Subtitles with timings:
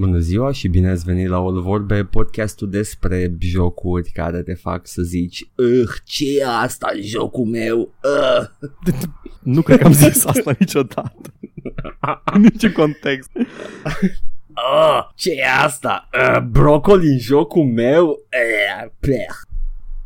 [0.00, 4.86] Bună ziua și bine ați venit la O Vorbe, podcastul despre jocuri care te fac
[4.86, 7.94] să zici Ugh, ce e asta în jocul meu?
[8.02, 8.68] Uh.
[9.54, 11.34] Nu cred că am zis asta niciodată.
[12.34, 13.30] În niciun context.
[13.36, 16.08] Uh, ce e asta?
[16.14, 18.06] Uh, brocoli în jocul meu?
[18.08, 19.36] Uh, pleh.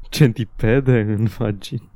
[0.08, 1.90] Centipede în vagin.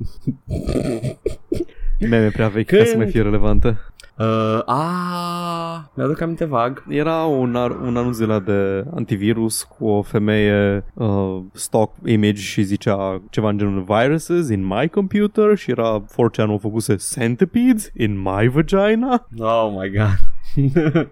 [2.10, 3.78] Meme prea vechi ca să mai fie relevante.
[4.18, 6.84] Uh, a, mi-aduc aminte vag.
[6.88, 12.40] Era un, ar- un anunț de la de antivirus cu o femeie uh, stock image
[12.40, 17.90] și zicea ceva în genul viruses in my computer și era 4chan o făcuse centipedes
[17.96, 19.26] in my vagina.
[19.38, 20.18] Oh my god.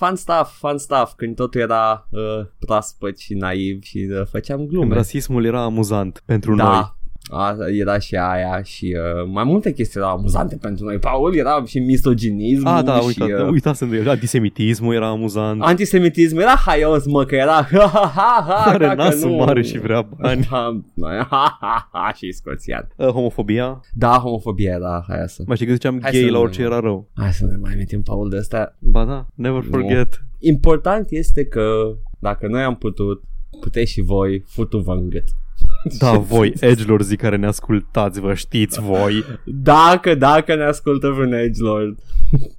[0.00, 2.20] fun stuff, fun stuff, când totul era uh,
[2.58, 4.94] proaspăt și naiv și uh, făceam Când glume.
[4.94, 6.66] rasismul era amuzant pentru noi.
[7.28, 10.98] Da, a, era și aia și uh, mai multe chestii erau amuzante pentru noi.
[10.98, 14.08] Paul era și misoginism Ah, da, și uita, uh, uitasem de el.
[14.08, 15.62] Antisemitismul era amuzant.
[15.62, 16.38] antisemitism.
[16.38, 19.36] Era haios, mă, că era ha, ha, ha, ha, Are dacă nasul nu.
[19.36, 20.46] mare și vrea bani.
[20.50, 20.80] Ha,
[21.30, 22.88] ha, ha, ha, și scoțian.
[22.96, 23.80] Uh, homofobia.
[23.94, 25.42] Da, homofobia era hai să.
[25.46, 27.08] Mai știi că ziceam Hai gay să la nu- orice era rău.
[27.14, 28.76] Hai să ne mai amintim, Paul, de asta.
[28.78, 29.68] Ba da, never Nu.
[29.70, 30.24] forget.
[30.38, 31.72] Important este că
[32.18, 33.22] dacă noi am putut,
[33.60, 35.24] puteți și voi, futu-vă în gât.
[35.98, 39.24] Da, voi, edgelor zi care ne ascultați, vă știți voi.
[39.44, 41.98] Dacă, dacă ne ascultă vreun Edgelord,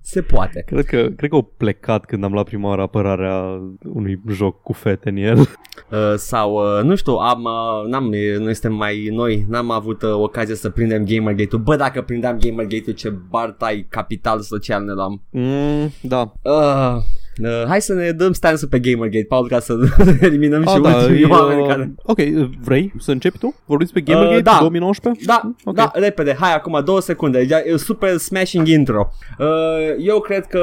[0.02, 0.64] se poate.
[0.66, 3.62] Cred că, cred că au plecat când am luat prima oară apărarea
[3.94, 5.38] unui joc cu fete în el.
[5.38, 8.04] Uh, sau, uh, nu știu, am, uh, n-am,
[8.40, 11.62] noi suntem mai noi, n-am avut uh, ocazia să prindem Gamergate-ul.
[11.62, 15.22] Bă, dacă prindeam Gamergate-ul, ce bartai capital social ne luam.
[15.30, 16.34] Mm, da.
[16.42, 16.98] Uh,
[17.44, 19.78] uh, hai să ne dăm stance pe Gamergate, Paul, ca să
[20.22, 21.94] eliminăm și A, da, ultimii e, oameni uh, care...
[22.04, 22.18] Ok,
[22.64, 23.56] vrei să începi tu?
[23.66, 24.58] Vorbiți pe Gamergate Uh, da.
[24.60, 25.26] 2019?
[25.26, 25.76] Da, Ok.
[25.76, 29.10] da, repede, hai acum două secunde, e e super smashing intro.
[29.40, 29.46] Uh,
[30.00, 30.60] eu cred că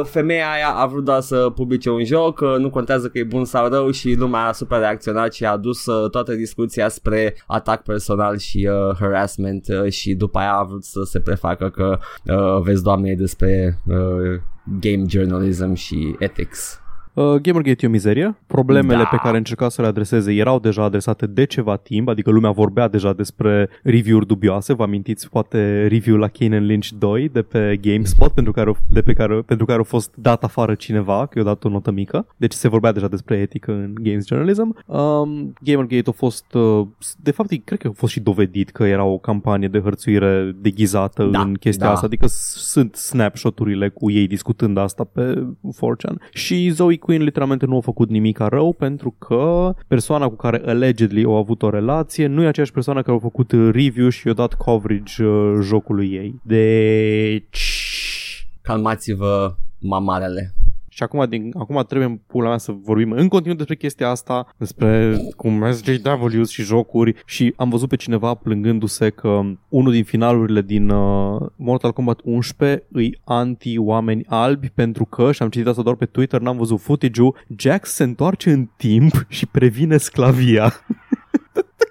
[0.00, 3.24] uh, femeia aia a vrut doar să publice un joc, uh, nu contează că e
[3.24, 7.34] bun sau rău și lumea a super reacționat și a adus uh, toată discuția spre
[7.46, 11.98] atac personal și uh, harassment uh, și după aia a vrut să se prefacă că
[12.24, 14.40] uh, vezi doamne e despre uh,
[14.80, 16.80] game journalism și ethics.
[17.16, 18.36] Uh, Gamergate e o mizerie.
[18.46, 19.08] Problemele Da.
[19.10, 22.88] pe care încerca să le adreseze erau deja adresate de ceva timp, adică lumea vorbea
[22.88, 24.72] deja despre review-uri dubioase.
[24.74, 29.12] Vă amintiți poate review la Kane Lynch 2 de pe GameSpot pentru care, de pe
[29.12, 32.26] care, pentru care a fost dat afară cineva, că i-a dat o notă mică.
[32.36, 34.84] Deci se vorbea deja despre etică în games journalism.
[34.86, 36.86] Um, Gamergate a fost, uh,
[37.22, 41.24] de fapt, cred că a fost și dovedit că era o campanie de hărțuire deghizată
[41.24, 41.92] Da, în chestia da.
[41.92, 45.46] asta, adică s- sunt snapshot-urile cu ei discutând asta pe
[45.76, 46.14] 4chan.
[46.32, 51.24] Și Zoe Quinn literalmente nu a făcut nimic rău pentru că persoana cu care allegedly
[51.24, 54.54] au avut o relație nu e aceeași persoană care a făcut review și i-a dat
[54.54, 56.40] coverage uh, jocului ei.
[56.42, 58.46] Deci...
[58.62, 60.54] Calmați-vă mamarele.
[60.96, 64.48] Și acum, din, acum trebuie în pula mea să vorbim în continuu despre chestia asta,
[64.56, 70.62] despre cum SJWs și jocuri și am văzut pe cineva plângându-se că unul din finalurile
[70.62, 75.94] din uh, Mortal Kombat 11 îi anti-oameni albi pentru că, și am citit asta doar
[75.94, 80.72] pe Twitter, n-am văzut footage-ul, Jax se întoarce în timp și previne sclavia.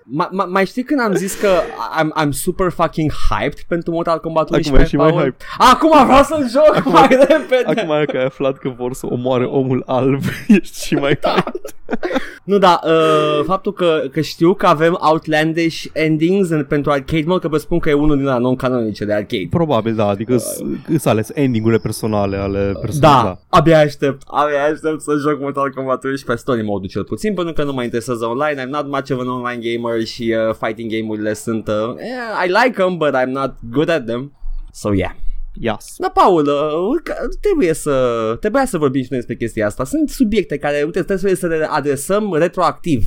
[0.07, 1.47] Ma, ma, mai știi când am zis că
[2.01, 5.21] I'm, I'm super fucking hyped pentru Mortal Kombat Acum 11, e și mai Paul?
[5.21, 5.43] hype.
[5.57, 7.63] Acum vreau să joc mai repede.
[7.65, 10.21] Acum că ai aflat că vor să omoare omul alb,
[10.61, 11.51] ești și mai hype.
[12.43, 17.39] Nu, da, uh, faptul că, că știu că avem outlandish endings în, pentru arcade mode,
[17.41, 19.47] că vă spun că e unul din la non-canonice de arcade.
[19.49, 20.37] Probabil, da, adică
[20.87, 23.39] îți ales ending-urile personale ale Da, personalului.
[23.49, 27.63] abia aștept, abia aștept să joc Mortal Kombat 11 story mode cel puțin, pentru că
[27.63, 31.33] nu mă interesează online, I'm not much of an online gamer și uh, fighting game-urile
[31.33, 34.37] sunt, uh, eh, I like them, but I'm not good at them.
[34.71, 35.11] So yeah.
[35.59, 35.95] Yes.
[35.97, 39.83] Da, Paul, uh, că- trebuie să, trebuia să vorbim și noi despre chestia asta.
[39.83, 43.05] Sunt subiecte care, uite, trebuie să le adresăm retroactiv.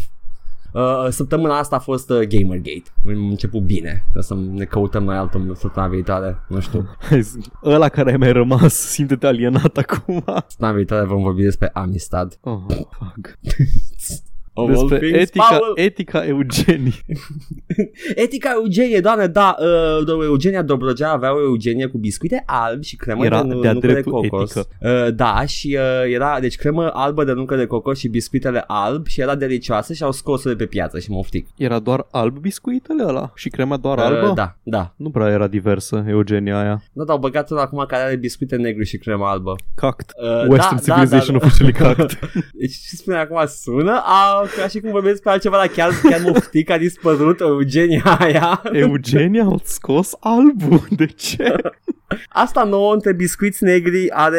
[0.72, 2.82] Uh, săptămâna asta a fost uh, Gamergate.
[3.06, 4.03] Am început bine.
[4.03, 6.38] Trebuie să ne căutăm noi altă săptămâna viitoare.
[6.49, 6.97] Nu știu.
[7.00, 7.38] Hai zi.
[7.65, 10.25] Ăla care ai mai rămas, simte-te alienat acum.
[10.47, 12.38] Săptămâna viitoare vom vorbi despre Amistad.
[12.41, 13.38] Oh, fuck.
[14.60, 15.72] Of all Despre things, etica, Paul.
[15.75, 16.94] etica Eugenii.
[18.25, 22.96] Etica Eugenie, doamne, da, uh, do- Eugenia Dobrogea avea o Eugenie cu biscuite albi și
[22.96, 24.56] cremă Era de, nu- de-a nucă de dreptul cocos.
[24.56, 24.76] etică.
[25.06, 29.06] Uh, da, și uh, era, deci cremă albă de nucă de cocos și biscuitele alb
[29.06, 31.46] și era delicioasă și au scos-o de pe piață și moftic.
[31.56, 34.26] Era doar alb biscuitele ăla și crema doar albă?
[34.28, 34.94] Uh, da, da.
[34.96, 36.82] Nu prea era diversă Eugenia aia.
[36.93, 39.54] Nu, dar au băgat unul acum care are biscuite negru și cremă albă.
[39.75, 40.11] Cact.
[40.22, 41.46] Uh, Western da, Civilization da, da.
[41.46, 42.19] officially cact.
[42.61, 46.21] Deci ce spune acum sună a, ca și cum vorbesc pe altceva, dar chiar, chiar
[46.25, 48.62] moftic a dispărut Eugenia aia.
[48.73, 50.87] Eugenia a scos albul.
[50.91, 51.55] De ce?
[52.29, 54.39] Asta nouă între biscuiți negri are,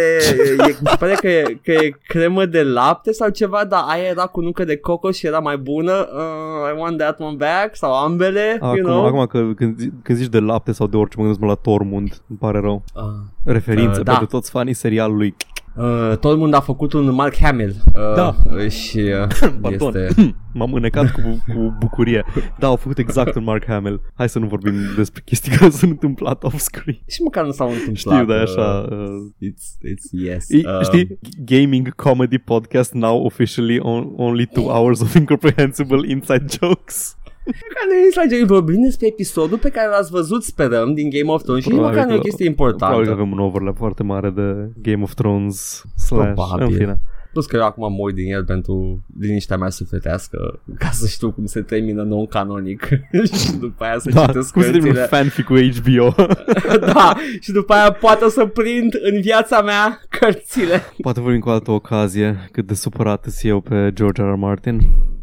[0.58, 4.04] e, mi se pare că e, că e cremă de lapte sau ceva, dar aia
[4.04, 5.92] era cu nucă de cocos și era mai bună.
[6.14, 9.06] Uh, I want that one back sau ambele, Acum, you know?
[9.06, 11.56] acum că, când, zi- când zici de lapte sau de orice, mă gândesc mă la
[11.56, 12.84] Tormund, îmi pare rău.
[12.96, 13.02] Uh,
[13.46, 14.12] Referințe Uh, da.
[14.12, 15.36] pentru toți fanii serialului.
[15.76, 17.76] Uh, tot el a făcut un Mark Hamill.
[17.96, 18.36] Uh, Da.
[18.70, 19.96] Și uh, Pardon.
[19.96, 20.36] este...
[20.54, 22.26] M-am înecat cu, cu bucurie.
[22.60, 24.02] Da, au făcut exact un Mark Hamill.
[24.14, 27.00] Hai să nu vorbim despre chestii care s-au întâmplat off-screen.
[27.08, 27.96] Și măcar nu s-au întâmplat.
[27.98, 28.88] Știu, dar e uh, așa...
[28.92, 30.50] Uh, It's, it's yes.
[30.50, 36.46] E, Um, știi, gaming comedy podcast now officially on, only two hours of incomprehensible inside
[36.62, 37.18] jokes.
[37.52, 41.64] Care ne înțelege, vorbim despre episodul pe care l-ați văzut, sperăm, din Game of Thrones
[41.64, 43.12] și nici Probabil măcar nu e o că- chestie Probabil că importantă.
[43.22, 46.66] avem un overlap foarte mare de Game of Thrones slash, Probabil.
[46.66, 47.00] în fine.
[47.32, 51.46] Plus că eu acum mor din el pentru liniștea mea sufletească ca să știu cum
[51.46, 52.88] se termină non-canonic
[53.42, 55.18] și după aia să Da, citesc cum se termină cărțile.
[55.18, 56.24] fanfic cu HBO.
[56.94, 60.82] da, și după aia poate să prind în viața mea cărțile.
[61.02, 64.26] Poate vorbim cu altă ocazie cât de supărat sunt eu pe George R.
[64.26, 64.34] R.
[64.36, 64.80] Martin.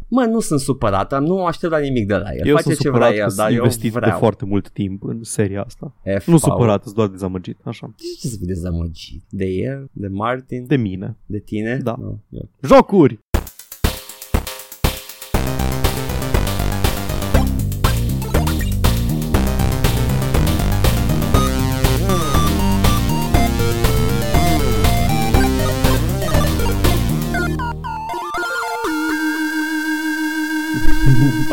[0.09, 2.47] Mă, nu sunt supărat, nu aștept la nimic de la el.
[2.47, 4.17] eu Face sunt ce supărat vrea că el, dar sunt eu investit de vreau.
[4.17, 5.93] foarte mult timp în seria asta.
[6.19, 6.53] F, Nu Paul.
[6.53, 7.87] supărat, sunt doar dezamăgit, așa.
[7.97, 9.23] De ce să fii dezamăgit?
[9.29, 9.89] De el?
[9.91, 10.65] De Martin?
[10.67, 11.17] De mine.
[11.25, 11.79] De tine?
[11.83, 11.95] Da.
[11.99, 12.49] Nu, eu.
[12.61, 13.19] Jocuri!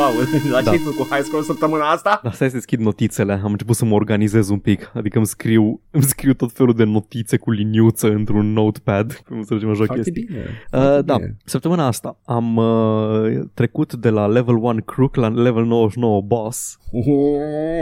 [0.04, 0.62] Paul, la Da.
[0.62, 2.20] ce ai făcut high score săptămâna asta?
[2.22, 3.40] Dar stai să deschid notițele.
[3.44, 4.90] Am început să mă organizez un pic.
[4.94, 9.12] Adică îmi scriu, îmi scriu tot felul de notițe cu liniuță într-un notepad.
[9.28, 10.24] Cum să mă joc Foarte chestii.
[10.24, 10.38] bine.
[10.72, 11.36] Uh, foarte da, bine.
[11.44, 16.78] săptămâna asta am uh, trecut de la level 1 crook la level 99 boss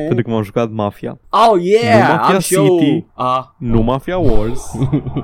[0.06, 1.18] pentru că m-am jucat Mafia.
[1.30, 2.08] Oh, yeah!
[2.08, 2.78] Nu Mafia am și eu...
[2.78, 3.06] City.
[3.14, 4.72] Ah, Nu Mafia Wars,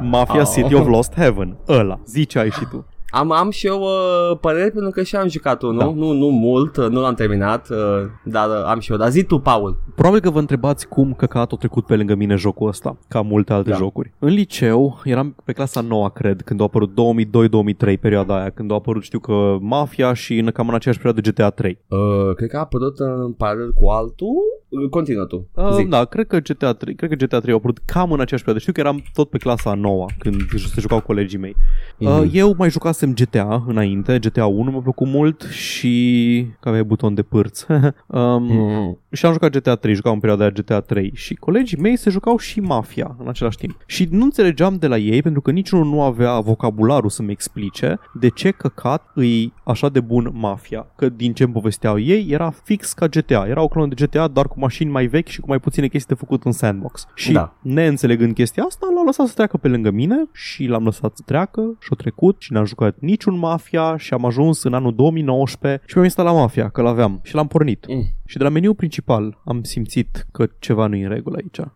[0.02, 0.50] Mafia Oh.
[0.54, 1.56] City of Lost Heaven.
[1.68, 2.86] Ăla, zi ce ai și tu.
[3.10, 5.78] Am, am și eu uh, păreri pentru că și am jucat unul.
[5.78, 5.84] Da.
[5.84, 7.76] Nu, nu mult, uh, nu l-am terminat, uh,
[8.24, 8.96] dar uh, am și eu.
[8.98, 9.76] Dar zi tu, Paul.
[9.94, 13.52] Probabil că vă întrebați cum căcat a trecut pe lângă mine jocul ăsta, ca multe
[13.52, 13.76] alte Da.
[13.76, 14.12] jocuri.
[14.18, 18.74] În liceu, eram pe clasa 9, cred, când a apărut 2002-2003, perioada aia, când a
[18.74, 21.78] apărut, știu că Mafia și în cam în aceeași perioadă GTA 3.
[21.88, 24.36] Uh, cred că a apărut în paralel cu altul.
[24.68, 25.48] Uh, Continuă tu.
[25.54, 25.84] Uh, Zi.
[25.84, 28.58] da, cred că GTA 3, cred că GTA 3 a apărut cam în aceeași perioadă.
[28.58, 31.56] Știu că eram tot pe clasa 9 când se jucau colegii mei.
[31.98, 32.10] Mhm.
[32.20, 37.14] Uh, eu mai jucasem GTA înainte, GTA 1 mi-a plăcut mult și că avea buton
[37.14, 37.62] de pârț.
[38.06, 38.98] um, Mhm.
[39.12, 42.10] Și am jucat GTA 3, jucam în perioada aia GTA 3 și colegii mei se
[42.10, 43.82] jucau și Mafia în același timp.
[43.86, 48.28] Și nu înțelegeam de la ei pentru că niciunul nu avea vocabularul să-mi explice de
[48.28, 50.86] ce căcat îi așa de bun Mafia.
[50.96, 53.44] Că din ce îmi povesteau ei era fix ca GTA.
[53.48, 56.14] Era o clonă de GTA doar cu mașini mai vechi și cu mai puține chestii
[56.14, 57.06] de făcut în sandbox.
[57.14, 57.54] Și Da.
[57.62, 61.60] neînțelegând chestia asta, l-am lăsat să treacă pe lângă mine și l-am lăsat să treacă
[61.80, 66.04] și-a trecut și n-am jucat niciun Mafia și am ajuns în anul 2019 și mi-am
[66.04, 67.86] instalat Mafia, că l-aveam și l-am pornit.
[67.88, 68.04] Mm.
[68.28, 71.68] Și de la meniul principal am simțit că ceva nu e în regulă aici.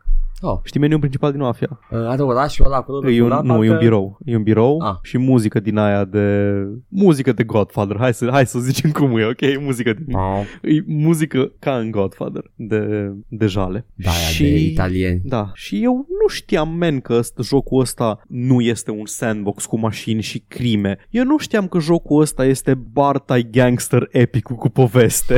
[0.45, 0.59] Oh.
[0.63, 1.79] Știi meniul principal din Mafia?
[1.91, 3.11] Uh, are orașul ăla acolo.
[3.11, 4.19] E un, da, nu, e un parcă- birou.
[4.25, 4.97] E un birou Ah.
[5.03, 6.53] și muzică din aia de...
[6.89, 7.97] Muzică de Godfather.
[7.99, 9.61] Hai să, hai să zicem cum e, ok?
[9.61, 10.15] Muzică din...
[10.17, 10.43] Oh.
[10.63, 13.87] E muzică ca în Godfather, de, de jale.
[13.95, 14.43] Da, și...
[14.43, 15.21] de italieni.
[15.25, 19.79] Da, și eu nu știam, men, că ăsta, jocul ăsta nu este un sandbox cu
[19.79, 20.99] mașini și crime.
[21.11, 25.35] Eu nu știam că jocul ăsta este Bartai Gangster epicul cu poveste.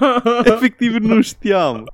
[0.44, 1.84] Efectiv nu știam.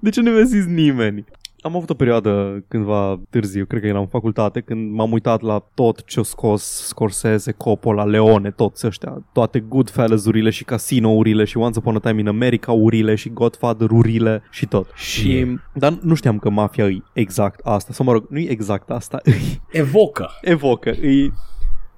[0.00, 1.24] De ce nu mi-a zis nimeni?
[1.62, 5.64] Am avut o perioadă cândva târziu, cred că eram în facultate, când m-am uitat la
[5.74, 11.96] tot ce-a scos Scorsese, Coppola, Leone, toți ăștia, toate Goodfellas-urile și Casino-urile și Once Upon
[11.96, 14.90] a Time in America-urile și Godfather-urile și tot.
[14.94, 18.90] Și, dar nu știam că mafia e exact asta, sau mă rog, nu e exact
[18.90, 19.20] asta,
[19.70, 20.30] Evocă.
[20.40, 21.30] evocă, e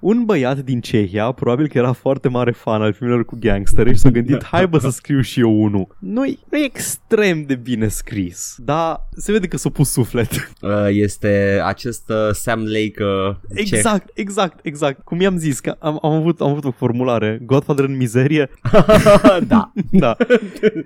[0.05, 3.99] un băiat din Cehia, probabil că era foarte mare fan al filmelor cu gangster și
[3.99, 5.97] s-a gândit, hai bă să scriu și eu unul.
[5.99, 10.29] Nu-i, nu e extrem de bine scris, dar se vede că s-a pus suflet.
[10.61, 13.77] Uh, este acest uh, Sam Lake uh, ceh.
[13.77, 15.05] Exact, exact, exact.
[15.05, 18.51] Cum i-am zis, că am, am, avut, am avut o formulare, Godfather în mizerie,
[19.47, 19.73] da.
[19.91, 20.17] da,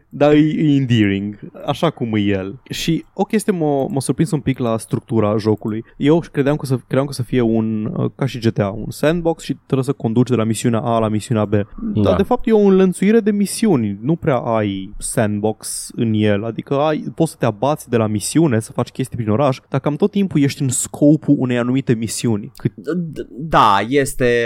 [0.09, 2.61] dar e, e endearing, așa cum e el.
[2.71, 5.85] Și o chestie m-a, m-a surprins un pic la structura jocului.
[5.97, 9.43] Eu credeam că, să, credeam că să fie un, uh, ca și GTA, un sandbox
[9.43, 11.51] și trebuie să conduci de la misiunea A la misiunea B.
[11.51, 12.01] Da.
[12.03, 16.75] Dar de fapt e o înlănțuire de misiuni, nu prea ai sandbox în el, adică
[16.75, 19.95] ai, poți să te abați de la misiune, să faci chestii prin oraș, dar cam
[19.97, 22.53] tot timpul ești în scopul unei anumite misiuni.
[22.57, 24.45] Cât D- Da, este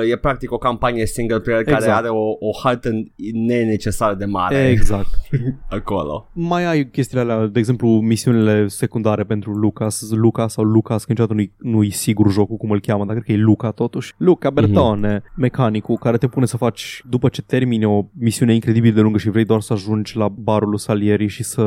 [0.00, 1.96] uh, e practic o campanie single player care Exact.
[1.98, 2.90] are o, o hartă
[3.32, 4.68] nenecesară de mare.
[4.68, 5.08] Exact,
[5.68, 6.30] acolo.
[6.32, 11.34] Mai ai chestiile alea, de exemplu, misiunile secundare pentru Lucas, Lucas sau Lucas, că niciodată
[11.34, 14.14] nu-i, nu-i sigur jocul cum îl cheamă, dar cred că e Luca totuși.
[14.16, 15.34] Luca Bertone, mm-hmm.
[15.36, 19.30] mecanicul care te pune să faci, după ce termini o misiune incredibil de lungă și
[19.30, 21.66] vrei doar să ajungi la barul lui Salieri și să,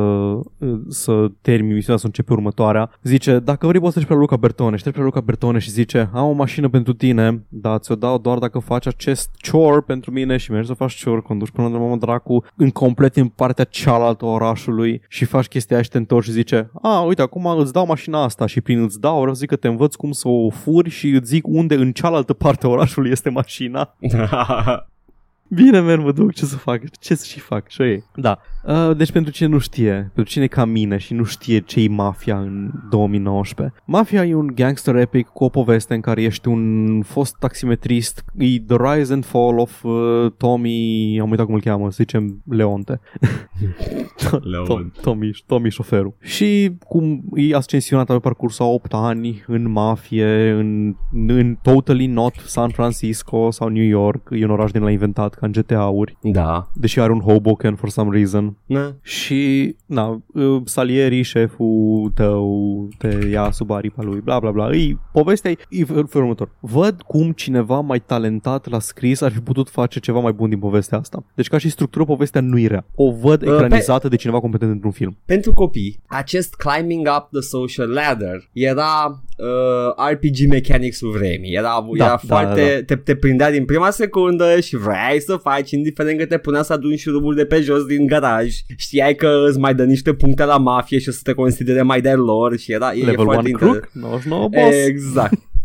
[0.88, 4.75] să termini misiunea, să începi următoarea, zice, dacă vrei poți să treci pe Luca Bertone
[4.75, 8.17] și treci pe Luca Bertone și zice, am o mașină pentru tine, dar ți-o dau
[8.17, 11.77] doar dacă faci acest chore pentru mine și mergi să faci chore, conduci până la
[11.77, 15.97] mamă dracu în complet în partea cealaltă a orașului și faci chestia aia și te
[15.97, 19.33] întorci și zice, a, uite, acum îți dau mașina asta și prin îți dau, vreau
[19.33, 22.33] să zic că te învăț cum să o furi și îți zic unde în cealaltă
[22.33, 23.95] parte a orașului este mașina.
[25.59, 28.03] Bine, merg, mă duc, ce să fac, ce să și fac, și e.
[28.15, 31.81] Da, uh, deci pentru cine nu știe, pentru cine ca mine și nu știe ce
[31.81, 33.75] e Mafia în 2019.
[33.86, 38.59] Mafia e un gangster epic cu o poveste în care ești un fost taximetrist, e
[38.59, 43.00] The Rise and Fall of uh, Tommy, am uitat cum îl cheamă, să zicem Leonte.
[44.51, 44.91] Leon.
[45.01, 46.13] Tommy, Tommy șoferul.
[46.19, 50.95] Și cum e ascensionat pe parcursul a 8 ani în mafie, în,
[51.27, 55.45] în totally not San Francisco sau New York, e un oraș din la inventat ca
[55.45, 56.67] în GTA-uri, Da.
[56.74, 58.56] deși are un Hoboken for some reason.
[58.65, 58.95] Na.
[59.01, 64.75] Și, na, uh, Salieri, șeful tău, te ia sub aripa lui, bla bla bla.
[64.75, 66.50] E, povestea e, e fel- felul următor.
[66.60, 70.60] Văd cum cineva mai talentat la scris ar fi putut face ceva mai bun din
[70.60, 71.25] povestea asta.
[71.36, 72.86] Deci ca și structură, povestea nu e rea.
[72.96, 75.17] O văd Uh, ecranizată de cineva competent într-un film.
[75.25, 81.53] Pentru copii, acest climbing up the social ladder era uh, RPG mechanics-ul vremii.
[81.53, 82.62] Era, Da, era da, foarte...
[82.79, 86.62] da, Te, te prindea din prima secundă și vrei să faci, indiferent că te punea
[86.62, 88.56] să aduni șurubul de pe jos din garaj.
[88.77, 92.01] Știai că îți mai dă niște puncte la mafie și o să te considere mai
[92.01, 92.93] de lor și era...
[92.93, 94.03] E, e Level 1 foarte crook, interesant.
[94.03, 94.86] 99 boss.
[94.88, 95.39] Exact.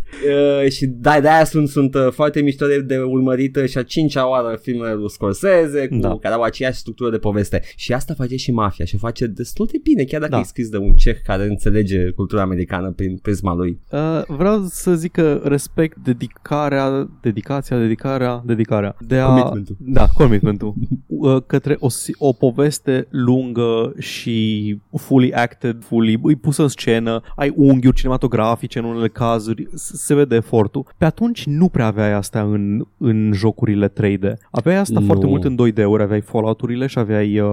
[0.63, 3.83] Uh, și da, de-aia sunt, sunt uh, foarte mișto de, de urmărit uh, și a
[3.83, 6.19] cincea oară filmele lui Scorsese cu, Da.
[6.21, 9.69] care au aceeași structură de poveste și asta face și Mafia și o face destul
[9.73, 10.39] de bine chiar dacă Da.
[10.39, 14.95] e scris de un ceh care înțelege cultura americană prin prisma lui Uh, vreau să
[14.95, 19.27] zic că respect dedicarea, dedicația, dedicarea, dedicarea de a...
[19.27, 19.77] Commitmentul.
[19.79, 20.75] Da, commitmentul.
[21.07, 27.21] uh, către o, si- o poveste lungă și fully acted, fully, e pusă în scenă,
[27.37, 30.85] ai unghiuri cinematografice în unele cazuri, s- se vede efortul.
[30.99, 34.33] Pe atunci nu prea aveai asta în, în jocurile 3D.
[34.51, 35.07] Aveai asta Nu.
[35.07, 37.49] foarte mult în 2D-uri, aveai Fallout-urile și aveai uh,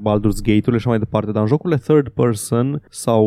[0.00, 3.24] Baldur's Gate-urile și așa mai departe, dar în jocurile third person sau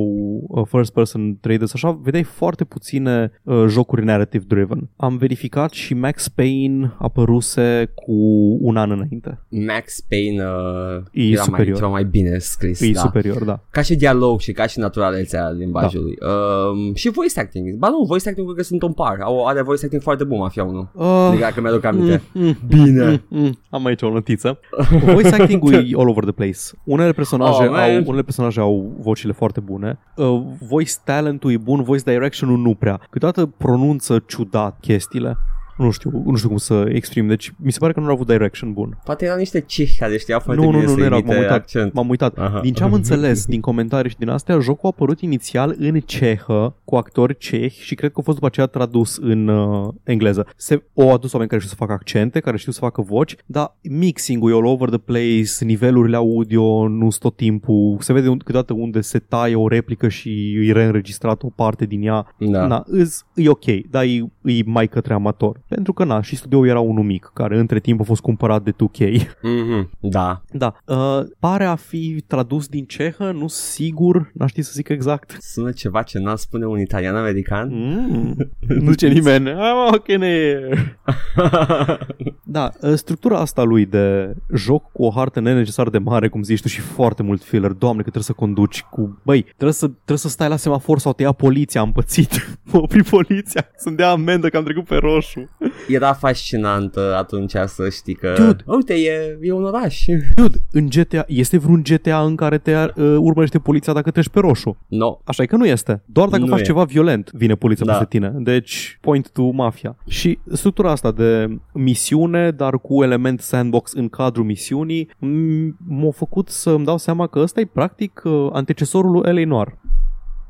[0.47, 4.89] uh, first person 3D sau așa, vedeai foarte puține uh, jocuri narrative driven.
[4.95, 8.13] Am verificat și Max Payne apăruse cu
[8.62, 9.39] un an înainte.
[9.50, 11.75] Max Payne uh, E era mai, superior.
[11.77, 13.00] ceva mai bine scris E da.
[13.00, 13.59] superior, da.
[13.71, 18.29] ca și dialog și ca și naturalețea limbajului um, și voice acting ba nu, voice
[18.29, 21.05] acting cred că sunt un par au, are voice acting foarte bun Mafia 1 Uh,
[21.27, 24.59] Adică dacă mi-aduc aminte mm, Bine Mm, mm, am aici o notiță.
[25.13, 26.59] Voice acting-ul e all over the place.
[26.83, 27.79] Unele personaje, Oh, man.
[27.79, 29.99] au, unele personaje au vocile foarte bune.
[30.15, 32.99] Uh, voice talent-ul e bun, voice direction-ul nu prea.
[33.09, 35.37] Câteodată pronunță ciudat chestiile.
[35.77, 37.27] Nu știu, nu știu cum să exprim.
[37.27, 38.98] Deci mi se pare că nu au avut direction bun.
[39.03, 41.34] Poate erau niște cehi care știau foarte Nu, nu, bine nu, să nu erau, imite
[41.34, 41.57] m-am uitat.
[41.60, 41.93] accent.
[41.93, 42.38] M-am uitat.
[42.38, 42.60] Aha.
[42.62, 46.75] Din ce am înțeles din comentarii și din astea, jocul a apărut inițial în cehă,
[46.84, 50.48] cu actori cehi și cred că a fost după aceea tradus în uh, engleză.
[50.55, 53.75] Se, o adus oameni care știu să facă accente, care știu să facă voci, dar
[53.81, 58.38] mixing-ul e all over the place, nivelurile audio nu sunt tot timpul, se vede un-
[58.38, 62.36] câteodată unde se taie o replică și e reînregistrat o parte din ea.
[62.38, 62.67] Da.
[62.67, 65.60] Na, îs, e ok, dar e, e mai către amator.
[65.67, 68.71] Pentru că, na, și studioul era unul mic, care între timp a fost cumpărat de
[68.71, 69.00] 2K.
[69.41, 70.41] Mhm, Da.
[70.51, 75.38] Da, uh, pare a fi tradus din cehă, nu sigur, n-aș ști să zic exact.
[75.39, 77.67] Sună ceva ce n-ar spune un italian american.
[77.71, 78.36] Mm,
[78.83, 79.50] nu zice nimeni.
[79.50, 81.00] I'm okay here.
[82.50, 86.62] Da, uh, structura asta lui de joc cu o hartă nenecesar de mare, cum zici
[86.62, 87.72] tu, și foarte mult filler.
[87.72, 89.20] Doamne, că trebuie să conduci cu...
[89.24, 92.32] Băi, trebuie să, trebuie să stai la semafor sau te ia poliția, am pățit.
[92.72, 95.50] Mă opri poliția, să-mi dea amendă că am trecut pe roșu.
[95.88, 98.34] Era fascinant uh, atunci să știi că...
[98.38, 98.63] Dude.
[98.66, 100.06] Uite, e, e un oraș.
[100.36, 104.39] Dude, în GTA, este vreun GTA în care te uh, urmărește poliția dacă treci pe
[104.39, 104.77] roșu?
[104.88, 105.20] No.
[105.24, 106.01] Așa e că nu este.
[106.06, 106.63] Doar dacă Nu faci e.
[106.63, 107.92] ceva violent, vine poliția Da.
[107.92, 108.34] peste tine.
[108.36, 109.96] Deci, point to mafia.
[110.08, 116.50] Și structura asta de misiune, dar cu element sandbox în cadrul misiunii, m- m-a făcut
[116.50, 119.46] să îmi dau seama că ăsta e practic uh, antecesorul lui L.A.
[119.46, 119.77] Noir.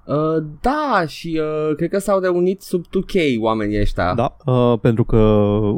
[0.07, 4.13] Uh, da, și uh, cred că s-au reunit sub 2K oamenii ăștia.
[4.13, 5.17] Da, uh, pentru că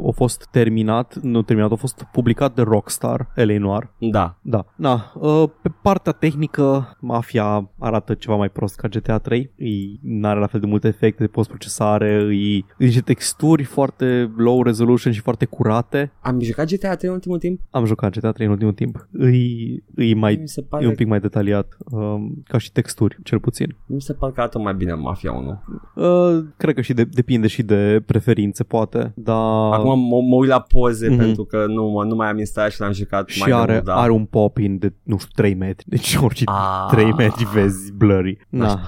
[0.06, 3.58] a fost terminat, nu terminat, a fost publicat de Rockstar, L.A.
[3.58, 3.92] Noir.
[3.98, 4.38] Da.
[4.42, 9.50] Da, na, uh, pe partea tehnică, Mafia arată ceva mai prost ca GTA 3.
[10.02, 15.12] Nu are la fel de multe efecte de postprocesare, îi, niște texturi foarte low resolution
[15.12, 16.12] și foarte curate.
[16.20, 17.60] Am jucat GTA 3 în ultimul timp?
[17.70, 19.08] Am jucat GTA 3 în ultimul timp.
[19.12, 23.18] Îi, îi mai, Mi se pare, e un pic mai detaliat, um, ca și texturi,
[23.22, 23.76] cel puțin.
[23.86, 25.60] mi se pare că arată mai bine Mafia 1.
[25.94, 29.72] Uh, cred că și de, depinde și de preferințe, poate, dar...
[29.72, 31.18] Acum mă, mă uit la poze Mhm.
[31.18, 33.72] pentru că nu, mă, nu mai am instalat și l-am jucat și mai de are,
[33.72, 33.94] mult, da.
[33.94, 35.88] are un pop-in de, nu știu, 3 metri.
[35.88, 36.86] Deci orice Ah.
[36.90, 38.38] 3 metri vezi blurry.
[38.48, 38.80] Na.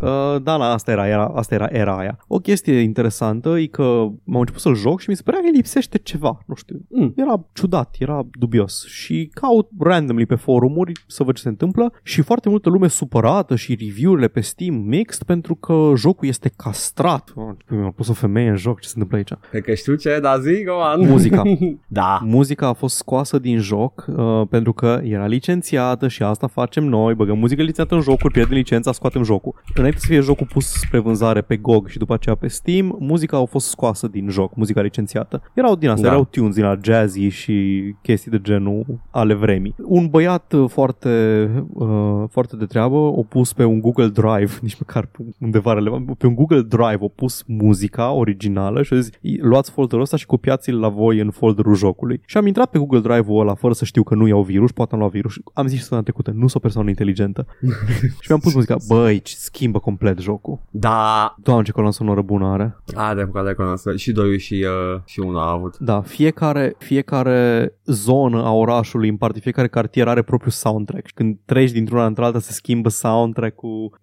[0.00, 2.18] Uh, da, na, asta era, era, asta era era aia.
[2.28, 3.82] O chestie interesantă e că
[4.24, 6.80] m-am început să-l joc și mi se părea că lipsește ceva, nu știu.
[6.88, 7.12] Mm.
[7.16, 12.22] Era ciudat, era dubios și caut randomly pe forumuri să văd ce se întâmplă și
[12.22, 17.32] foarte multă lume supărată și review-urile pe Steam mixed pentru că jocul este castrat.
[17.34, 19.48] Oh, Mi-a pus o femeie în joc, ce se întâmplă aici?
[19.50, 21.08] Cred că știu ce, dar zi, go on.
[21.08, 21.42] Muzica.
[21.86, 22.20] da.
[22.22, 27.14] Muzica a fost scoasă din joc uh, pentru că era licențiată și asta facem noi,
[27.14, 29.54] băgăm muzică licențiată în jocuri, pierdem licența, scoatem jocul.
[29.74, 33.36] Înainte să fie jocul pus spre vânzare pe GOG și după aceea pe Steam, muzica
[33.36, 35.42] a fost scoasă din joc, muzica licențiată.
[35.54, 36.12] Erau din astea, Da.
[36.12, 39.74] erau tunes din la jazzy și chestii de genul ale vremii.
[39.84, 44.78] Un băiat uh, foarte, uh, foarte de treabă o pus pe un Google Drive, nici
[44.78, 49.10] măcar pe undeva relevant, pe un Google Drive a pus muzica originală și a zis,
[49.40, 52.20] luați folderul ăsta și copiați-l la voi în folderul jocului.
[52.26, 54.92] Și am intrat pe Google Drive-ul ăla fără să știu că nu iau virus, poate
[54.92, 55.34] am luat virus.
[55.52, 57.46] Am zis săptămâna trecută, nu sunt o persoană inteligentă.
[58.20, 60.58] și mi-am pus muzica, băi, ce schimbă complet jocul.
[60.70, 62.76] Da, Doamne, ce coloană sonoră bună are.
[62.94, 63.96] are cu care cunosc.
[63.96, 65.78] Și doi și, uh, și unul a avut.
[65.78, 71.06] Da, fiecare, fiecare zonă a orașului, în parte, fiecare cartier are propriul soundtrack.
[71.06, 73.98] Și când treci dintr-una într-alta se schimbă soundtrack-ul,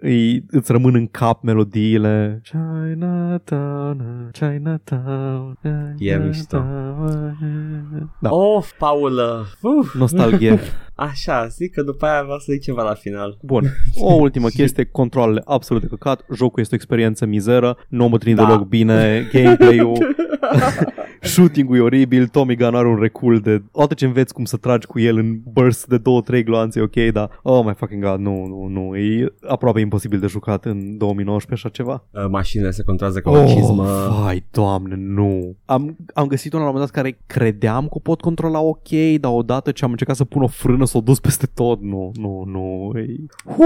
[0.47, 2.41] îți, îți rămân în cap melodiile.
[2.43, 5.57] Chinatown, Chinatown,
[5.97, 6.57] E mișto.
[6.57, 8.09] Chinatown.
[8.19, 10.59] Da, Of, Paul, uh, uf, nostalgie.
[10.95, 13.37] așa, zic că după aia vreau să zic ceva la final.
[13.41, 13.63] Bun,
[13.99, 18.37] o ultimă chestie, controlele absolut de căcat, jocul este o experiență mizeră, nu mă trăind
[18.39, 18.45] Da.
[18.45, 19.97] deloc bine, gameplay-ul,
[21.21, 24.85] shooting-ul e oribil, Tommy Gun are un recul de, odată ce înveți cum să tragi
[24.87, 26.01] cu el în burst de
[26.39, 30.19] 2-3 gloanțe, e ok, dar, oh my fucking god, nu, nu, nu, e aproape imposibil
[30.19, 32.03] de jucat în 2019 așa ceva.
[32.23, 33.85] Uh, mașinile se controlează ca o cizmă.
[34.23, 35.55] vai, doamne, nu.
[35.65, 38.89] Am, am găsit una la un moment dat care credeam că o pot controla ok,
[39.19, 42.43] dar odată ce am încercat să pun o frână s-o dus peste tot, nu, nu,
[42.47, 42.91] nu.
[42.99, 43.05] E...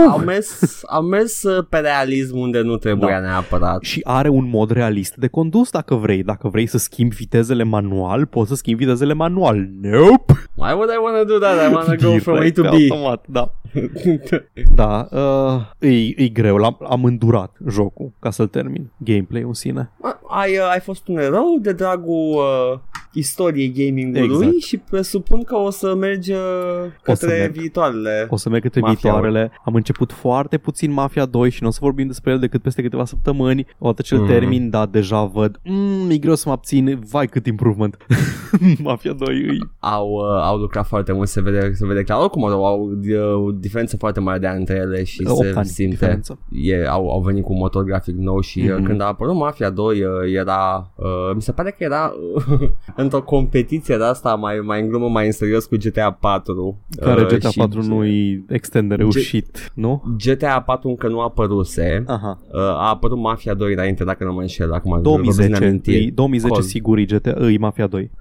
[0.09, 3.27] Au mers, au mers uh, pe realism unde nu trebuia Da.
[3.27, 3.81] neapărat.
[3.81, 6.23] și are un mod realist de condus dacă vrei.
[6.23, 9.67] Dacă vrei să schimbi vitezele manual, poți să schimbi vitezele manual.
[9.81, 10.33] Nope!
[10.55, 11.69] Why would I wanna do that?
[11.69, 12.91] I wanna go from A Direct, to B.
[12.91, 13.51] Automat, da.
[14.75, 16.57] Da, uh, e, e greu.
[16.57, 18.91] L-am, am îndurat jocul ca să-l termin.
[18.97, 19.91] Gameplay în sine.
[20.29, 22.79] ai, uh, ai fost un erou de dragul uh,
[23.15, 24.61] istoriei gamingului Exact.
[24.61, 27.51] și presupun că o să mergi uh, să către merg.
[27.53, 28.27] viitoarele.
[28.29, 29.51] O să merg către Mafia viitoarele.
[29.65, 32.81] Am început foarte puțin Mafia 2 și nu o să vorbim despre el decât peste
[32.81, 33.65] câteva săptămâni.
[33.77, 34.27] Odată ce-l Mhm.
[34.27, 35.59] termin, da, deja văd.
[35.63, 36.99] Mm, e greu să mă abțin.
[37.09, 37.97] Vai cât improvement.
[38.83, 42.19] Mafia 2 îi Au, uh, au lucrat foarte mult, se vede, se vede clar.
[42.19, 42.91] Oricum au, au
[43.37, 45.91] uh, o diferență foarte mare de între ele și 8 se ani simte.
[45.93, 46.39] diferență.
[46.51, 48.75] E, au, au venit cu un motor grafic nou și mm-hmm.
[48.75, 48.83] Mhm.
[48.85, 52.13] când a apărut Mafia 2 uh, era, uh, mi se pare că era
[52.59, 52.69] uh,
[53.05, 56.79] într-o competiție de asta mai, mai în glumă, mai în serios cu GTA 4.
[56.99, 60.03] Care uh, GTA și 4 nu-i extend de reușit, nu?
[60.25, 62.03] GTA 4 încă nu a apăruse.
[62.07, 62.39] Aha.
[62.51, 64.73] Uh, a apărut Mafia 2 înainte, dacă nu mă înșel.
[64.73, 66.05] Acum vorbesc din 2010, amintiri.
[66.05, 66.61] e 2010 Col.
[66.63, 68.11] sigur e GTA, îi Mafia 2.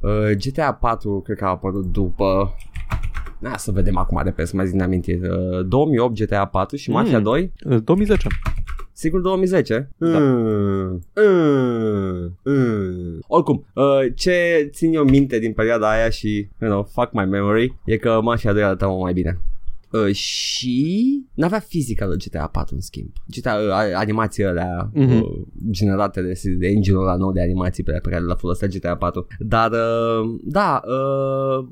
[0.00, 2.54] Uh, GTA 4 cred că a apărut după...
[3.38, 5.20] Na, să vedem acum de pe să mai zic din amintiri.
[5.28, 7.22] Uh, 2008 GTA 4 și Mafia Mm.
[7.22, 8.26] 2 Uh, 2010.
[8.96, 9.88] Sigur 2010?
[9.98, 10.18] Da.
[10.18, 13.18] Mm, mm, mm.
[13.26, 17.74] Oricum, uh, ce țin eu minte din perioada aia și, you know, fuck my memory,
[17.84, 19.38] e că Mafia 2 arăta mult mai bine.
[20.06, 23.10] Uh, și n-avea fizica lui GTA 4 în schimb.
[23.36, 25.12] GTA, uh, animațiile alea Mhm.
[25.20, 25.30] uh,
[25.70, 29.26] generate de, de engine-ul ăla nou de animații pe, pe care l-a folosit GTA 4.
[29.38, 31.66] Dar uh, da, uh,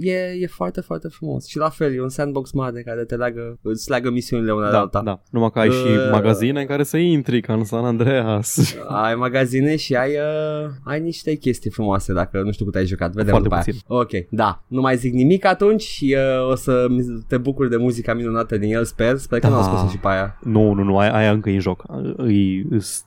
[0.00, 1.46] e, e foarte, foarte frumos.
[1.46, 4.70] Și la fel, e un sandbox mare care te leagă, îți leagă misiunile una de
[4.72, 5.00] Da, alta.
[5.04, 5.22] da.
[5.30, 8.74] Numai că ai și Uh, magazine în care să intri, ca în San Andreas.
[9.04, 13.12] Ai magazine și ai, uh, ai niște chestii frumoase dacă nu știu cât ai jucat.
[13.12, 13.72] Vedem Foarte după puțin.
[13.88, 14.00] aia.
[14.00, 14.64] Ok, da.
[14.68, 18.56] Nu mai zic nimic atunci și uh, o să mi- te bucuri de muzica minunată
[18.56, 19.16] din el, sper.
[19.16, 19.52] Sper că Da.
[19.52, 20.38] nu au scos și pe aia.
[20.42, 21.84] Nu, nu, nu, aia, aia încă e în joc.
[22.28, 23.06] E, îs-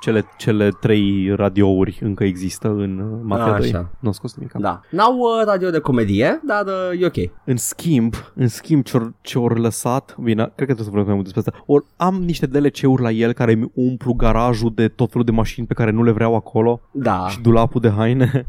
[0.00, 3.68] cele, cele trei radiouri încă există în uh, Mafia 2.
[3.68, 3.78] Așa.
[4.00, 4.52] Nu au scos nimic.
[4.52, 4.80] Da.
[4.90, 7.30] N-au uh, radio de comedie, dar uh, e ok.
[7.44, 11.24] În schimb, în schimb ce-or, ce-or lăsat, bine, cred că trebuie să vorbim mai mult
[11.32, 15.24] despre asta, or, am niște DLC-uri la el care mi umplu garajul de tot felul
[15.26, 17.26] de mașini pe care nu le vreau acolo Da.
[17.28, 18.46] și dulapul de haine.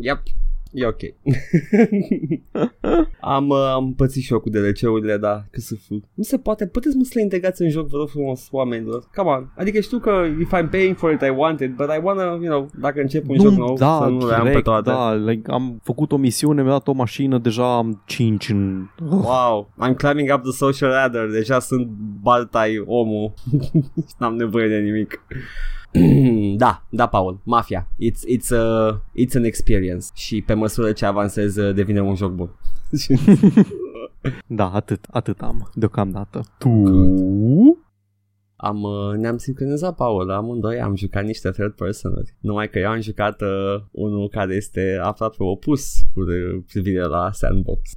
[0.00, 0.22] Yep.
[0.72, 1.00] E ok.
[3.20, 6.02] am, uh, am pățit și eu cu DLC-urile, dar cât să fiu.
[6.14, 9.08] Nu se poate, puteți mă să le integrați în joc, vă rog frumos, oamenilor.
[9.14, 9.52] Come on.
[9.56, 12.44] Adică știu că if I'm paying for it, I want it, but I wanna, you
[12.44, 14.90] know, dacă încep un joc nou, da, să nu le am pe direct, toate.
[14.90, 18.86] da, like, am făcut o misiune, mi-a dat o mașină, deja am 5 în...
[19.10, 21.86] Wow, I'm climbing up the social ladder, deja sunt
[22.22, 23.32] baltai omul,
[24.18, 25.22] n-am nevoie de nimic.
[26.56, 27.88] da, da, Paul, Mafia.
[27.98, 32.32] It's, it's, a, it's an experience și pe măsură ce avansez uh, devine un joc
[32.32, 32.50] bun.
[34.46, 36.40] Da, atât, atât am, deocamdată.
[36.58, 36.68] Tu?
[38.56, 43.00] Am, uh, ne-am sincronizat, Paul, amândoi am jucat niște third person Numai că eu am
[43.00, 47.90] jucat uh, unul care este aflat pe opus cu uh, privire la sandbox.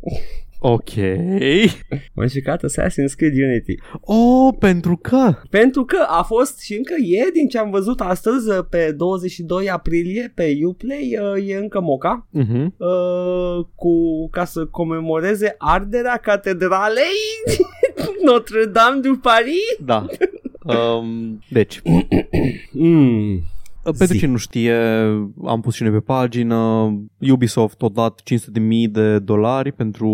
[0.66, 0.96] Ok.
[2.16, 3.76] am jucat Assassin's Creed Unity.
[4.02, 5.36] Oh, pentru că...
[5.50, 9.70] Pentru că a fost și încă e, din ce am văzut astăzi, uh, pe 22
[9.70, 12.28] aprilie, pe Uplay, uh, e încă moca.
[12.40, 12.66] Uh-huh.
[12.78, 17.20] Uh, cu, ca să comemoreze arderea catedralei
[18.26, 19.78] Notre Dame du Paris.
[19.86, 20.06] Da.
[20.66, 21.82] Um, deci,
[22.72, 23.42] Mm.
[23.84, 24.18] Pentru Zi.
[24.18, 24.74] cine nu știe,
[25.46, 26.92] am pus și noi pe pagină,
[27.32, 28.40] Ubisoft a dat 500.000
[28.92, 30.10] de dolari pentru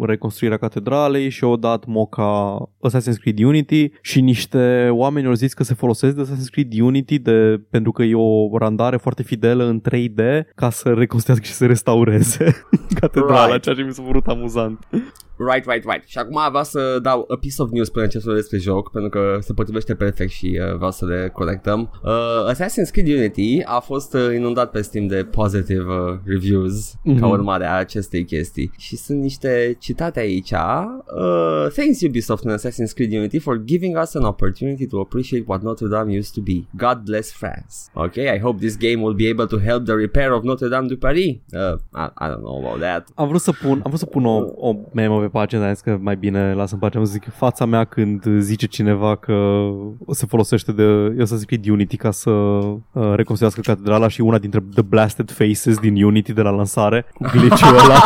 [0.00, 2.56] reconstruirea catedralei și au dat moca
[2.88, 7.18] Assassin's Creed Unity și niște oameni au zis că se folosesc de Assassin's Creed Unity
[7.18, 11.66] de, pentru că e o randare foarte fidelă în 3D ca să reconstruiască și să
[11.66, 12.44] restaureze
[13.00, 13.62] catedrala, Right.
[13.62, 14.88] ceea ce mi s-a părut amuzant.
[15.36, 16.02] Right, right, right.
[16.06, 19.10] Și acum vreau să dau a piece of news până ce să despre joc, pentru
[19.10, 21.90] că se potrivește perfect și uh, vreau să le conectăm.
[22.04, 27.18] Uh, Assassin's Creed Unity a fost uh, inundat pe Steam de positive uh, reviews Mhm.
[27.20, 28.70] ca urmare a acestei chestii.
[28.76, 30.50] Și sunt niște citate aici.
[30.50, 35.62] Uh, Thanks Ubisoft and Assassin's Creed Unity for giving us an opportunity to appreciate what
[35.62, 36.64] Notre Dame used to be.
[36.76, 37.74] God bless France.
[37.94, 40.86] Okay, I hope this game will be able to help the repair of Notre Dame
[40.86, 41.26] du Paris.
[41.52, 43.08] Uh, I, I don't know about that.
[43.14, 45.74] Am vrut să pun, am vrut să pun o, o memă pe pagină, dar am
[45.74, 46.98] zis că mai bine lasă în pace.
[46.98, 49.68] Am zis că fața mea când zice cineva că
[50.10, 50.82] se folosește de
[51.22, 56.04] Assassin's Creed Unity ca să uh, reconstruiască catedrala și una dintre The Blasted Faces din
[56.04, 58.00] Unity de la lansare, cu glitch-ul ăla.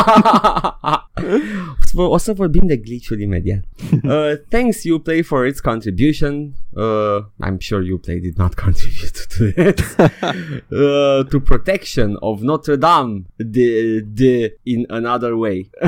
[2.14, 3.64] o să vorbim de glitch-uri imediat.
[4.02, 6.52] Uh, thanks Uplay for its contribution.
[6.76, 9.81] Uh, I'm sure Uplay did not contribute to it.
[10.72, 15.70] uh, to protection of Notre Dame the, the, in another way.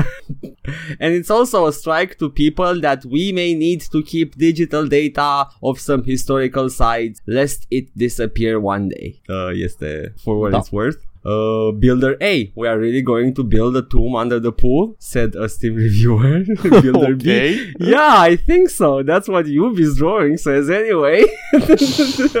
[0.99, 5.47] and it's also a strike to people that we may need to keep digital data
[5.61, 9.21] of some historical sites lest it disappear one day.
[9.29, 10.59] Uh, este for what Da.
[10.59, 11.05] it's worth.
[11.23, 15.35] Uh, builder A, we are really going to build a tomb under the pool, said
[15.35, 16.43] a Steam reviewer.
[16.81, 17.87] builder B, ok.
[17.87, 19.03] yeah, I think so.
[19.03, 21.23] That's what Ubi's drawing says anyway.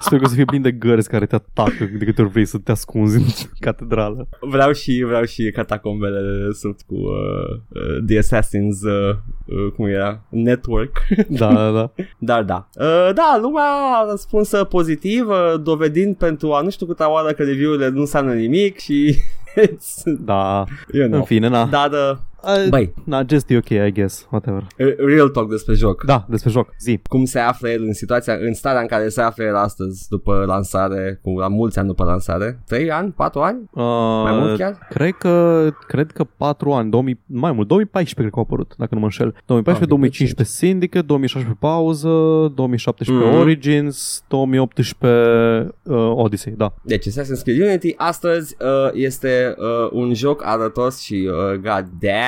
[0.00, 2.44] Sper că o să fie plin de gărzi care te atacă de câte ori vrei
[2.44, 3.24] să te ascunzi în
[3.60, 4.28] catedrală.
[4.40, 9.14] vreau și vreau și catacombele de sub cu uh, uh, The Assassins uh,
[9.46, 10.22] uh, cum era?
[10.28, 10.98] Network.
[11.28, 11.92] Da, da, da.
[12.18, 12.68] Dar da.
[12.80, 17.32] Uh, da, lumea a răspuns uh, pozitiv, uh, dovedind pentru a nu știu câta oară
[17.32, 17.44] că
[17.78, 19.16] review-urile nu înseamnă nimic și
[19.66, 21.18] it's, Da, you know.
[21.18, 21.66] în fine, na.
[21.66, 24.66] Dar, uh, Uh, băi, Na, just e ok, I guess, whatever.
[24.78, 26.04] uh, real talk despre joc.
[26.04, 27.00] Da, despre joc, zi.
[27.08, 30.44] Cum se află el în situația, în starea în care se află el astăzi după
[30.46, 32.60] lansare, cu la mulți ani după lansare?
[32.66, 33.12] 3 ani?
[33.16, 33.58] 4 ani?
[33.72, 33.82] Uh,
[34.24, 34.78] Mai mult chiar?
[34.90, 38.94] Cred că, cred că 4 ani, 2000, mai mult, 2014 cred că au apărut, dacă
[38.94, 39.34] nu mă înșel.
[39.46, 42.08] 2014, Ah, 2015 Syndicate, 2016 pauză,
[42.54, 43.36] 2017 Mhm.
[43.38, 46.74] Origins, 2018 uh, Odyssey, da.
[46.82, 52.26] Deci Assassin's Creed Unity astăzi uh, este uh, un joc arătos și uh, god damn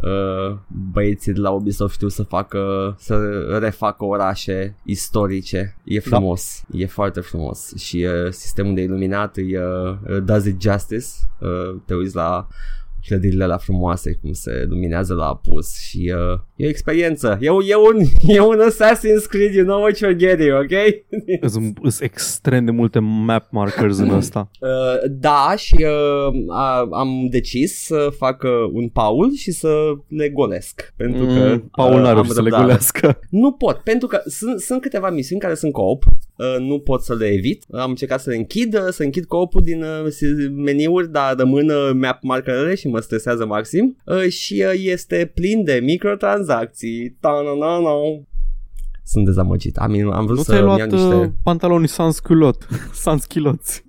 [0.00, 0.56] uh,
[0.92, 3.16] băieții de la Ubisoft știu să facă să
[3.60, 5.76] refacă orașe istorice.
[5.84, 11.06] E frumos, e foarte frumos și uh, sistemul de iluminat îi uh, does it justice.
[11.38, 12.46] Uh, te uiți la
[13.08, 17.38] clădirile la frumoase cum se luminează la apus și uh, e o experiență.
[17.40, 18.00] E, un- e, un,
[18.36, 20.74] e un Assassin's Creed, you know what you're getting, ok?
[21.50, 24.50] Sunt extrem de multe map markers în ăsta.
[24.60, 29.74] Uh, da, și uh, a, am decis să fac uh, un Paul și să
[30.08, 30.92] le golesc.
[30.96, 32.62] Pentru că Mm, Paul uh, n-a am reușit să le răbdare.
[32.64, 33.18] golească.
[33.30, 36.12] Nu pot, pentru că sunt, sunt câteva misiuni care sunt co-op, uh,
[36.58, 37.64] nu pot să le evit.
[37.70, 41.90] Am încercat să le închid, uh, să închid co-op-ul din uh, meniuri, dar rămân uh,
[41.94, 43.96] map markerele și mă stresează maxim.
[44.06, 47.16] Uh, și uh, este plin de microtransacții.
[47.20, 47.90] Ta-na-na-na.
[49.08, 49.76] Sunt dezamăgit.
[49.76, 51.14] Am, am vrut Nu să ți-ai iau luat niște...
[51.14, 52.66] uh, pantaloni sans culot,
[53.04, 53.84] sans chiloți.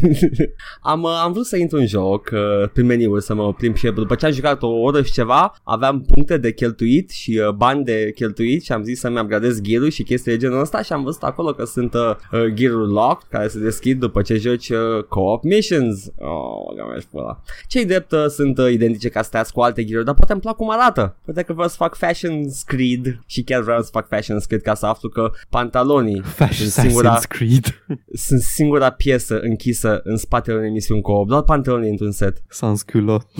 [0.92, 3.90] am, uh, am vrut să intru în joc uh, prin meniul să mă plimb și
[3.90, 7.84] după ce am jucat o oră și ceva, aveam puncte de cheltuit și uh, bani
[7.84, 11.02] de cheltuit și am zis să-mi upgradez gear și chestii de genul ăsta și am
[11.02, 12.00] văzut acolo că sunt uh,
[12.32, 16.12] uh, gear-uri locked care se deschid după ce joci uh, co-op missions.
[16.18, 17.40] Oh, mă și pula.
[17.66, 20.56] Cei drept uh, sunt uh, identice ca stats cu alte gear dar poate îmi plac
[20.56, 21.16] cum arată.
[21.24, 24.74] Poate că vreau să fac fashion screed și chiar vreau să fac fashion screed ca
[24.74, 27.82] să aflu că pantalonii Fashion sunt singura, Assassin's Creed.
[28.26, 31.28] sunt singura piesă închisă în spatele unei emisiuni co-op.
[31.28, 32.42] Doar pantalonii într-un set.
[32.48, 33.26] Sans culot.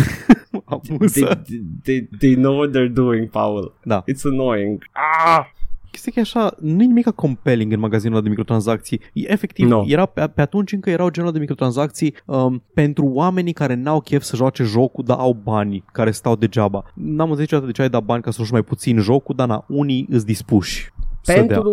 [0.82, 1.42] They, Amuză.
[1.82, 3.74] they, they know what they're doing, Paul.
[3.84, 4.04] Da.
[4.10, 4.84] It's annoying.
[4.92, 5.46] Ah!
[5.94, 9.00] Chestia că e așa, nu e nimic compelling în magazinul ăla de microtransacții.
[9.12, 9.84] E, efectiv, No.
[9.86, 14.22] era pe, pe atunci încă erau genul de microtransacții um, pentru oamenii care n-au chef
[14.22, 16.84] să joace jocul, dar au bani care stau degeaba.
[16.94, 19.48] N-am înțeles niciodată de ce ai da bani ca să joci mai puțin jocul, dar
[19.48, 20.92] na, unii îți dispuși.
[21.22, 21.46] să dea.
[21.46, 21.72] Pentru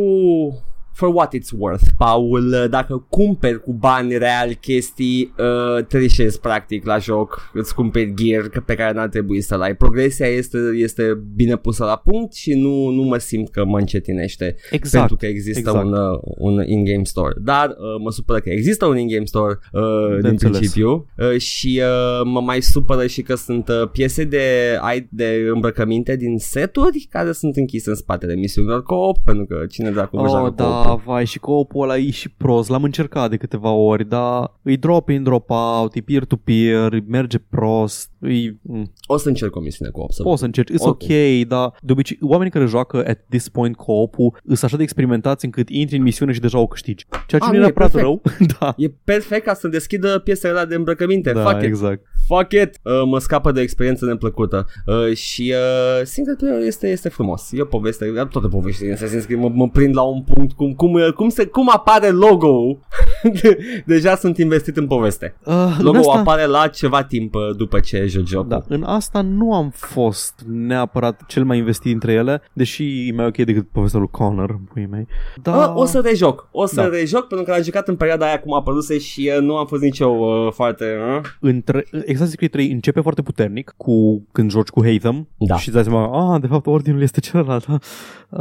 [1.02, 6.98] for what it's worth, Paul, dacă cumperi cu bani real chestii, uh, trișezi practic la
[6.98, 9.76] joc, îți cumperi gear că- pe care n-ar trebui să-l ai.
[9.76, 14.56] Progresia este, este bine pusă la punct și nu, nu mă simt că mă încetinește
[14.72, 14.98] Exact.
[14.98, 15.86] pentru că există exact.
[15.86, 17.34] un, uh, un in-game store.
[17.44, 19.82] Dar uh, mă supără că există un in-game store uh,
[20.20, 20.58] din înțeles.
[20.58, 25.48] principiu uh, și uh, mă mai supără și că sunt uh, piese de, ai, de
[25.54, 30.22] îmbrăcăminte din seturi care sunt închise în spatele misiunilor co-op pentru că cine dracu vă
[30.24, 30.50] Oh, joacă
[30.92, 31.06] da, co-op.
[31.06, 32.70] vai, și co-op-ul ăla e și prost.
[32.70, 37.38] L-am încercat de câteva ori, dar îi drop in, drop out, e peer-to-peer, îi merge
[37.38, 38.60] prost, îi...
[38.62, 38.94] mm.
[39.06, 41.02] O să încerc o misiune co-op să Poți să încerci, it's Ok.
[41.02, 45.46] ok, dar de obicei oamenii care joacă at this point co-op-ul sunt așa de experimentați
[45.46, 47.06] încât intri în misiune și deja o câștigi.
[47.28, 48.04] Ceea ce Ah, nu e nu, e neapărat perfect.
[48.04, 48.22] rău.
[48.60, 48.74] da.
[48.78, 51.32] E perfect ca să deschidă piesele alea de îmbrăcăminte.
[51.32, 51.64] Da, Fuck it.
[51.68, 52.02] exact.
[52.28, 52.80] Fuck it.
[52.84, 54.68] Uh, mă scapă de o experiență neplăcută.
[54.86, 57.50] Uh, și uh, single player este, este frumos.
[57.52, 60.74] E o poveste, toate poveștile din Assassin's Creed mă, mă prind la un punct cum,
[60.74, 62.80] cum, uh, cum, se, cum apare logo
[63.86, 65.36] Deja sunt investit în poveste.
[65.46, 68.48] Uh, în Logo asta, apare la ceva timp uh, după ce joci jocul.
[68.50, 73.26] da, în asta nu am fost neapărat cel mai investit dintre ele, deși e mai
[73.26, 75.08] ok decât povestea lui Connor, puii mei.
[75.42, 76.88] Da, Uh, o să rejoc, o să Da.
[76.88, 79.66] rejoc pentru că am jucat în perioada aia cum a apăruse și uh, nu am
[79.66, 80.86] fost nici eu uh, foarte...
[81.16, 81.22] Uh?
[81.40, 85.58] între, Assassin's Creed 3 începe foarte puternic cu când joci cu Hatham Da.
[85.58, 87.66] și îți dai seama, ah, de fapt ordinul este celălalt.
[88.32, 88.40] ah.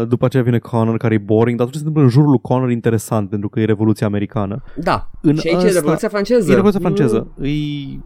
[0.00, 2.30] Uh, după aceea vine Connor care e boring, dar tot ce se întâmplă în jurul
[2.30, 4.62] lui Connor e interesant pentru că e Revoluția Americană.
[4.76, 6.50] Da, În și aici e ăsta- Revoluția franceză.
[6.50, 6.86] E Revoluția Mm.
[6.86, 7.26] franceză.
[7.40, 7.48] E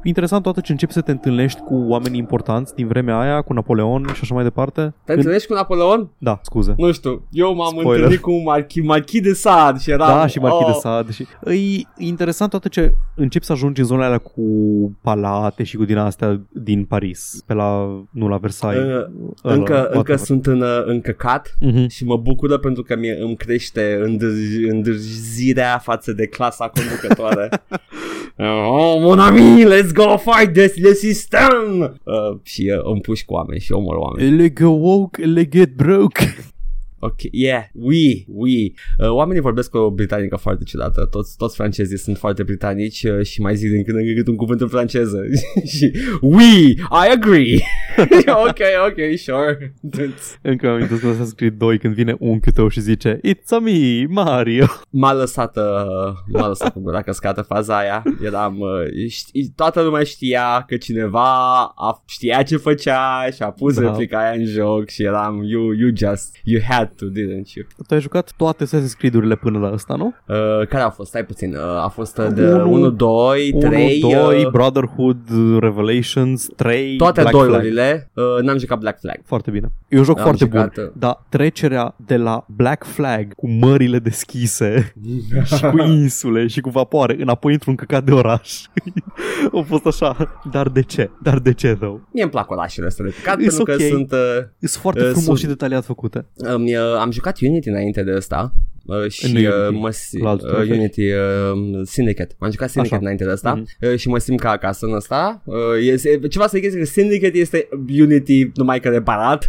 [0.04, 4.06] interesant toată ce începi să te întâlnești cu oameni importanți din vremea aia, cu Napoleon
[4.12, 4.80] și așa mai departe.
[4.80, 6.08] Te Când- întâlnești cu Napoleon?
[6.18, 6.74] Da, scuze.
[6.76, 7.94] Nu știu, eu m-am Spoiler.
[7.94, 10.08] întâlnit cu Marquis, Marquis de Sade și eram...
[10.18, 11.12] Da, și Marquis de oh, Sade.
[11.12, 11.26] Și...
[11.44, 14.42] E interesant toată ce începi să ajungi în zonele alea cu
[15.02, 17.42] palate și cu din astea din Paris.
[17.46, 18.84] Pe la, nu la Versailles.
[18.86, 20.16] Uh, Ăla, încă, încă whatever.
[20.16, 20.82] sunt în, uh,
[21.20, 21.88] încăcat Mhm.
[21.88, 27.48] și mă bucură pentru că mie îmi crește îndârj- îndârzirea față de clasa conducătoare.
[28.38, 31.80] oh, mon ami, let's go fight this le system!
[32.04, 34.36] Uh, și uh, îmi puși cu oameni și omor oameni.
[34.36, 36.36] Le go woke, le get broke.
[37.02, 38.74] Ok, yeah, oui, oui.
[38.98, 41.04] Uh, oamenii vorbesc cu o britanică foarte ciudată.
[41.10, 44.36] Toți, toți francezii sunt foarte britanici uh, și mai zic din când în când un
[44.36, 45.18] cuvânt în franceză.
[45.76, 47.58] și oui, I agree.
[48.48, 49.74] ok, ok, sure.
[50.42, 53.58] Încă am amintesc că Assassin's Creed 2 când vine unchiul tău și zice It's a
[53.58, 54.66] me, Mario.
[54.90, 55.62] M-a lăsat, uh,
[56.32, 58.02] m-a lăsat cu gura căscată faza aia.
[58.24, 63.74] Eram, uh, ști, toată lumea știa că cineva a, știa ce făcea și a pus
[63.74, 63.80] Da.
[63.80, 67.66] replica aia în joc și eram, you, you just, you had to, didn't you?
[67.86, 70.14] Tu ai jucat toate Assassin's Creed-urile până la ăsta, nu?
[70.26, 70.36] Uh,
[70.68, 71.08] care au fost?
[71.08, 71.54] Stai puțin.
[71.54, 76.46] Uh, a fost uh, de Unu, 1, 2, 3, 1, 2, uh, Brotherhood, uh, Revelations,
[76.56, 77.48] 3, toate Black Flag.
[77.50, 78.10] doiurile.
[78.14, 79.20] Uh, n-am jucat Black Flag.
[79.24, 79.72] Foarte bine.
[79.88, 83.48] E un joc Am foarte jucat, bun, uh, dar trecerea de la Black Flag cu
[83.48, 84.92] mările deschise
[85.56, 88.60] și cu insule și cu vapoare înapoi într-un căcat de oraș.
[89.58, 90.40] a fost așa.
[90.50, 91.10] Dar de ce?
[91.22, 92.00] Dar de ce, though?
[92.12, 93.80] Mie îmi plac orașele astea de păcat It's pentru că ok.
[93.80, 94.12] sunt...
[94.12, 94.18] Uh,
[94.58, 96.26] Sunt foarte Uh, frumos sunt- și detaliat făcute.
[96.36, 98.54] Îmi, uh, am jucat Unity înainte de asta
[98.86, 100.78] uh, și Nu uh, Unity, mă si- la altul uh, te referi.
[100.78, 102.34] Unity uh, Syndicate.
[102.38, 103.04] Am jucat Syndicate Așa.
[103.04, 103.92] înainte de asta Mhm.
[103.92, 105.42] uh, și mă simt ca acasă în asta.
[105.44, 107.68] Uh, este, ceva să zic că Syndicate este
[108.00, 109.46] Unity numai că reparat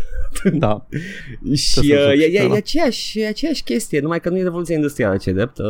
[0.53, 0.87] Da.
[1.55, 2.53] și să uh, joc e, și e, ăla.
[2.53, 5.57] e, aceeași, e aceeași chestie, numai că nu e revoluția industrială, ce drept.
[5.57, 5.65] Uh,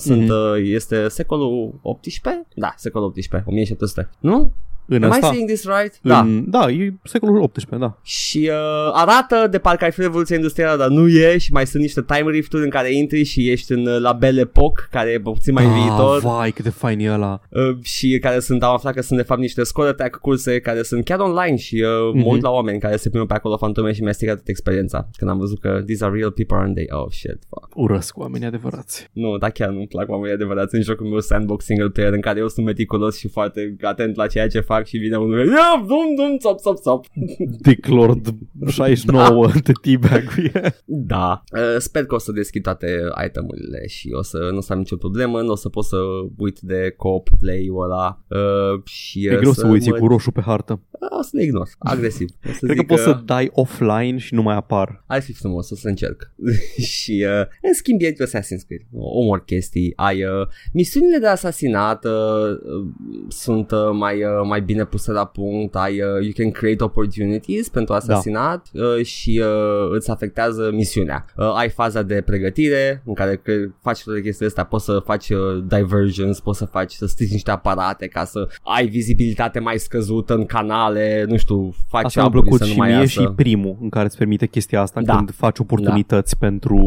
[0.00, 0.30] sunt, Mhm.
[0.30, 2.46] uh, este secolul 18?
[2.54, 4.08] Da, secolul 18, 1700.
[4.20, 4.52] Nu?
[4.92, 5.26] În Am I asta?
[5.26, 5.98] saying this right?
[6.02, 6.20] Da.
[6.20, 7.98] În, da, e secolul 18, da.
[8.02, 11.82] Și uh, arată de parcă ai fi revoluția industrială, dar nu e și mai sunt
[11.82, 15.20] niște time rift-uri în care intri și ești în uh, la Belle Epoque, care e
[15.20, 16.20] puțin mai ah, viitor.
[16.20, 17.40] vai, cât de fain e ăla.
[17.48, 20.82] Uh, și care sunt, am aflat că sunt de fapt niște score attack curse care
[20.82, 22.14] sunt chiar online și uh, mm-hmm.
[22.14, 22.28] mă Mhm.
[22.28, 25.30] uit la oameni care se plimbă pe acolo fantome și mi-a strigat toată experiența când
[25.30, 27.68] am văzut că these are real people and they, oh shit, fuck.
[27.74, 29.08] Urăsc oamenii adevărați.
[29.12, 32.38] Nu, dar chiar nu-mi plac oamenii adevărați în jocul meu sandbox single player în care
[32.38, 36.14] eu sunt meticulos și foarte atent la ceea ce fac și vine unul "Ia, dum,
[36.16, 37.06] dum, țop, țop, țop.
[37.66, 38.34] Dick Lord
[38.68, 39.52] 69 Da.
[39.64, 40.24] te teabag
[40.84, 41.42] Da.
[41.52, 44.78] Uh, sper că o să deschid toate itemurile și o să nu o să am
[44.78, 45.96] nicio problemă, nu o să pot să
[46.36, 49.96] uit de co-op play-ul ăla uh, și E uh, greu să uiți mă...
[49.98, 50.80] cu roșu pe hartă.
[51.18, 52.28] O să le ignor, agresiv.
[52.48, 55.04] O să Cred că zic poți să dai offline și nu mai apar.
[55.06, 56.32] Ar fi frumos, o să încerc.
[56.78, 58.82] și uh, în schimb e Assassin's Creed.
[58.92, 62.86] Omor chestii, ai uh, misiunile de asasinat uh, uh,
[63.28, 67.68] sunt uh, mai, uh, mai bine puse la punct, ai uh, you can create opportunities
[67.68, 71.24] pentru asasinat uh, și uh, îți afectează misiunea.
[71.36, 75.28] Uh, ai faza de pregătire în care cre- faci toate chestiile astea, poți să faci
[75.28, 80.34] uh, diversions, poți să faci să strici niște aparate ca să ai vizibilitate mai scăzută
[80.34, 83.20] în canale, nu știu, faci Asta mi-a upgrade plăcut să și nu mai mie iasă.
[83.20, 85.16] și primul în care îți permite chestia asta Da.
[85.16, 86.78] când faci oportunități pentru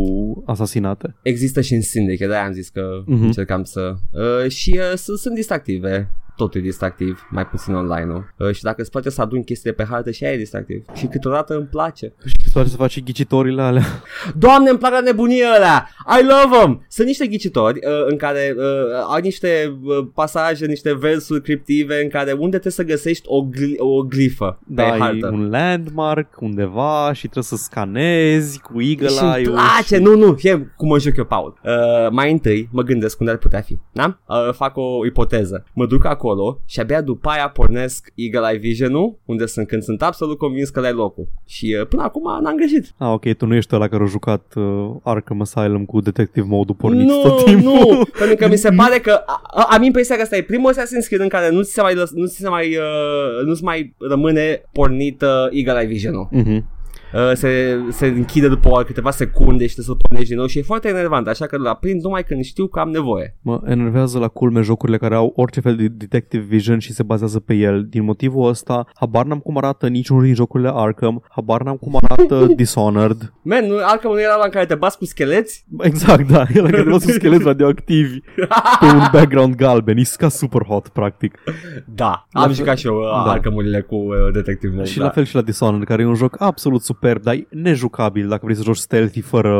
[0.45, 1.15] asasinate.
[1.21, 3.17] Există și în Syndicate, de am zis că Mhm.
[3.19, 3.25] uh-huh.
[3.25, 3.93] încercam să...
[4.11, 6.11] Uh, și uh, sunt, sunt distractive.
[6.35, 8.33] Totul e distractiv, mai puțin online-ul.
[8.37, 10.85] Uh, și dacă îți place să aduni chestiile pe hartă și aia e distractiv.
[10.93, 12.13] Și câteodată îmi place.
[12.25, 13.83] Și îți place să faci și ghicitorile alea.
[14.35, 15.89] Doamne, îmi plac la nebunie alea!
[16.19, 16.85] I love them!
[16.89, 18.63] Sunt niște ghicitori uh, în care uh,
[19.07, 23.77] au niște uh, pasaje, niște versuri criptive în care unde trebuie să găsești o, gli-
[23.77, 25.29] o glifă pe Dai hartă.
[25.33, 30.01] un landmark undeva și trebuie să scanezi cu eagle și îmi eye-ul place, și...
[30.01, 31.59] nu, nu, fie cum mă joc eu, Paul.
[31.63, 34.17] Uh, mai întâi mă gândesc unde ar putea fi, da?
[34.27, 35.65] Uh, fac o ipoteză.
[35.73, 40.01] Mă duc acolo și abia după aia pornesc Eagle Eye Vision-ul, unde sunt când sunt
[40.01, 41.27] absolut convins că le locul.
[41.45, 42.93] Și uh, până acum n-am greșit.
[42.97, 46.77] Ah, ok, tu nu ești ăla care a jucat uh, Arkham Asylum cu detective mode-ul
[46.77, 47.71] pornit nu, tot timpul.
[47.71, 50.73] nu, pentru că mi se pare că a, a, am impresia că asta e primul
[50.73, 53.53] Assassin's Creed în care nu ți se mai, lăs, nu ți se mai, uh, nu
[53.53, 56.27] ți mai rămâne pornit uh, Eagle Eye Vision-ul.
[56.31, 56.65] Mhm.
[57.13, 60.57] Uh, se, se închide după o câteva secunde și trebuie să pornești din nou și
[60.57, 63.35] e foarte enervant, așa că la prind numai când știu că am nevoie.
[63.41, 67.39] Mă enervează la culme jocurile care au orice fel de detective vision și se bazează
[67.39, 67.85] pe el.
[67.89, 72.45] Din motivul ăsta, habar n-am cum arată niciunul din jocurile Arkham, habar n-am cum arată
[72.55, 73.33] Dishonored.
[73.41, 75.65] Man, nu, Arkham nu era la în care te bați cu scheleți?
[75.79, 78.19] Exact, da, el care văd scheleți radioactivi
[78.79, 79.97] pe un background galben.
[79.97, 81.37] E ca super hot, practic.
[81.85, 83.31] Da, La am fel- jucat și eu uh, da.
[83.31, 84.87] Arkham-urile cu uh, Detective Mode.
[84.87, 85.03] Și da.
[85.03, 88.41] la fel și la Dishonored, care e un joc absolut superb, dar e nejucabil dacă
[88.43, 89.53] vrei să joci stealthy fără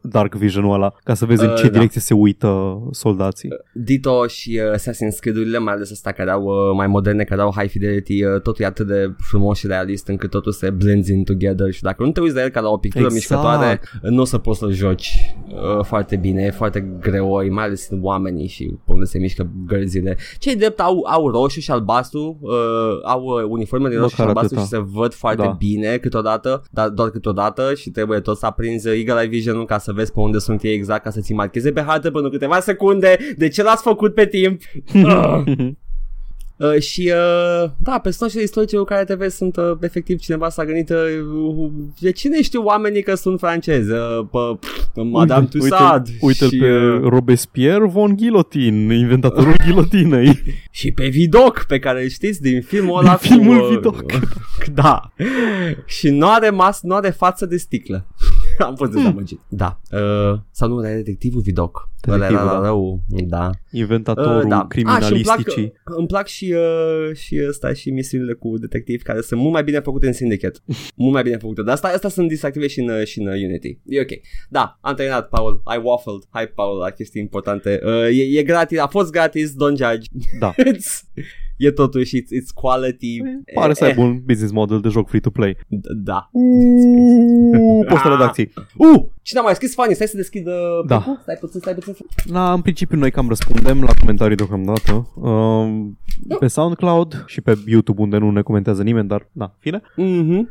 [0.00, 1.68] Dark Vision-ul ăla, ca să vezi în Uh, ce da.
[1.72, 3.48] direcție se uită soldații.
[3.74, 7.52] Dito și uh, Assassin's Creed-urile, mai ales astea care au uh, mai moderne, care au
[7.56, 11.24] high fidelity, uh, totul e atât de frumos și realist încât totul se blends in
[11.24, 13.20] together și dacă nu te uiți la el ca la o pictură Exact.
[13.30, 15.34] mișcătoare, uh, nu o să poți să joci
[15.78, 19.50] uh, foarte bine, e foarte greoi, mai ales în oamenii și pe unde se mișcă
[19.66, 20.16] gărzile.
[20.38, 22.52] Cei drept au, au roșu și albastru, uh,
[23.04, 24.82] au uh, uniforme din roșu și Măcar albastru și atâta.
[24.84, 25.54] se văd foarte Da.
[25.58, 29.92] bine câteodată, dar doar câteodată și trebuie tot să aprinzi Eagle Eye Vision-ul ca să
[29.92, 33.16] vezi pe unde sunt ei exact, ca să ți marcheze pe hartă pentru câteva secunde
[33.36, 34.60] de ce l-ați făcut pe timp.
[36.60, 36.74] Ah.
[36.74, 40.64] Uh, și uh, da, personajele istorice cu care te vezi sunt uh, efectiv cineva s-a
[40.64, 40.96] gândit uh,
[41.98, 46.70] de cine știu oamenii că sunt francezi uh, pe pff, Madame Tussaud uite și, pe
[46.72, 50.42] uh, Robespierre von Guillotine, inventatorul ghilotinei.
[50.70, 54.12] și pe Vidoc pe care îl știți din filmul ăla Din filmul cu, uh, Vidocq.
[54.82, 55.12] da
[55.86, 58.06] și nu are mas, nu are față de sticlă
[58.68, 62.66] am fost dezamăgit da uh, sau nu era detectivul Vidoc ăla era Detectivul, da.
[62.66, 64.66] rău da Inventatorul Uh, da.
[64.68, 65.30] criminalisticii.
[65.30, 69.20] Ah, și îmi plac, îmi plac și, uh, și ăsta și misiunile cu detectiv care
[69.20, 70.58] sunt mult mai bine făcute în Syndicate.
[70.96, 71.62] mult mai bine făcute.
[71.62, 73.78] Dar asta, asta sunt distractive și în, uh, și în uh, Unity.
[73.86, 74.10] E ok.
[74.48, 75.62] Da, am terminat, Paul.
[75.76, 76.22] I waffled.
[76.30, 77.80] Hai, Paul, la chestii importante.
[77.84, 80.08] Uh, e, e gratis, a fost gratis, don't judge.
[80.38, 80.54] Da.
[81.60, 83.20] It's, e totuși, it's, it's quality.
[83.54, 85.52] Pare să Eh, aibă un business model de joc free-to-play.
[85.54, 86.28] d- Da.
[86.32, 88.18] Uuu, postul Ah.
[88.18, 88.52] redacției.
[88.76, 89.94] Uh, cine a mai scris Fanny?
[89.94, 90.52] Stai să deschid uh,
[90.86, 90.96] Da.
[90.96, 91.18] blocul?
[91.22, 91.94] Stai puțin, stai puțin.
[92.32, 95.08] La, în principiu noi cam răspundem la comentarii deocamdată.
[95.14, 95.98] Um,
[96.38, 99.80] pe SoundCloud și pe YouTube unde nu ne comentează nimeni, dar na, fine.
[99.96, 100.50] Mhm.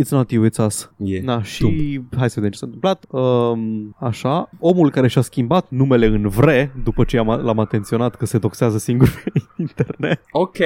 [0.00, 0.90] It's not you, it's us.
[0.98, 1.20] E.
[1.20, 3.04] Na, și hai să vedem ce s-a întâmplat.
[3.10, 8.26] Um, așa, omul care și-a schimbat numele în vre după ce am, l-am atenționat că
[8.26, 9.32] se doxează singur pe
[9.66, 10.20] internet.
[10.34, 10.60] Ok.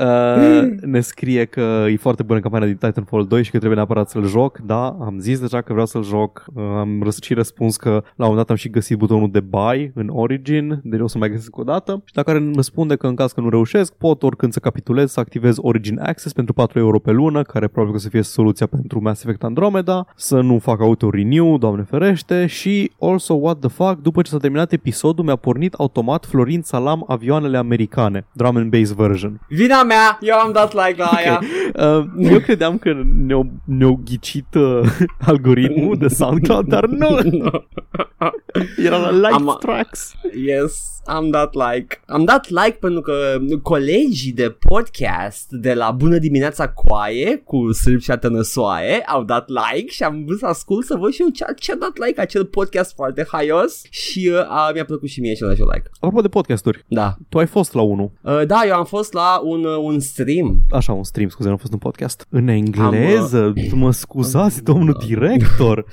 [0.00, 4.08] Uh, ne scrie că e foarte bună campania din Titanfall 2 și că trebuie neapărat
[4.08, 4.58] să-l joc.
[4.58, 6.44] Da, am zis deja că vreau să-l joc.
[6.54, 9.40] Uh, am răs- și răspuns că la un moment dat am și găsit butonul de
[9.40, 12.02] buy în Origin, deci o să mai găsesc o dată.
[12.04, 15.20] Și dacă îmi răspunde că în caz că nu reușesc, pot oricând să capitulez, să
[15.20, 18.66] activez Origin Access pentru 4 euro pe lună, care probabil că o să fie soluția
[18.66, 24.00] pentru Mass Effect Andromeda, să nu fac auto-renew, doamne ferește, și also what the fuck,
[24.02, 28.92] după ce s-a terminat episodul, mi-a pornit automat Florin Salam avioanele americane, drum and bass
[28.92, 29.40] version.
[29.48, 31.40] Vina mea, eu am dat like la aia.
[31.74, 32.92] Uh, eu credeam că
[33.26, 34.80] ne-au, ne-au ghicit uh,
[35.30, 37.18] algoritmul de SoundCloud, dar nu,
[38.84, 40.12] era la like Am- tracks.
[40.46, 42.00] Yes, am dat like.
[42.06, 48.00] Am dat like pentru că colegii de podcast de la Bună dimineața Coaie cu Sârb
[48.00, 51.44] și Atănăsoaie au dat like și am vrut să ascult să văd și eu ce,
[51.58, 55.34] ce a dat like acel podcast foarte haios și uh, a, mi-a plăcut și mie
[55.34, 55.82] și și like.
[55.94, 57.14] Apropo de podcasturi, Da.
[57.28, 58.10] tu ai fost la unul.
[58.22, 60.62] Uh, da, eu am fost la un, uh, un stream.
[60.70, 62.26] Așa, un stream, scuze, nu a fost un podcast.
[62.30, 65.84] În engleză, mă scuzați, domnul director.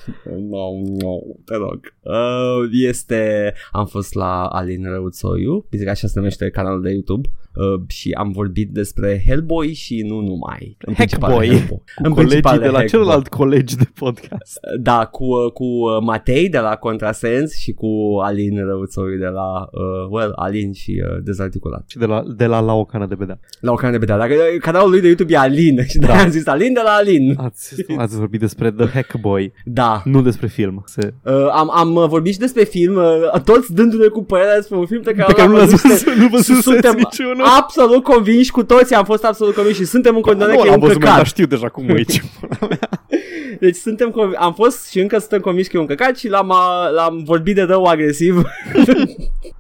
[0.54, 0.66] No,
[1.02, 1.16] no,
[1.46, 1.80] te rog.
[2.02, 3.54] Uh, este...
[3.72, 8.32] Am fost la Alin Răuțoiu, zic așa se numește canalul de YouTube uh, și am
[8.32, 10.78] vorbit despre Hellboy și nu numai.
[10.86, 11.48] În principal Hackboy.
[11.48, 11.68] Hellboy.
[11.78, 12.88] Cu În colegii principal de la Hackboy.
[12.88, 14.60] celălalt colegi de podcast.
[14.80, 17.88] Da, cu, uh, cu uh, Matei de la Contrasens și cu
[18.24, 19.70] Alin Răuțoiu de la...
[19.72, 21.84] Uh, well, Alin și uh, Dezarticulat.
[21.88, 23.40] Și de la, de la, la o cană de bedea.
[23.60, 24.18] La o cană de bedea.
[24.18, 26.08] Dacă uh, canalul lui de YouTube e Alin și da.
[26.08, 26.20] Da.
[26.20, 27.36] am zis Alin de la Alin.
[27.38, 30.02] Ați, ați vorbit despre The Hackboy, Da.
[30.06, 30.84] nu despre film.
[30.86, 34.78] Se, Uh, am, am uh, vorbit și despre film, uh, toți dându-ne cu părerea despre
[34.78, 36.04] un film pe care, pe care nu l-am l-ați văzut.
[36.04, 37.43] văzut, nu văzuseți Suntem niciunul.
[37.58, 40.70] Absolut convinși cu toții, am fost absolut convinși și suntem în continuare nu că e
[40.70, 41.26] l-am un văzut, dar căcat.
[41.26, 42.24] știu deja cum e aici.
[43.60, 46.50] Deci suntem conv- am fost și încă suntem convinși că e un căcat și l-am,
[46.50, 48.42] uh, l-am vorbit de rău agresiv.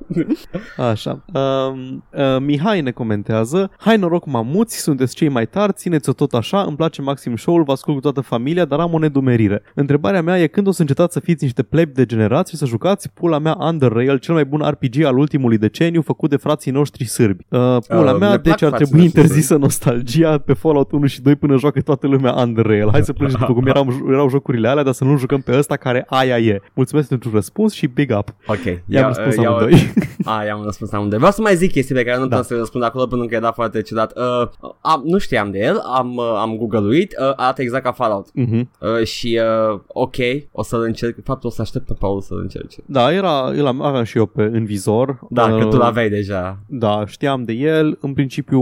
[0.91, 1.25] Așa.
[1.33, 6.61] Um, uh, Mihai ne comentează Hai noroc mamuți, sunteți cei mai tari, țineți-o tot așa,
[6.61, 9.61] îmi place maxim show-ul, vă ascult cu toată familia, dar am o nedumerire.
[9.75, 13.11] Întrebarea mea e când o să încetați să fiți niște plebi degenerați și să jucați
[13.13, 17.05] pula mea Under Rail, cel mai bun RPG al ultimului deceniu făcut de frații noștri
[17.05, 17.43] sârbi.
[17.49, 20.91] Uh, pula Uh, mea, ne plac deci ar frații trebui noștri interzisă nostalgia pe Fallout
[20.91, 22.89] 1 și 2 până joacă toată lumea Under Rail.
[22.91, 25.75] Hai să plângem după cum erau, erau jocurile alea, dar să nu jucăm pe ăsta
[25.75, 26.61] care aia e.
[26.73, 28.35] Mulțumesc pentru răspuns și big up.
[28.47, 29.91] ok, I-am răspuns iau- amândoi.
[30.25, 31.17] A, i-am răspuns amândoi.
[31.17, 32.35] Vreau să mai zic chestii pe care nu Da.
[32.35, 32.41] da.
[32.41, 34.13] să răspund acolo pentru că era foarte ciudat.
[34.17, 34.49] Uh,
[34.81, 38.27] am, nu știam de el, am, uh, am googluit, uh, arată exact ca Fallout.
[38.33, 38.69] Mhm.
[38.99, 39.39] Uh, și
[39.73, 40.15] uh, ok,
[40.51, 41.15] o să-l încerc.
[41.15, 42.81] De fapt, o să aștept pe Paul să-l încerce.
[42.85, 45.19] Da, era, îl am- aveam și eu pe, în vizor.
[45.29, 46.57] Da, Uh, că tu l-aveai deja.
[46.67, 47.97] Da, știam de el.
[48.01, 48.61] În principiu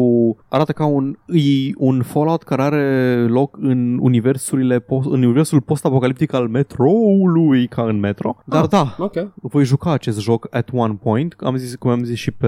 [0.49, 1.41] arată ca un, e
[1.77, 7.99] un Fallout care are loc în universurile post, în universul post-apocaliptic al metroului, ca în
[7.99, 8.37] metro.
[8.45, 8.69] Dar Ah.
[8.69, 9.13] da, Ok.
[9.41, 11.20] voi juca acest joc at one point.
[11.37, 12.47] Am zis, cum am zis și, pe,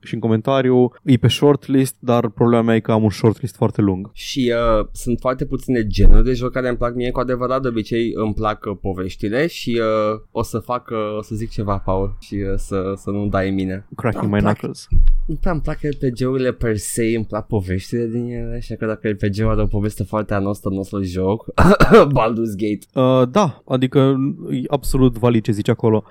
[0.00, 3.80] și în comentariu, e pe shortlist, dar problema mea e că am un shortlist foarte
[3.80, 4.10] lung.
[4.12, 7.62] Și uh, sunt foarte puține genuri de joc care îmi plac mie cu adevărat.
[7.62, 11.50] De obicei îmi plac uh, poveștile și uh, o să fac, uh, o să zic
[11.50, 13.86] ceva, Paul, și uh, să, să nu dai în mine.
[13.96, 14.56] Cracking Îmi my plac.
[14.56, 14.88] knuckles.
[15.26, 19.08] Nu prea îmi plac RPG-urile per se, îmi plac poveștile din ele, așa că dacă
[19.08, 21.44] RPG-ul are o poveste foarte anostă, nu o să-l joc.
[22.18, 22.86] Baldur's Gate.
[23.22, 24.16] Uh, da, adică
[24.50, 26.04] e absolut valid ce zici acolo.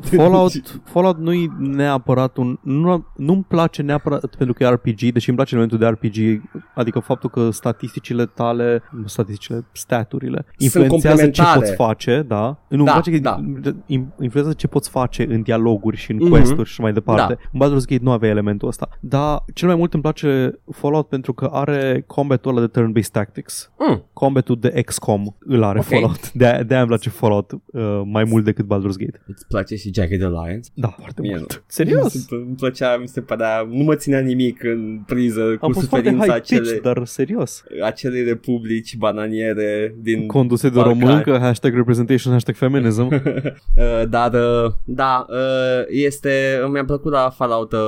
[0.00, 0.52] Fallout,
[0.92, 2.58] Fallout nu e neapărat un...
[2.62, 6.42] Nu, nu-mi place neapărat pentru că e RPG, deși îmi place elementul de RPG,
[6.74, 11.58] adică faptul că statisticile tale, nu statisticile, staturile, influențează ce complementare.
[11.60, 12.58] poți face, da?
[12.68, 13.36] Nu, Da, îmi place că da.
[13.86, 16.28] in- influențează ce poți face în dialoguri și în Mhm.
[16.28, 17.34] quest-uri și mai departe.
[17.34, 17.48] Da.
[17.52, 18.88] În Baldur's Gate nu avea elementul ăsta.
[19.00, 23.70] Dar cel mai mult îmi place Fallout pentru că are combatul ăla de turn-based tactics
[23.88, 24.04] Mm.
[24.12, 25.84] combatul de XCOM îl are Ok.
[25.84, 26.32] Fallout.
[26.32, 29.20] De-aia, de-aia îmi place Fallout uh, mai mult decât Baldur's Gate.
[29.26, 30.68] Îți place și Jagged Alliance?
[30.74, 31.52] Da, foarte Mie mult.
[31.52, 31.60] nu.
[31.66, 32.26] Serios?
[32.30, 36.08] Îmi plăcea, mi se părea, nu mă ținea nimic în priză cu Am fost foarte
[36.10, 37.62] suferința high pitch, acele, dar serios.
[37.84, 41.00] acelei republici bananiere din Conduse de Balcani.
[41.00, 43.08] româncă, hashtag representation, hashtag feminism.
[43.76, 45.36] Uh, dar, uh, da, uh,
[45.88, 46.30] este,
[46.72, 47.78] mi-a plăcut la Fallout, uh,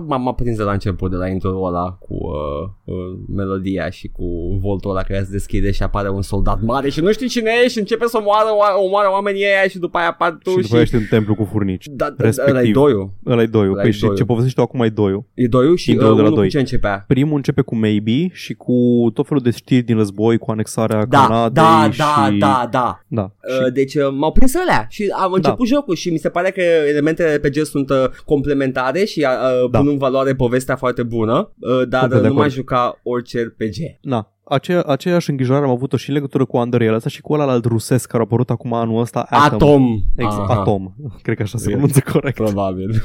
[0.00, 3.90] pa- m-a, m-a prins de la început, de la intro ăla cu uh, uh, melodia
[3.90, 7.28] și cu voltul ăla care se deschide și apare un soldat mare și nu știi
[7.28, 8.48] cine e și începe să omoară,
[8.84, 10.62] omoară oamenii ăia și după aia apar tu și și...
[10.62, 11.86] după aia ești în templu cu furnici.
[11.90, 12.54] da, da, respectiv.
[12.54, 13.10] ăla e doiul.
[13.26, 13.72] Ăla e doiul.
[13.72, 14.16] Ăla Păi e și doiul.
[14.16, 15.24] ce povestești tu acum e doiul.
[15.34, 16.48] E doiul și uh, Intro de la unul cu doi.
[16.48, 17.04] ce începea?
[17.06, 18.74] Primul începe cu Maybe și cu
[19.14, 21.98] tot felul de știri din război, cu anexarea Da, Canadei da, și...
[21.98, 23.00] da, da, da.
[23.06, 23.22] da.
[23.54, 25.74] Și Uh, deci uh, m-au prins alea și am început Da.
[25.74, 29.78] jocul și mi se pare că elementele RPG sunt uh, complementare și uh, Da.
[29.88, 32.50] Pun în valoare povestea foarte bună, uh, dar Complet uh, de nu mai acord.
[32.50, 33.76] juca orice RPG.
[34.00, 37.44] Da, aceea, aceeași îngrijorare am avut-o și în legătură cu Unreal asta și cu ăla
[37.50, 39.26] alt rusesc care a apărut acum anul ăsta.
[39.30, 40.02] Atom.
[40.16, 40.60] Exact, Aha.
[40.60, 40.94] Atom.
[41.22, 42.36] Cred că așa se E- pronunță corect.
[42.36, 43.02] Probabil.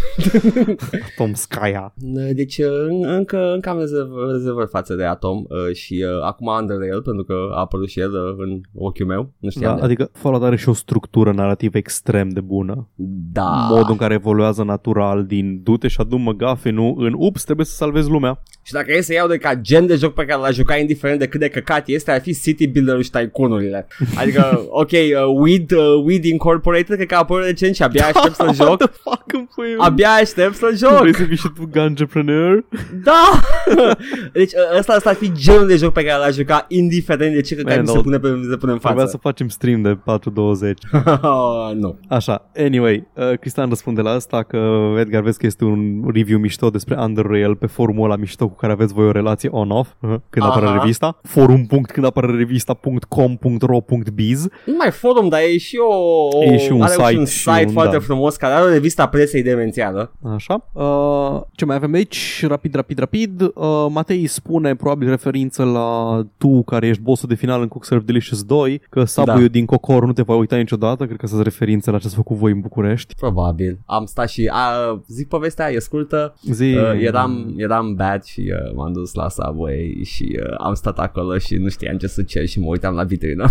[1.12, 1.94] Atom Skya.
[2.34, 2.58] Deci
[2.89, 7.24] în- încă, încă am rezervă- rezervări față de Atom uh, și uh, acum Underrail pentru
[7.24, 9.32] că a apărut și el uh, în ochiul meu.
[9.39, 9.72] Nu știam.
[9.74, 12.88] Da, de- adică Fallout are și o structură narrativă extrem de bună.
[13.32, 13.68] da.
[13.70, 18.10] Modul în care evoluează natural din du-te și adu McGuffin-ul în ups, trebuie să salvezi
[18.10, 18.41] lumea.
[18.66, 21.20] Și dacă e să iau de ca gen de joc pe care l-aș jucat indiferent
[21.20, 23.88] de cât de căcat este, ar fi City Builder-ul și Tycoon-urile.
[24.16, 28.36] Adică, ok, uh, Weed, uh, Weed Incorporated, cred că a apărut recent și abia aștept
[28.36, 28.68] să-l joc.
[28.68, 29.76] What the fuck îmi pui?
[29.78, 31.00] Abia aștept să-l joc.
[31.00, 32.66] Vrei să fii și tu ganjepreneur?
[33.04, 33.40] Da!
[34.34, 37.42] deci uh, ăsta, ăsta ar fi genul de joc pe care l-aș jucat indiferent de
[37.42, 39.18] ce căcat Man, mi se dar- pune, pe, se pune în Trebuia să față.
[39.22, 41.74] facem stream de 4.20.
[41.82, 42.00] nu.
[42.10, 44.58] Așa, anyway, uh, Cristian răspunde la asta că
[45.00, 48.72] Edgar vezi că este un review mișto despre Underrail pe forumul ăla mișto cu care
[48.72, 50.54] aveți voi o relație on-off uh, când Aha.
[50.56, 51.20] apare revista.
[51.24, 51.65] Forum.
[51.67, 56.43] când apare revista.com.ro.biz Nu mai forum, dar e și o...
[56.43, 58.01] E și un are site și un și site un- foarte da.
[58.03, 60.13] frumos care are o revista presei demențială.
[60.36, 60.69] Așa.
[60.71, 62.45] Uh, ce mai avem aici?
[62.47, 63.41] Rapid, rapid, rapid.
[63.41, 63.51] Uh,
[63.89, 68.43] Matei spune, probabil referință la tu care ești bossul de final în Cook Serve Delicious
[68.43, 69.47] 2, că sabuiul Da.
[69.47, 71.05] din Cocor nu te va uita niciodată.
[71.05, 73.15] Cred că sunt referințe la ce ați făcut voi în București.
[73.15, 73.80] Probabil.
[73.86, 74.49] Am stat și...
[74.53, 76.36] A, zic povestea, e scurtă.
[76.51, 80.99] Zi, Uh, eram, eram bad și uh, m-am dus la Subway și uh, am stat
[80.99, 83.47] acolo și nu știam ce să cer și mă uitam la vitrină.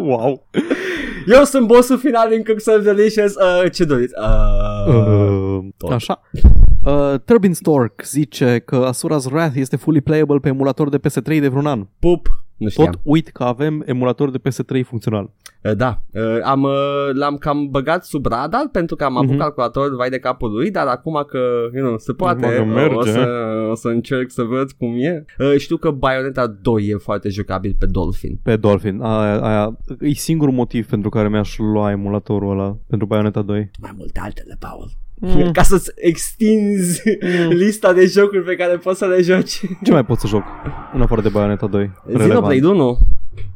[0.00, 0.48] Wow.
[1.26, 3.34] Eu sunt bossul final din Cook Serve Delicious.
[3.34, 4.12] Uh, ce doriți?
[4.20, 5.90] Uh, Uh, tot.
[5.92, 6.20] așa.
[6.84, 11.48] Uh, Turbin Stork zice că Asura's Wrath este fully playable pe emulator de PS3 de
[11.48, 11.86] vreun an.
[11.98, 12.43] Pup.
[12.56, 12.86] Nu știam.
[12.90, 15.30] Tot uit că avem emulator de PS3 funcțional.
[15.62, 16.72] Uh, Da, uh, am, uh,
[17.12, 19.38] l-am cam băgat sub radar pentru că am avut Mhm.
[19.38, 21.38] calculator vai de capul lui, dar acum că
[21.74, 22.94] you know, se poate, Acum că merge.
[22.96, 23.28] o, să,
[23.70, 25.24] o să încerc să văd cum e.
[25.38, 28.38] Uh, Știu că Bayonetta 2 e foarte jucabil pe Dolphin.
[28.42, 29.00] Pe Dolphin.
[29.00, 33.70] Aia, aia, e singurul motiv pentru care mi-aș lua emulatorul ăla pentru Bayonetta 2.
[33.80, 34.90] Mai multe altele, Paul.
[35.26, 35.52] Mm.
[35.52, 37.48] Ca să-ți extinzi Mm.
[37.62, 39.60] lista de jocuri pe care poți să le joci.
[39.84, 40.42] Ce mai pot să joc
[40.94, 41.90] în afară de Bayonetta 2?
[42.14, 42.98] Xenoblade 1.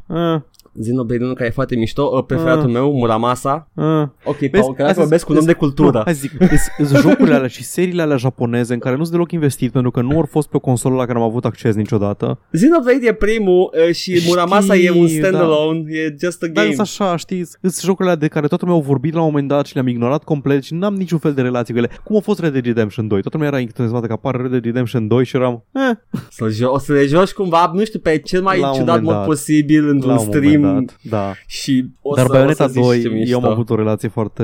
[0.06, 0.40] Uh,
[0.80, 2.10] Xenoblade 1 care e foarte mișto.
[2.16, 2.72] Uh, Preferatul Ah.
[2.72, 3.68] meu, Muramasa.
[3.74, 3.84] uh.
[4.24, 6.02] Ok, Vezi, Paul, că hai să- vorbesc cu un om de Nu, cultură.
[6.04, 9.32] hai să zic, sunt jocurile alea și seriile alea japoneze în care nu sunt deloc
[9.32, 12.38] investit pentru că nu au fost pe o consolă la care am avut acces niciodată.
[12.52, 15.26] Xenoblade e primul uh, și Muramasa e un Știu, da.
[15.28, 15.82] standalone.
[15.90, 16.74] E just a Dar game.
[16.74, 19.48] sunt așa, știi, sunt jocurile alea de care toată lumea au vorbit la un moment
[19.48, 21.90] dat și le-am ignorat complet și n-am niciun fel de relație cu ele.
[22.04, 23.20] Cum a fost Red Dead Redemption 2?
[23.20, 25.96] Toată lumea era entuziasmată că apare Red Dead Redemption 2 și eram, eh,
[26.30, 28.86] Să jo- o să le joci cumva, nu știu, pe cel mai La un ciudat
[28.94, 29.24] moment mod dat.
[29.24, 31.32] posibil la într-un un stream moment dat, da.
[31.46, 33.30] și o Dar să, Bayonetta o să zici 2, ce mișto.
[33.38, 34.42] eu am avut o relație foarte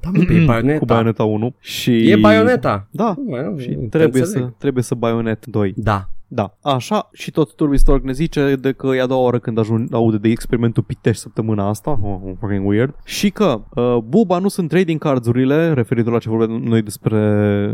[0.00, 0.78] Da, mă, pe Bayonetta.
[0.82, 2.10] cu Bayonetta 1 și...
[2.10, 2.86] E Bayonetta.
[2.90, 4.46] Da, Well, și te trebuie înțeleg.
[4.48, 5.72] să, trebuie să Bayonet 2.
[5.76, 6.08] Da.
[6.32, 9.94] Da, așa și tot Turbistork ne zice de că e a doua oră când ajung,
[9.94, 14.48] aude de experimentul Pitești săptămâna asta, oh, oh, fucking weird, și că uh, Buba nu
[14.48, 17.18] sunt trading cards-urile, referitor la ce vorbim noi despre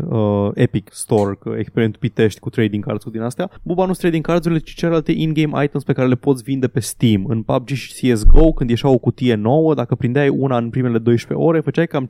[0.09, 3.99] uh, Epic Store, că experimentul Pitești cu trading cards cu din astea, Buba nu sunt
[3.99, 7.25] trading cards-urile, ci celelalte in-game items pe care le poți vinde pe Steam.
[7.29, 11.47] În PUBG și CSGO, când ieșea o cutie nouă, dacă prindeai una în primele 12
[11.47, 12.09] ore, făceai cam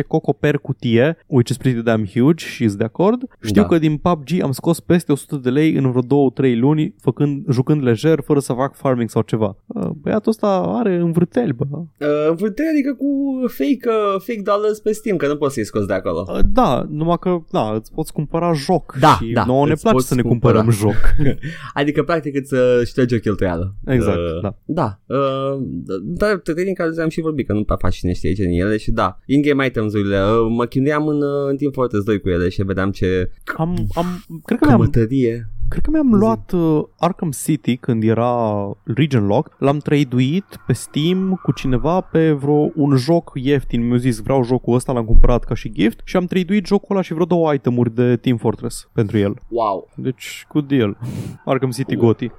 [0.00, 3.22] 5-10 coco per cutie, which is pretty damn huge și de acord.
[3.42, 3.68] Știu Da.
[3.68, 7.82] că din PUBG am scos peste 100 de lei în vreo 2-3 luni, făcând, jucând
[7.82, 9.56] lejer, fără să fac farming sau ceva.
[9.66, 11.64] Uh, Băiatul ăsta are învârteli, bă.
[11.70, 13.06] Uh, vârtele, adică cu
[13.46, 16.26] fake, uh, fake dollars pe Steam, că nu poți să-i scoți de acolo.
[16.32, 19.80] Uh, Da, numai că, da, îți poți cumpăra joc Da, și da, nouă ne îți
[19.82, 20.58] place poți să ne cumpăra.
[20.62, 21.14] cumpărăm joc.
[21.74, 23.74] Adică, practic, îți uh, șterge o cheltuială.
[23.86, 24.56] Exact, Uh, da.
[24.64, 25.00] Da.
[25.06, 25.62] Uh,
[26.02, 29.18] dar trading cards am și vorbit, că nu prea fascinește aici din ele și da,
[29.26, 30.16] in-game items-urile.
[30.22, 33.86] Uh, mă chinuiam în, uh, în Team Fortress 2 cu ele și vedeam ce Am,
[33.94, 34.06] am,
[34.44, 35.48] cred că mi-am, cămătărie.
[35.68, 36.18] Cred că mi-am Zi.
[36.18, 42.32] luat uh, Arkham City când era region lock, l-am traduit pe Steam cu cineva pe
[42.32, 46.16] vreo un joc ieftin, mi-a zis vreau jocul ăsta, l-am cumpărat ca și gift și
[46.16, 49.38] am traduit jocul ăla și vreo două itemuri de Team Fortress pentru el.
[49.48, 49.88] Wow.
[49.96, 50.96] Deci, good deal.
[51.44, 52.00] Arkham City Uh.
[52.00, 52.30] Goti.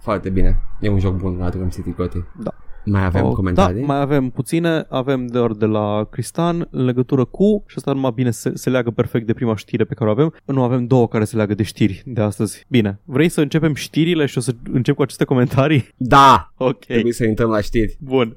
[0.00, 0.58] Foarte bine.
[0.80, 2.18] E un joc bun, Arkham City Coty.
[2.38, 2.54] Da.
[2.84, 3.80] Mai avem Oh, comentarii?
[3.80, 8.12] Da, mai avem puține, avem doar de la Cristan în legătură cu, și asta numai
[8.14, 11.08] bine se, se leagă perfect de prima știre pe care o avem, nu avem două
[11.08, 12.64] care se leagă de știri de astăzi.
[12.68, 15.88] Bine, vrei să începem știrile și o să încep cu aceste comentarii?
[15.96, 16.52] Da!
[16.56, 16.78] Ok.
[16.78, 17.96] Trebuie să intrăm la știri.
[18.00, 18.34] Bun.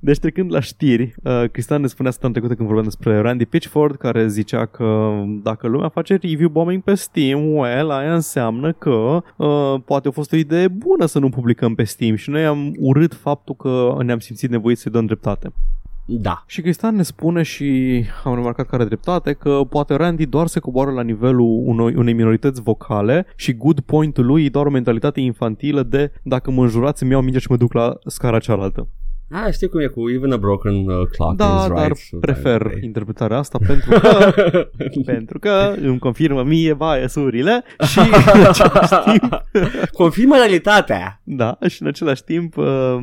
[0.00, 3.96] Deci trecând la știri, uh, Cristian ne spunea săptămâna trecută când vorbeam despre Randy Pitchford,
[3.96, 5.12] care zicea că
[5.42, 10.32] dacă lumea face review bombing pe Steam, well, aia înseamnă că uh, poate a fost
[10.32, 14.18] o idee bună să nu publicăm pe Steam și noi am urât faptul că ne-am
[14.18, 15.52] simțit nevoiți să-i dăm dreptate.
[16.04, 16.44] Da.
[16.46, 20.60] Și Cristian ne spune și am remarcat că are dreptate că poate Randy doar se
[20.60, 25.20] coboară la nivelul unui, unei minorități vocale și good point-ul lui e doar o mentalitate
[25.20, 28.88] infantilă de dacă mă înjurați îmi iau mingea și mă duc la scara cealaltă.
[29.34, 32.20] Ah, știi cum e cu even a broken uh, clock Da, is dar right.
[32.20, 32.78] prefer Okay.
[32.82, 34.34] interpretarea asta pentru că,
[35.12, 39.42] pentru că îmi confirmă mie biasurile și în același timp,
[39.92, 41.20] Confirmă realitatea.
[41.24, 42.98] da, și în același timp uh,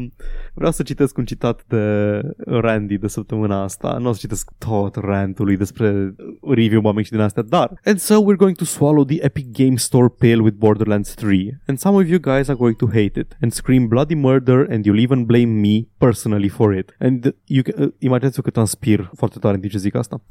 [0.54, 3.98] vreau să citesc un citat de Randy de săptămâna asta.
[4.02, 6.16] Nu o să citesc tot rantul lui despre
[6.50, 9.76] review bombing și din astea, dar And so we're going to swallow the Epic Game
[9.76, 13.38] Store pill with Borderlands 3 and some of you guys are going to hate it
[13.42, 16.18] and scream bloody murder and you'll even blame me personally
[16.50, 16.96] for it.
[17.00, 20.22] And you can, uh, imaginați-vă că transpir foarte tare în timp ce zic asta.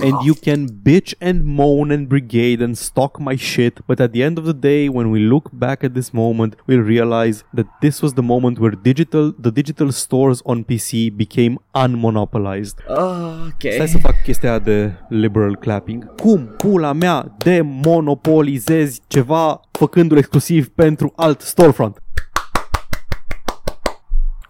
[0.00, 4.22] And you can bitch and moan and brigade and stalk my shit, but at the
[4.22, 8.00] end of the day, when we look back at this moment, we'll realize that this
[8.00, 12.76] was the moment where digital the digital stores on PC became unmonopolized.
[12.88, 13.72] Ok.
[13.72, 16.14] Stai să fac chestia de liberal clapping.
[16.14, 22.02] Cum, pula mea, demonopolizezi ceva făcându-l exclusiv pentru alt storefront?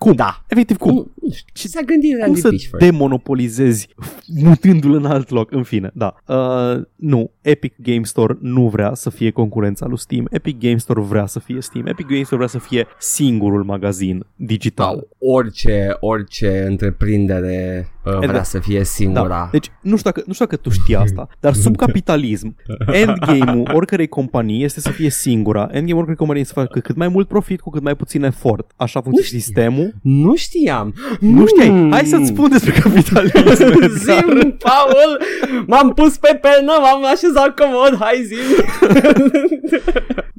[0.02, 0.12] Cum?
[0.12, 0.44] Da.
[0.48, 0.90] Efectiv, cum?
[0.90, 1.12] Cum?
[1.22, 1.50] Nu știu.
[1.52, 2.82] Ce s-a gândit Cum Randy să Pitchford?
[2.82, 3.88] demonopolizezi
[4.26, 5.52] mutându-l în alt loc?
[5.52, 6.14] În fine, da.
[6.26, 10.26] Uh, nu, Epic Game Store nu vrea să fie concurența lui Steam.
[10.30, 11.86] Epic Game Store vrea să fie Steam.
[11.86, 14.94] Epic Game Store vrea să fie singurul magazin digital.
[14.94, 18.42] Sau orice, orice întreprindere uh, vrea da.
[18.42, 19.26] să fie singura.
[19.28, 19.48] Da.
[19.52, 24.08] Deci nu știu, dacă, nu știu dacă tu știi asta, dar sub capitalism, endgame-ul oricărei
[24.08, 25.60] companii este să fie singura.
[25.60, 28.70] Endgame-ul oricărei companii este să facă cât mai mult profit cu cât mai puțin efort.
[28.76, 29.94] Așa funcționează sistemul.
[30.02, 30.94] Nu știam.
[31.20, 31.70] Nu știai.
[31.70, 31.90] Mm.
[31.90, 33.40] Hai să-ți spun despre capitalism.
[34.04, 35.20] Zim, Paul,
[35.66, 38.64] m-am pus pe penă, m-am așezat comod, hai zim.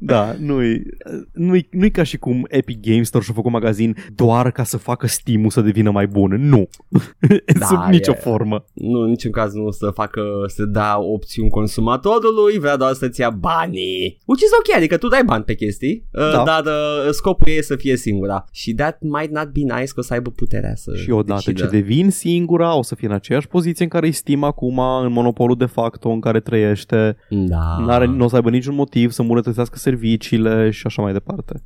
[0.06, 0.82] Da, nu-i,
[1.32, 5.06] nu-i, nu-i ca și cum Epic Games Store și-a făcut magazin doar ca să facă
[5.06, 6.30] Steam-ul să devină mai bun.
[6.48, 6.68] Nu.
[7.60, 8.64] Da, Sub nicio e- formă.
[8.72, 13.20] nu, în niciun caz nu o să facă, să dea opțiuni consumatorului, vrea doar să-ți
[13.20, 14.18] ia banii.
[14.26, 16.42] Which is ok, adică tu dai bani pe chestii, uh, Da.
[16.46, 18.44] dar uh, scopul ei e să fie singura.
[18.52, 21.64] Și that might not be nice că o să aibă puterea să Și odată decidă.
[21.64, 25.12] ce devin singura, o să fie în aceeași poziție în care e Steam acum, în
[25.12, 27.16] monopolul de facto în care trăiește.
[27.28, 27.76] Da.
[27.86, 31.62] N-are, nu o să aibă niciun motiv să îmbunătățească serviciile și așa mai departe.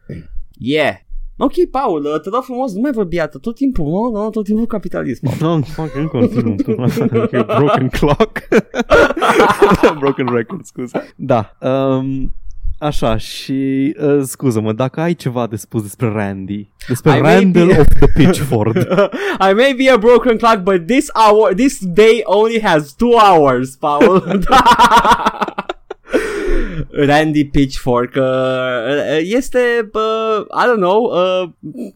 [0.61, 0.95] Yeah.
[1.41, 4.45] Ok, Paul, uh, te rog frumos, nu mai vorbi atât tot timpul, mă, nu, tot
[4.45, 5.26] timpul capitalism.
[5.41, 6.55] Nu, fac în continuu.
[7.47, 8.39] Broken clock.
[9.99, 11.14] Broken record, scuze.
[11.16, 11.57] Da.
[11.61, 12.32] Um,
[12.80, 17.66] Așa, și uh, scuză-mă, dacă ai ceva de spus despre Randy, despre I may Randall
[17.66, 18.76] be- of the Pitchford.
[19.51, 23.76] I may be a broken clock, but this hour, this day only has two hours,
[23.76, 24.22] Paul.
[26.91, 29.59] Randy Pitchfork uh, este,
[29.93, 31.51] uh, I don't know, uh,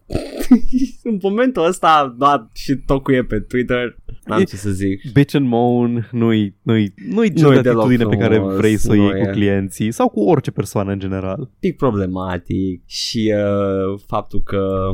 [1.11, 5.13] în momentul ăsta, da, și tocuie pe Twitter, n-am E- ce să zic.
[5.13, 8.91] Bitch and moan nu-i, nu-i, nu-i genul de deloc atitudine pe care frumos, vrei să
[8.91, 9.25] o nu iei e.
[9.25, 11.51] cu clienții sau cu orice persoană în general.
[11.61, 14.93] pic problematic și uh, faptul că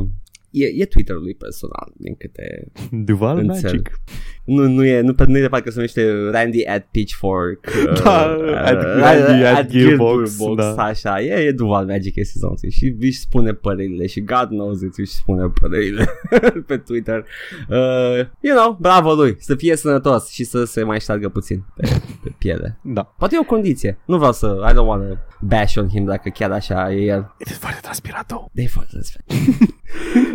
[0.51, 3.63] e, e Twitter-ului personal, din câte Duval Înțeleg.
[3.63, 4.01] Magic.
[4.49, 7.65] Nu, nu e, nu, nu e de parcă se numește Randy at Pitchfork.
[7.69, 10.73] uh, Da, at Randy at Gearbox, da.
[10.75, 14.97] Așa, e, e dual Magic este something și își spune părerile și God knows it
[14.97, 16.05] își spune părerile
[16.67, 17.25] pe Twitter.
[17.69, 21.87] Uh, you know, bravo lui, să fie sănătos și să se mai ștargă puțin pe,
[22.23, 22.79] pe piele.
[22.83, 23.13] Da.
[23.17, 23.99] Poate e o condiție.
[24.05, 27.35] Nu vreau să, I don't want to bash on him dacă chiar așa e el.
[27.37, 28.45] E foarte transpirator.
[28.51, 28.97] De foarte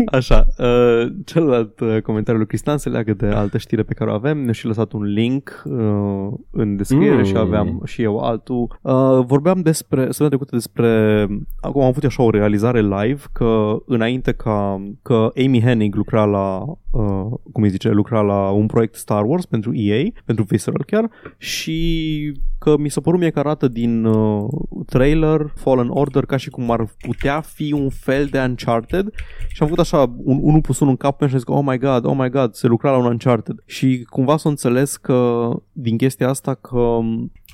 [0.07, 4.13] Așa, uh, celălalt uh, comentariu lui Cristian se leagă de altă știre pe care o
[4.13, 4.39] avem.
[4.39, 7.25] Ne-a și lăsat un link uh, în descriere Mm.
[7.25, 8.79] și aveam și eu altul.
[8.83, 11.23] Uh, vorbeam despre, săptămâna trecută despre,
[11.61, 16.65] acum am avut așa o realizare live că înainte ca că Amy Hennig lucra la,
[16.91, 21.11] uh, cum îi zice, lucra la un proiect Star Wars pentru EA, pentru Visceral chiar
[21.37, 22.33] și
[22.65, 24.49] că mi s-a părut mie că arată din uh,
[24.87, 29.09] trailer Fallen Order ca și cum ar putea fi un fel de Uncharted
[29.49, 31.53] și am făcut așa un 1 plus 1 în capul meu și am zis că,
[31.53, 33.63] oh my god, oh my god, se lucra la un Uncharted.
[33.67, 36.99] Și cumva s-o înțeles că din chestia asta că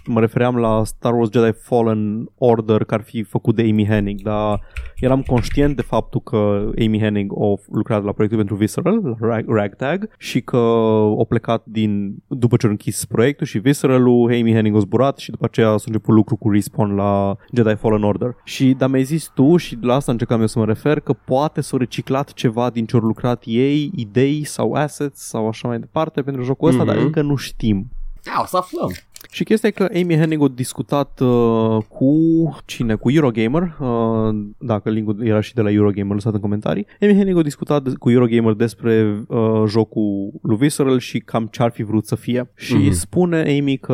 [0.07, 4.23] mă refeream la Star Wars Jedi Fallen Order că ar fi făcut de Amy Hennig,
[4.23, 4.61] dar
[4.97, 9.47] eram conștient de faptul că Amy Hennig a lucrat la proiectul pentru Visceral, la Rag-
[9.47, 10.57] Ragtag, și că
[11.21, 15.31] a plecat din, după ce a închis proiectul și Visceral-ul, Amy Hennig a zburat și
[15.31, 18.37] după aceea s-a început lucru cu Respawn la Jedi Fallen Order.
[18.45, 21.61] Și dar mi-ai zis tu și la asta încercam eu să mă refer că poate
[21.61, 26.23] s-a reciclat ceva din ce au lucrat ei, idei sau assets sau așa mai departe
[26.23, 26.93] pentru jocul ăsta, Mhm.
[26.93, 27.91] dar încă nu știm.
[28.25, 28.91] Da, o să aflăm.
[29.33, 32.13] Și chestia e că Amy Hennig a discutat uh, cu
[32.65, 32.95] cine?
[32.95, 36.87] Cu Eurogamer, uh, dacă linkul era și de la Eurogamer, lăsat în comentarii.
[37.01, 41.63] Amy Hennig a discutat de- cu Eurogamer despre uh, jocul lui Visceral și cam ce
[41.63, 42.51] ar fi vrut să fie.
[42.57, 42.91] Și Mhm.
[42.91, 43.93] spune Amy că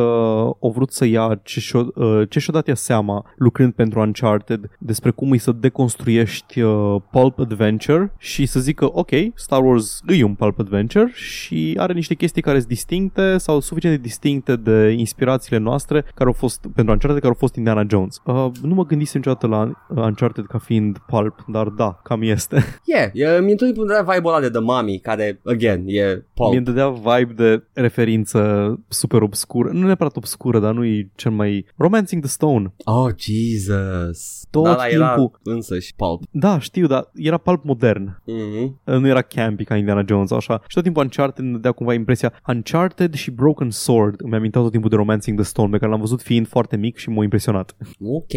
[0.61, 4.69] a vrut să ia ce și-o, uh, ce și-o dat ea seama lucrând pentru Uncharted
[4.79, 10.23] despre cum îi să deconstruiești uh, pulp adventure și să zică ok, Star Wars e
[10.23, 14.91] un pulp adventure și are niște chestii care sunt distincte sau suficient de distincte de
[15.17, 18.21] inspirațiile noastre care au fost pentru Uncharted care au fost Indiana Jones.
[18.25, 22.63] Uh, nu mă gândisem niciodată la uh, Uncharted ca fiind pulp, dar da, cam este.
[22.85, 26.51] Yeah, e, mi-e tot timpul de vibe-ul ăla de The Mummy, care, again, e pulp.
[26.51, 28.39] Mi-e dădea vibe de referință
[28.87, 31.65] super obscură, nu neapărat obscură, dar nu e cel mai...
[31.75, 32.73] Romancing the Stone.
[32.83, 34.45] Oh, Jesus.
[34.49, 36.21] Tot da, da, era timpul- însăși pulp.
[36.31, 38.21] Da, știu, dar era pulp modern.
[38.21, 38.83] Mm-hmm.
[38.83, 40.61] nu era campy ca Indiana Jones sau așa.
[40.67, 44.71] Și tot timpul Uncharted îmi dea cumva impresia Uncharted și Broken Sword îmi aminteau tot
[44.71, 47.75] timpul de Romancing the Stone pe care l-am văzut fiind foarte mic și m-a impresionat.
[48.03, 48.31] Ok.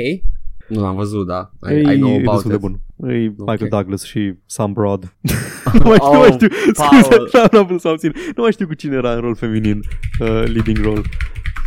[0.69, 1.51] Nu l-am văzut, da.
[1.71, 2.61] I, E, I know e about destul de it.
[2.61, 2.81] bun.
[3.11, 3.69] E Michael Ok.
[3.69, 5.03] Douglas și Sam Broad.
[5.83, 6.49] nu mai știu, nu mai Oh, știu.
[6.73, 7.03] Paul.
[7.03, 8.13] Scuze, n-am- n-am vrut să mă abțin.
[8.37, 9.81] Nu mai știu cu cine era în rol feminin,
[10.21, 11.01] uh, leading role.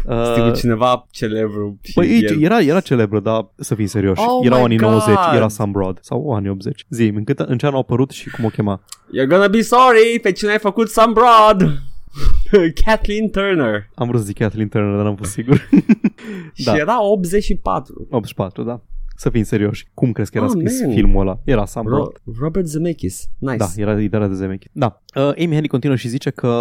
[0.05, 1.79] Uh, Știu cu cineva celebru.
[1.81, 4.21] și Păi el- e, era, era celebră, dar să fim serioși.
[4.21, 4.89] Oh Erau my anii God!
[4.89, 6.85] 90, era Sam Broad sau anii 80.
[6.89, 8.81] Zi, în, cât, în ce an au apărut și cum o chema?
[9.17, 11.81] You're gonna be sorry pe cine ai făcut some broad.
[12.85, 13.89] Kathleen Turner.
[13.95, 15.69] Am vrut să zic Kathleen Turner, dar n-am fost sigur.
[16.53, 16.75] Și Da.
[16.75, 18.07] era 84.
[18.09, 18.81] 84, da.
[19.15, 19.87] Să fim serioși.
[19.93, 20.93] Cum crezi că era Oh, scris man.
[20.93, 21.39] filmul ăla?
[21.43, 22.07] Era Sam Broad.
[22.11, 23.27] Ro- Robert Zemeckis.
[23.37, 23.57] Nice.
[23.57, 24.69] Da, era ideea de Zemeckis.
[24.73, 25.02] Da.
[25.15, 26.51] Uh, Amy Hennig continuă și zice că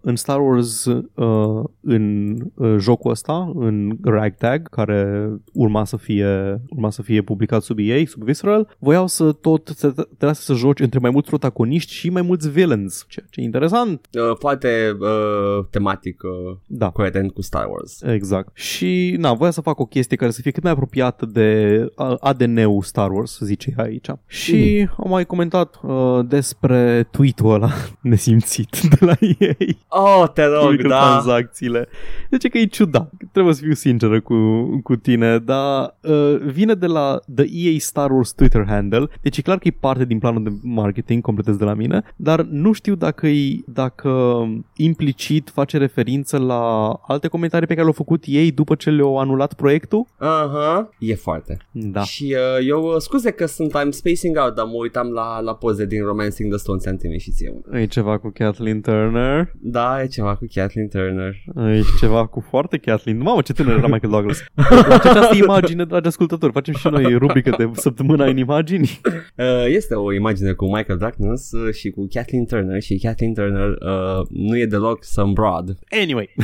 [0.00, 6.90] în Star Wars, uh, în uh, jocul ăsta, în Ragtag, care urma să fie, urma
[6.90, 10.54] să fie publicat sub EA, sub Visceral, voiau să tot să te te lase să
[10.54, 13.04] joci între mai mulți protagoniști și mai mulți villains.
[13.08, 14.08] Ceea ce e interesant.
[14.12, 16.90] Uh, poate uh, tematic uh, Da.
[16.90, 18.02] coerent cu Star Wars.
[18.02, 18.56] Exact.
[18.56, 22.14] Și, na, voia să fac o chestie care să fie cât mai apropiată de uh,
[22.20, 24.06] ADN-ul Star Wars, zice ea aici.
[24.26, 27.70] Și am mai comentat uh, despre tweet-ul ăla
[28.00, 30.70] nesimțit de la ei Oh, te cu rog, da.
[30.70, 31.88] microtransacțiile.
[32.30, 33.12] Deci că e ciudat.
[33.32, 34.34] Trebuie să fiu sinceră cu,
[34.82, 39.42] cu tine, dar uh, vine de la The EA Star Wars Twitter handle, deci e
[39.42, 42.94] clar că e parte din planul de marketing, completez de la mine, dar nu știu
[42.94, 44.42] dacă e, dacă
[44.76, 49.54] implicit face referință la alte comentarii pe care le-au făcut ei după ce le-au anulat
[49.54, 50.06] proiectul.
[50.18, 51.56] Aha, e foarte.
[51.70, 52.02] Da.
[52.02, 55.54] Și uh, eu, uh, scuze că sunt I'm spacing out, dar mă uitam la, la
[55.54, 57.78] poze din Romancing the Stone să și ție una.
[57.82, 61.34] E ceva cu Kathleen Turner, Da, e ceva cu Kathleen Turner.
[61.76, 63.18] e ceva cu foarte Kathleen.
[63.18, 64.44] Mamă, ce tânăr era Michael Douglas.
[64.88, 66.52] Face această imagine, dragi ascultători.
[66.52, 68.90] Facem și noi rubrică de săptămâna în imagini.
[69.36, 73.68] Uh, este o imagine cu Michael Douglas uh, și cu Kathleen Turner și Kathleen Turner
[73.68, 75.78] uh, nu e deloc some broad.
[76.02, 76.34] Anyway,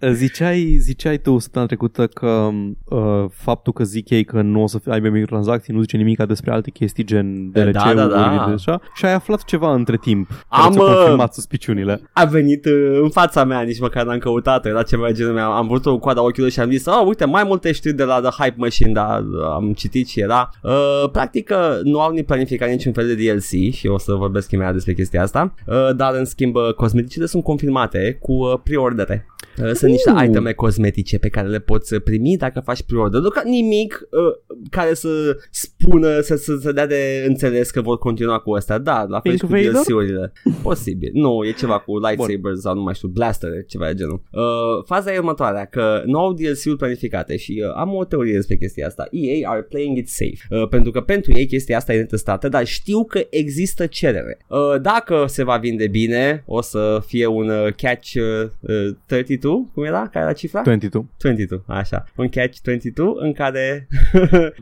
[0.12, 2.48] ziceai, ziceai tu săptămâna trecută că
[2.84, 6.50] uh, faptul că zic ei că nu o să aibă microtransacții nu zice nimic despre
[6.50, 8.44] alte chestii gen Da, DLC-uri da, da.
[8.46, 12.00] de așa și ai aflat ceva între timp care Am, ți-a uh, confirmat suspiciunile.
[12.12, 15.52] a venit uh, în fața mea, nici măcar n-am căutat era ceva genul meu.
[15.52, 18.20] Am vrut o coada ochilor și am zis, oh, uite, mai multe știri de la
[18.20, 20.50] The Hype Machine, dar uh, am citit și era.
[20.62, 24.50] Uh, practic uh, nu au nici planificat niciun fel de DLC și o să vorbesc
[24.50, 29.26] imediat despre chestia asta, uh, dar în schimb uh, cosmeticile sunt confirmate cu uh, preordere.
[29.62, 30.22] Uh, Sunt niște Uh.
[30.28, 33.20] iteme cosmetice pe care le poți uh, primi dacă faci pre-order.
[33.20, 35.08] Nu ca nimic uh, care să
[35.50, 38.78] spună, să, să, să dea de înțeles că vor continua cu asta.
[38.78, 39.70] Da, la fel Pink și cu Vader?
[39.72, 40.32] DLC-urile.
[40.62, 41.10] Posibil.
[41.12, 44.22] Nu, e ceva cu lightsabers sau nu mai știu, blastere, ceva de genul.
[44.30, 44.42] Uh,
[44.86, 48.86] faza e următoarea, că nu au DLC-uri planificate și uh, am o teorie despre chestia
[48.86, 49.08] asta.
[49.10, 50.36] EA are playing it safe.
[50.50, 54.38] Uh, pentru că pentru ei chestia asta e netestată, dar știu că există cerere.
[54.48, 58.22] Uh, dacă se va vinde bine, o să fie un uh, catch uh,
[58.60, 60.08] uh, 32, cum era?
[60.12, 60.62] Care era cifra?
[60.62, 61.06] 22.
[61.18, 62.04] 22, așa.
[62.16, 63.88] Un catch 22 în care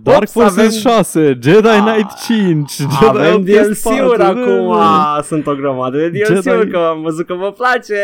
[0.02, 5.46] Dark Ops, Forces avem- 6, Jedi Knight 5, Jedi avem Outcast DLC-uri 4, acum, sunt
[5.46, 7.94] o grămadă de DLC-uri Jedi- că am văzut că vă place.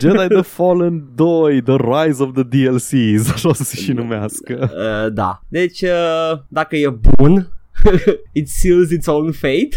[0.00, 4.70] Jedi The Fallen 2, The Rise of the DLCs, așa o să se și numească.
[4.72, 7.48] Uh, da, deci uh, dacă e bun,
[8.32, 9.68] it seals its own fate.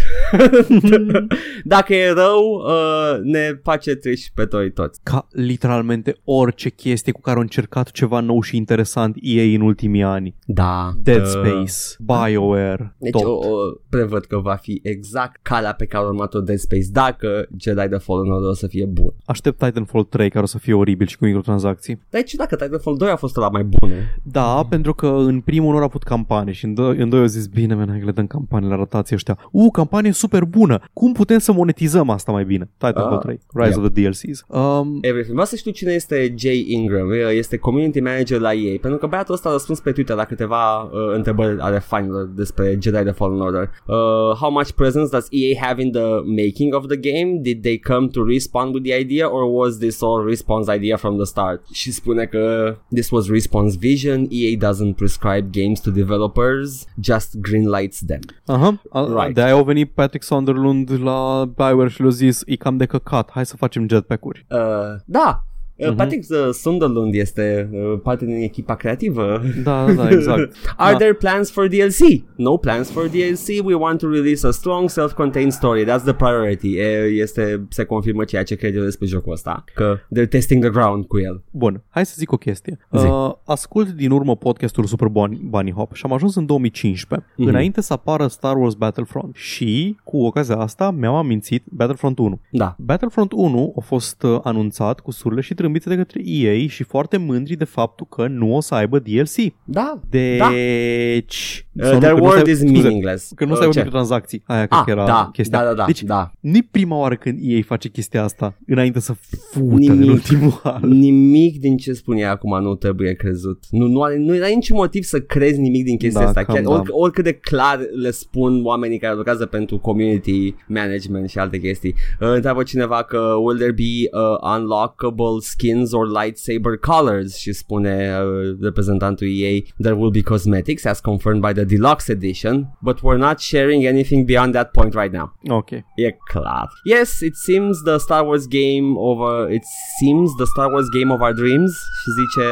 [1.63, 4.99] dacă e rău, uh, ne face triși pe toi toți.
[5.03, 10.03] Ca literalmente orice chestie cu care au încercat ceva nou și interesant EA în ultimii
[10.03, 10.35] ani.
[10.45, 10.93] Da.
[11.03, 13.23] Dead uh, Space, BioWare, Deci tot.
[13.23, 13.55] o, o,
[13.89, 17.97] prevăd că va fi exact calea pe care a urmat-o Dead Space dacă Jedi The
[17.97, 19.13] Fallen Order o să fie bun.
[19.25, 22.01] Aștept Titanfall 3 care o să fie oribil și cu microtransacții.
[22.09, 24.21] Dar e ciudat că Titanfall 2 a fost la mai bune.
[24.23, 27.25] Da, pentru că în primul nu au avut campanie și în, doi, în doi au
[27.25, 29.37] zis bine, man, hai că le dăm campanii la rotație ăștia.
[29.51, 30.79] U, campanie super bună.
[30.93, 32.69] Cum putem să monetizăm asta mai bine?
[32.77, 33.83] Titanfall Ah, 3, Rise yeah.
[33.83, 34.45] of the DLCs.
[34.47, 35.31] Um, Everything.
[35.31, 39.33] Vreau să știu cine este Jay Ingram, este community manager la EA, pentru că băiatul
[39.33, 43.39] ăsta a răspuns pe Twitter la câteva uh, întrebări ale fanilor despre Jedi The Fallen
[43.39, 43.61] Order.
[43.87, 43.95] Uh,
[44.35, 47.39] how much presence does EA have in the making of the game?
[47.41, 51.15] Did they come to Respawn with the idea or was this all Respawn's idea from
[51.15, 51.65] the start?
[51.71, 57.35] Și spune că this was Respawn's vision, EA doesn't prescribe games to developers, just
[57.81, 58.19] greenlights them.
[58.45, 59.19] Aha, Right.
[59.21, 59.33] right.
[59.35, 63.45] de-aia au venit Patrick Sunderland la Bioware și le-a zis, e cam de căcat, hai
[63.45, 64.45] să facem jetpack-uri.
[64.49, 64.57] Uh,
[65.05, 65.43] da,
[65.75, 65.95] Uh, Mhm.
[65.95, 70.55] Patrick uh, Sunderland este uh, parte din echipa creativă Da, da, da, exact.
[70.77, 70.97] Are Da.
[70.97, 72.23] there plans for DLC?
[72.35, 73.63] No plans for DLC.
[73.65, 75.83] We want to release a strong self-contained story.
[75.85, 76.77] That's the priority.
[76.77, 79.63] E, este, se confirmă ceea ce cred eu despre jocul ăsta.
[79.75, 81.43] Că they're testing the ground cu el.
[81.51, 82.77] Bun, hai să zic o chestie.
[82.97, 83.05] Zi.
[83.05, 87.47] Uh, ascult din urmă podcastul Super Bunny, Bunny Hop și am ajuns în 2015, Mhm.
[87.49, 92.39] înainte să apară Star Wars Battlefront și cu ocazia asta mi-am amintit Battlefront 1.
[92.51, 92.75] Da.
[92.79, 97.17] Battlefront 1 a fost uh, anunțat cu surle și trâmbițe de către EA și foarte
[97.17, 99.35] mândri de faptul că nu o să aibă DLC.
[99.63, 99.99] Da.
[100.37, 100.49] Da.
[100.49, 101.65] Deci...
[101.73, 103.31] Uh, sau nu, their că nu word stai- is scuze, meaningless.
[103.35, 103.79] Că nu Uh, stai uh, ce?
[103.79, 104.43] microtransacții.
[104.45, 105.59] Aia cred Ah, că era da, chestia.
[105.59, 106.31] da, da, da, deci, da.
[106.39, 109.13] nu prima oară când EA face chestia asta înainte să
[109.51, 110.01] fută Nimic.
[110.01, 110.89] în ultimul an.
[110.89, 113.63] Nimic din ce spune ea acum nu trebuie crezut.
[113.69, 116.43] Nu, nu, are, nu era niciun motiv să crezi nimic din chestia Da, asta.
[116.43, 116.69] cam Chiar, da.
[116.69, 121.93] oric, oricât de clar le spun oamenii care lucrează pentru community management și alte chestii.
[122.19, 127.95] Uh, întreabă cineva că will there be uh, unlockable skins or lightsaber colors și spune
[128.19, 133.23] uh, reprezentantul EA there will be cosmetics as confirmed by the deluxe edition but we're
[133.29, 135.27] not sharing anything beyond that point right now.
[135.49, 135.71] Ok.
[135.95, 136.67] E clar.
[136.83, 139.65] Yes, it seems the Star Wars game of our, it
[139.99, 142.47] seems the Star Wars game of our dreams și zice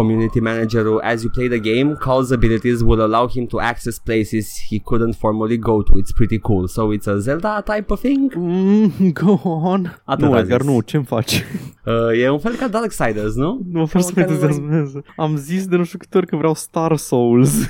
[0.00, 4.44] community managerul as you play the game Call's abilities will allow him to access places
[4.68, 8.32] he couldn't formally go to it's pretty cool so it's a Zelda type of thing
[8.36, 9.32] Mm, go
[9.72, 9.80] on.
[10.04, 10.70] Atât nu, a Edgar, zis.
[10.70, 11.32] nu, ce-mi faci?
[11.86, 13.60] uh, e un fel ca Darksiders, nu?
[13.72, 14.92] Nu mă faci să mă Care mai- entuziasmez.
[15.16, 17.52] Am zis de nu știu câte ori că vreau Star Souls.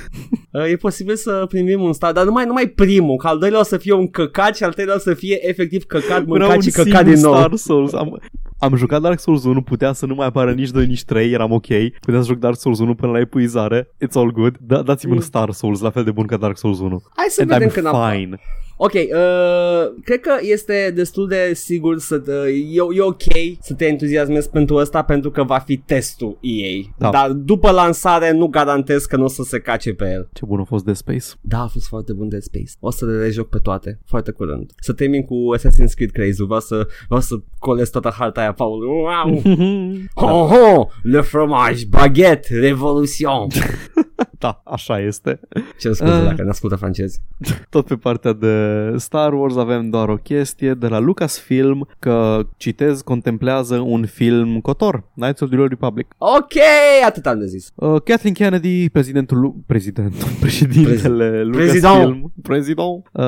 [0.53, 3.63] Uh, e posibil să primim un star, dar numai, numai primul, că al doilea o
[3.63, 6.61] să fie un căcat și al treilea o să fie efectiv căcat, Vreau mâncat un
[6.61, 7.33] și căcat singur din nou.
[7.35, 7.93] Star Souls.
[7.93, 8.19] Am,
[8.61, 11.51] am jucat Dark Souls 1, putea să nu mai apară nici 2, nici 3, eram
[11.51, 11.65] ok.
[11.99, 13.83] Puteam să joc Dark Souls 1 până la epuizare.
[14.05, 14.57] It's all good.
[14.59, 15.23] Da, dați-mi un Mm.
[15.23, 17.01] Star Souls la fel de bun ca Dark Souls 1.
[17.15, 18.17] Hai să And vedem I'm când apare.
[18.17, 18.39] fine.
[18.83, 23.21] Ok, uh, cred că este destul de sigur să te, e, e ok
[23.59, 26.81] să te entuziasmezi pentru ăsta pentru că va fi testul EA.
[26.97, 27.09] Da.
[27.09, 30.29] Dar după lansare nu garantez că nu o să se cace pe el.
[30.33, 31.25] Ce bun a fost de Space.
[31.41, 32.71] Da, a fost foarte bun Dead Space.
[32.79, 34.71] O să le rejoc pe toate, foarte curând.
[34.79, 38.85] Să termin cu Assassin's Creed Crazy, vreau să, vreau să colez toată harta aia, Paul.
[38.85, 39.41] Wow!
[40.27, 40.87] Ho, ho!
[41.03, 43.47] Le fromage, baguette, revolution!
[44.39, 45.39] da, așa este.
[45.79, 46.23] Ce scuze Ah.
[46.23, 47.21] dacă ne ascultă francezi.
[47.69, 53.01] Tot pe partea de Star Wars avem doar o chestie de la Lucasfilm că, citez,
[53.01, 56.07] contemplează un film Cotor, Knights of the Old Republic.
[56.17, 56.53] Ok,
[57.05, 57.71] atât am de zis.
[57.75, 61.83] Uh, Kathleen Kennedy, prezidentul, Lu- prezidentul, președintele Prezident.
[61.83, 63.23] Lucasfilm, prezident, uh,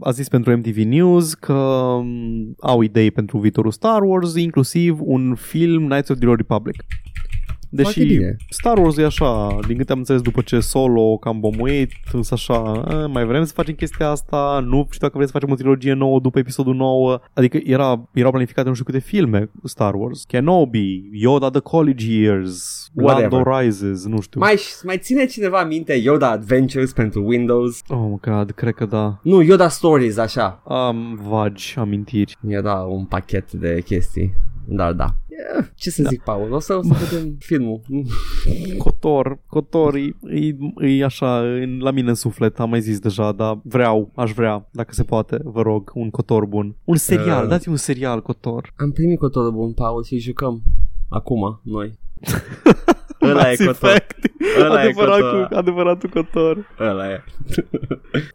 [0.00, 5.34] a zis pentru MTV News că um, au idei pentru viitorul Star Wars, inclusiv un
[5.34, 6.84] film Knights of the Old Republic.
[7.76, 8.36] Foarte Deși bine.
[8.48, 12.54] Star Wars e așa, din câte am înțeles după ce Solo cam bomuit, însă așa,
[12.54, 15.92] "A, mai vrem să facem chestia asta, nu știu dacă vrem să facem o trilogie
[15.92, 21.08] nouă după episodul 9, adică era, erau planificate nu știu câte filme Star Wars, Kenobi,
[21.12, 23.30] Yoda The College Years, Whatever.
[23.30, 24.40] Lando Rises, nu știu.
[24.40, 27.80] Mai, mai ține cineva minte Yoda Adventures pentru Windows?
[27.88, 29.18] Oh my god, cred că da.
[29.22, 30.62] Nu, Yoda Stories, așa.
[30.66, 32.36] Am vagi amintiri.
[32.48, 34.34] Era un pachet de chestii.
[34.64, 35.06] Dar da.
[35.58, 36.52] Eh, Ce să zic, Paul?
[36.52, 37.80] O să, o să vedem filmul.
[38.78, 40.56] Cotor, Cotor e, e,
[40.96, 44.68] e așa în, la mine în suflet, am mai zis deja, dar vreau, aș vrea,
[44.72, 46.76] dacă se poate, vă rog, un Cotor bun.
[46.84, 47.48] Un serial, Uh.
[47.48, 48.72] dați un serial Cotor.
[48.76, 50.62] Am primit cotorul bun, Paul, și jucăm.
[51.08, 51.98] Acum, noi.
[53.22, 53.90] Ăla e Mass cotor.
[53.90, 54.30] Effect.
[54.60, 55.46] Ăla e Adevărat cotor.
[55.46, 56.74] cu, adevăratul Cotor.
[56.80, 57.22] Ăla e.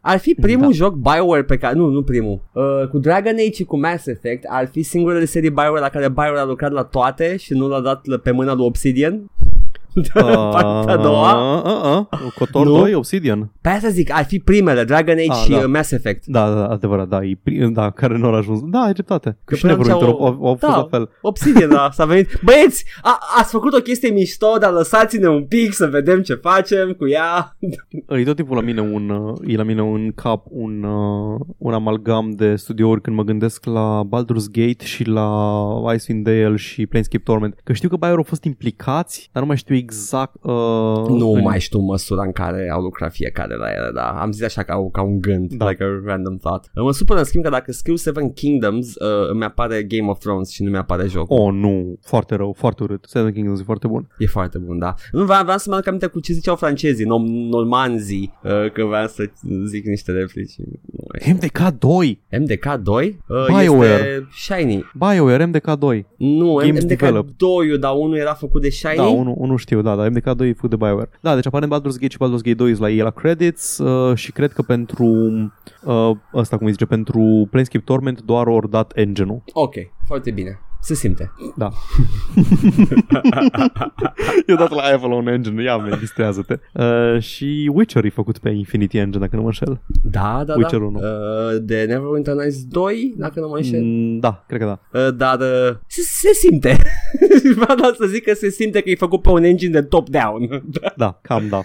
[0.01, 0.73] ar fi primul Da.
[0.75, 1.75] joc BioWare pe care...
[1.75, 2.41] Nu, nu primul.
[2.53, 6.09] Uh, cu Dragon Age și cu Mass Effect ar fi singurele serii BioWare la care
[6.09, 9.31] BioWare a lucrat la toate și nu l-a dat pe mâna lui Obsidian.
[10.51, 11.57] Partea a doua.
[11.57, 12.31] Uh, uh, uh.
[12.37, 12.77] Cotor Nu?
[12.77, 13.51] 2, Obsidian.
[13.61, 15.57] Pe asta zic, ar fi primele, Dragon Age Ah, și da.
[15.57, 16.25] uh, Mass Effect.
[16.25, 18.59] Da, da, adevărat, da, e, pri- da, care nu au ajuns.
[18.63, 19.37] Da, ai dreptate.
[19.45, 20.77] Că și până atunci Neverwinter au- au, au, au fost da.
[20.77, 21.09] la fel.
[21.21, 22.39] Obsidian, da, s-a venit.
[22.45, 26.91] Băieți, a, ați făcut o chestie mișto, dar lăsați-ne un pic să vedem ce facem
[26.91, 27.57] cu ea.
[28.19, 31.73] E tot timpul la mine un, uh, e la mine în cap un, uh, un
[31.73, 35.29] amalgam de studiouri când mă gândesc la Baldur's Gate și la
[35.93, 37.59] Icewind Dale și Planescape Torment.
[37.63, 40.33] Că știu că Bioware au fost implicați, dar nu mai știu exact...
[40.43, 40.51] Uh,
[41.07, 44.43] Nu în- mai știu măsura în care au lucrat fiecare la ele, dar am zis
[44.43, 45.69] așa ca, ca un gând, Da.
[45.69, 46.65] like a random thought.
[46.75, 50.49] Mă supără în schimb că dacă scriu Seven Kingdoms, uh, îmi apare Game of Thrones
[50.49, 51.39] și nu mi apare jocul.
[51.39, 53.05] Oh, nu, foarte rău, foarte urât.
[53.07, 54.07] Seven Kingdoms e foarte bun.
[54.17, 54.93] E foarte bun, da.
[55.11, 58.83] Nu vreau, vreau să mă aduc aminte cu ce ziceau francezii, nom, normanzii, uh, că
[58.85, 59.29] vreau să
[59.65, 60.53] zic niște replici.
[60.57, 62.21] Nu, MDK 2!
[62.39, 63.89] MDK 2 uh, BioWare.
[63.93, 64.83] este Shiny.
[64.93, 66.05] BioWare, MDK 2.
[66.17, 67.33] Nu, Games MDK Developed.
[67.37, 68.95] 2 dar unul era făcut de Shiny.
[68.95, 71.09] Da, unul, unul știu, da, da, MDK 2 e făcut de BioWare.
[71.21, 74.17] Da, deci aparent Baldur's Gate și Baldur's Gate 2 sunt la ei la credits uh,
[74.17, 75.05] și cred că pentru
[75.83, 79.41] uh, ăsta, cum îi zice, pentru Planescape Torment doar ori dat engine-ul.
[79.53, 79.73] Ok,
[80.05, 80.59] foarte bine.
[80.87, 81.31] Se simte.
[81.55, 81.69] Da.
[84.47, 86.59] Eu dat la Avalon Engine, ia me, distrează-te.
[86.73, 89.81] Uh, și Witcher e făcut pe Infinity Engine, dacă nu mă înșel.
[90.03, 90.85] Da, da, Witcher da.
[90.85, 90.97] 1.
[90.97, 91.03] Uh,
[91.61, 93.81] de Neverwinter Nights 2, dacă nu mă înșel.
[93.83, 94.99] Mm, da, cred că da.
[94.99, 96.77] Uh, dar uh, se, se simte.
[97.59, 100.63] Vreau doar să zic că se simte că e făcut pe un engine de top-down.
[100.95, 101.61] Da, cam da.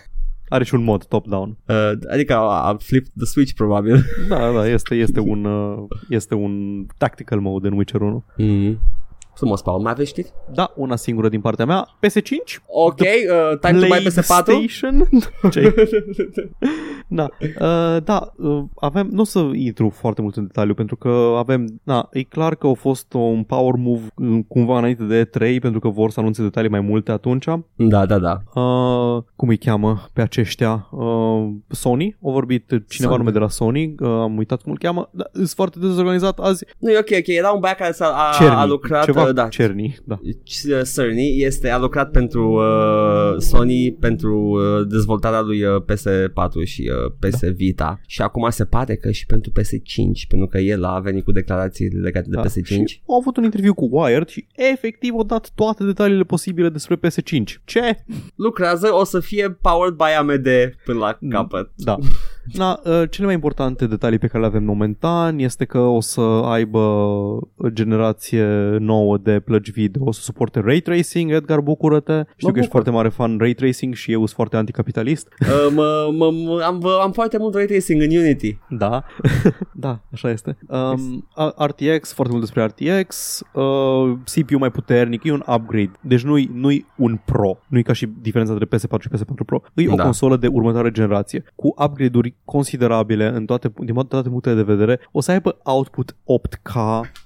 [0.49, 1.57] Are și un mod top-down.
[1.69, 4.05] uh, adică a, a flipped the switch, probabil.
[4.29, 8.25] Da, da, este, este, un, uh, este un tactical mode în Witcher 1.
[9.33, 9.39] Mm.
[9.39, 10.33] Frumos, Paul, mai aveți știri?
[10.53, 11.89] Da, una singură din partea mea.
[12.07, 12.63] PS5?
[12.67, 14.45] Ok, uh, time to buy PS4.
[14.45, 15.09] PlayStation?
[15.53, 15.75] Ce?
[17.09, 21.35] da, uh, da uh, avem, nu o să intru foarte mult în detaliu pentru că
[21.39, 25.61] avem, da, e clar că a fost un power move uh, cumva înainte de E3
[25.61, 27.45] pentru că vor să anunțe detalii mai multe atunci.
[27.75, 28.61] da, da, da.
[28.61, 30.89] Uh, cum îi cheamă pe aceștia?
[30.91, 32.17] Uh, Sony?
[32.27, 33.19] A vorbit cineva Sony.
[33.19, 36.65] nume de la Sony, uh, am uitat cum îl cheamă, da, sunt foarte dezorganizat azi.
[36.79, 37.27] Nu, e ok, ok.
[37.27, 39.05] Era un băiat care s-a, a, Cerny, a lucrat...
[39.05, 40.21] ceva uh, da, Cerny, da.
[40.95, 47.13] Cerny este, a lucrat pentru uh, Sony pentru uh, dezvoltarea lui uh, PS4 și uh,
[47.19, 47.49] PS Da.
[47.51, 51.33] Vita și acum se pare că și pentru PS5 pentru că el a venit cu
[51.33, 55.25] declarații legate de Da, PS5 Și au avut un interviu cu Wired și efectiv au
[55.25, 57.43] dat toate detaliile posibile despre PS5.
[57.65, 58.05] Ce?
[58.35, 60.49] lucrează, o să fie powered by AMD
[60.85, 61.97] până la capăt Da.
[62.55, 66.21] Na, uh, cele mai importante detalii pe care le avem momentan este că o să
[66.45, 66.81] aibă
[67.73, 68.45] generație
[68.79, 72.13] nouă de plăci video, o să suporte ray tracing, Edgar, bucură-te.
[72.13, 72.71] Știu că ești bucur.
[72.71, 75.29] foarte mare fan ray tracing și eu sunt foarte anticapitalist.
[75.41, 79.05] uh, mă, mă, mă, am, am foarte mult ray tracing în Unity Da,
[79.85, 80.57] da, așa este.
[80.69, 85.91] Um, a- RTX, foarte mult despre RTX, uh, CPU mai puternic, e un upgrade.
[86.01, 89.63] Deci nu-i, nu-i un Pro, nu-i ca și diferența între PS4 și PS4 Pro.
[89.75, 90.03] E o Da.
[90.03, 95.01] consolă de următoare generație, cu upgrade-uri considerabile în toate, din toate punctele de vedere.
[95.13, 96.73] O să aibă output 8K.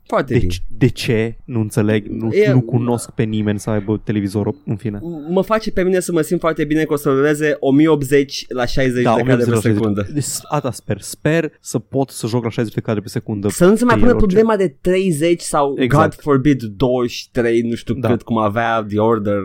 [0.07, 1.37] Foarte De, bine de ce?
[1.45, 4.99] Nu înțeleg, nu, E- nu cunosc pe nimeni să aibă televizor, în fine.
[5.29, 8.65] mă face pe mine să mă simt foarte bine că o să ruleze 1080 la
[8.67, 9.77] 60 Da, de cadre 1080 pe la 60.
[9.77, 11.01] secundă Deci, Asta sper.
[11.01, 13.49] Sper să pot să joc la 60 de cadre pe secundă.
[13.49, 14.35] Să nu se mai pe pună el, orice.
[14.37, 16.03] problema de 30 sau Exact.
[16.15, 18.09] God forbid 23, nu știu Da.
[18.09, 19.41] cât cum avea The Order.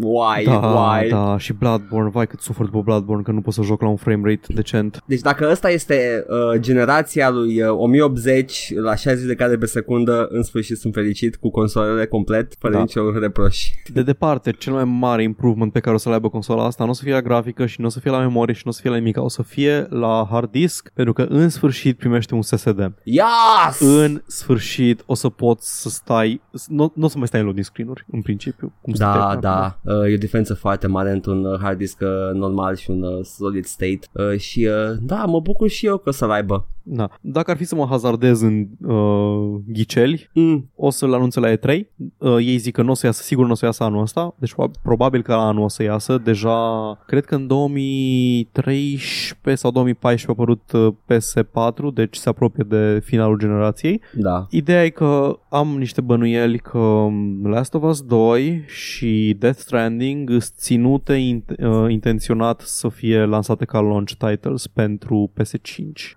[0.00, 0.44] Why?
[0.44, 1.08] Da, Why?
[1.08, 3.96] da, și Bloodborne, vai cât sufăr după Bloodborne că nu pot să joc la un
[3.96, 5.02] frame rate decent.
[5.06, 10.26] Deci dacă ăsta este uh, generația lui uh, 1080 la 60 de cadre pe secundă,
[10.30, 12.80] în sfârșit sunt fericit cu consolele complet, fără Da.
[12.80, 13.68] nicio reproș.
[13.92, 16.92] De departe, cel mai mare improvement pe care o să-l aibă consola asta nu o
[16.92, 18.80] să fie la grafică și nu o să fie la memorie și nu o să
[18.80, 22.42] fie la nimic, o să fie la hard disk, pentru că în sfârșit primește un
[22.42, 22.92] SSD.
[23.02, 23.80] Yes!
[23.80, 27.64] În sfârșit o să poți să stai, nu, nu o să mai stai în loading
[27.66, 28.72] screen-uri, în principiu.
[28.80, 31.78] Cum stăteai Da, până da, uh, e o diferență foarte mare între un uh, hard
[31.78, 35.86] disk uh, normal și un uh, solid state uh, și uh, da, mă bucur și
[35.86, 36.68] eu că o să-l aibă.
[36.86, 36.96] Acum.
[36.96, 37.10] Da.
[37.20, 40.70] Dacă ar fi să mă hazardez în uh, ghiceli, Mm.
[40.76, 41.80] o să-l anunțe la E3.
[42.18, 44.34] Uh, ei zic că nu o să iasă, sigur nu o să iasă anul ăsta,
[44.38, 46.18] deci prob- probabil că la anul o să iasă.
[46.18, 46.58] Deja,
[47.06, 53.38] cred că în 2013 sau 2014 a apărut uh, PS4, deci se apropie de finalul
[53.38, 54.00] generației.
[54.14, 54.46] Da.
[54.50, 60.28] Ideea e că am niște bănuieli că um, Last of Us 2 și Death Stranding
[60.28, 66.16] sunt ținute int- uh, intenționat să fie lansate ca launch titles pentru PS5.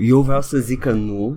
[0.00, 1.36] Eu vreau să zic că nu.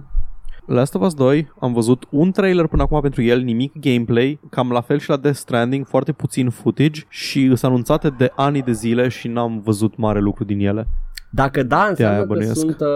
[0.65, 4.71] Last of Us 2 am văzut un trailer până acum pentru el, nimic gameplay, cam
[4.71, 8.71] la fel și la Death Stranding, foarte puțin footage și sunt anunțate de ani de
[8.71, 10.87] zile și n-am văzut mare lucru din ele.
[11.31, 12.59] Dacă da, înseamnă aia că bănuiesc.
[12.59, 12.87] sunt, uh,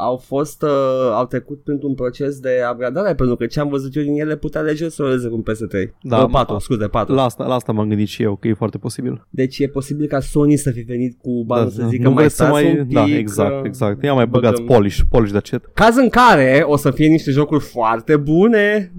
[0.00, 0.68] au fost, uh,
[1.14, 4.60] au trecut printr-un proces de upgradare, pentru că ce am văzut eu din ele putea
[4.60, 5.94] lege să roleze cu un PS3.
[6.02, 7.14] Da, uh, 4, ma- scuze, 4.
[7.14, 9.26] La asta, la asta m-am gândit și eu, că e foarte posibil.
[9.30, 12.36] Deci e posibil ca Sony să fi venit cu banul să zică nu mai vreți
[12.36, 12.78] să stați mai...
[12.78, 14.02] un pic, da, exact, uh, exact.
[14.04, 15.64] Ia mai băgați băgăm- polish, polish de acet.
[15.74, 18.92] Caz în care o să fie niște jocuri foarte bune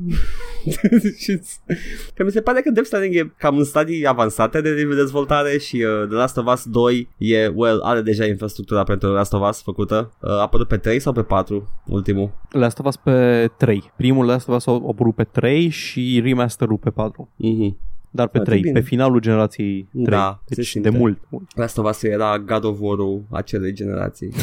[0.61, 0.61] Și-
[2.16, 5.76] Că mi se pare că Death Stranding e cam în stadii avansate de dezvoltare și
[5.76, 9.50] uh, The Last of Us 2 e, well, are deja infrastructura pentru The Last of
[9.50, 10.14] Us făcută.
[10.22, 12.32] Uh, a apărut pe 3 sau pe 4 ultimul?
[12.50, 13.92] Last of Us pe 3.
[13.98, 17.30] Primul Last of Us a apărut pe 3 și remasterul pe 4.
[17.36, 17.78] Mhm.
[18.14, 18.80] Dar pe Foarte 3, bine.
[18.80, 20.04] pe finalul generației 3.
[20.06, 20.90] Da, se deci simte.
[20.90, 21.20] de mult.
[21.30, 21.44] mult.
[21.58, 24.30] Last of Us era God of War-ul acelei generații.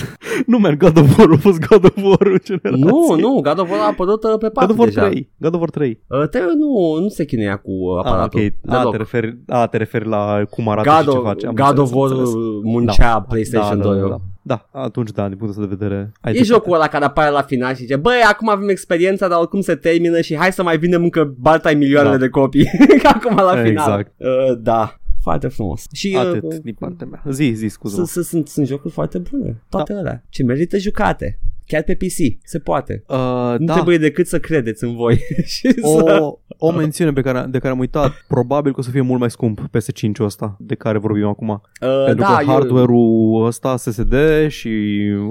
[0.47, 2.83] Nu, man, God of War a fost God of War generației.
[2.89, 5.01] nu, nu, God of War a apărut uh, pe God 4 of War deja.
[5.09, 5.29] 3.
[5.39, 6.01] God of War 3.
[6.07, 8.41] Uh, te, nu, nu se chinuia cu uh, Ah, aparatul.
[8.41, 8.53] ok.
[8.75, 8.91] A, deloc.
[8.91, 11.47] te referi, a, te referi la cum arată God și ce of, face.
[11.47, 12.33] Am God înțeles, of am War înțeles.
[12.63, 13.21] muncea Da.
[13.21, 14.21] PlayStation da, 2 da, da, da.
[14.49, 15.95] Da, atunci da, din punctul ăsta de vedere.
[15.97, 16.45] ai E dreptate.
[16.45, 19.75] jocul ăla care apare la final și zice Băi, acum avem experiența, dar oricum se
[19.75, 22.17] termină Și hai să mai vindem încă baltai milioane Da.
[22.17, 22.65] de copii
[23.03, 24.13] Ca acum la final Exact.
[24.17, 27.23] uh, Da, foarte frumos Și uh, Atât din partea mea.
[27.31, 29.99] Zi, zi, scuză sunt, sunt, sunt, sunt jocuri foarte bune Toate Da.
[29.99, 31.39] alea Ce merită jucate
[31.69, 35.19] Chiar pe PC, se poate Uh, Nu da, trebuie decât să credeți în voi
[35.57, 36.19] și să...
[36.21, 39.21] o, o mențiune pe care, de care am uitat, probabil că o să fie mult
[39.21, 41.49] mai scump PS5-ul ăsta de care vorbim acum.
[41.49, 44.15] uh, Pentru da, că hardware-ul ăsta SSD
[44.49, 44.69] și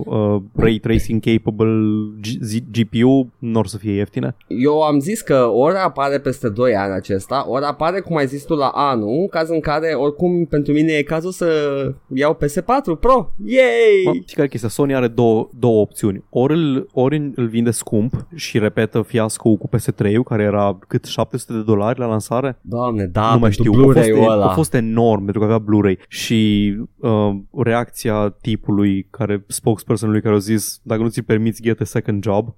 [0.05, 1.81] uh, Ray Tracing Capable
[2.19, 4.35] G- Z- GPU nu or să fie ieftine.
[4.47, 8.27] eu, eu am zis că ori apare peste 2 ani acesta Ori apare, cum ai
[8.27, 11.47] zis tu, la anul în Caz în care, oricum, pentru mine e cazul să
[12.13, 14.01] iau PS4 Pro Yay!
[14.05, 14.69] Mă, știi care e chestia?
[14.69, 16.23] Sony are două, două opțiuni.
[16.29, 21.53] Ori îl, ori îl vinde scump și repetă fiasco cu PS3-ul, care era cât 700
[21.53, 22.57] de dolari la lansare?
[22.61, 23.71] Doamne, da, nu mai pentru știu.
[23.71, 24.45] A fost, Blu-ray-ul ăla.
[24.45, 27.29] a fost enorm pentru că avea Blu-ray și uh,
[27.63, 32.55] reacția tipului care, spokespersonului care a zis dacă nu ți permiți get a second job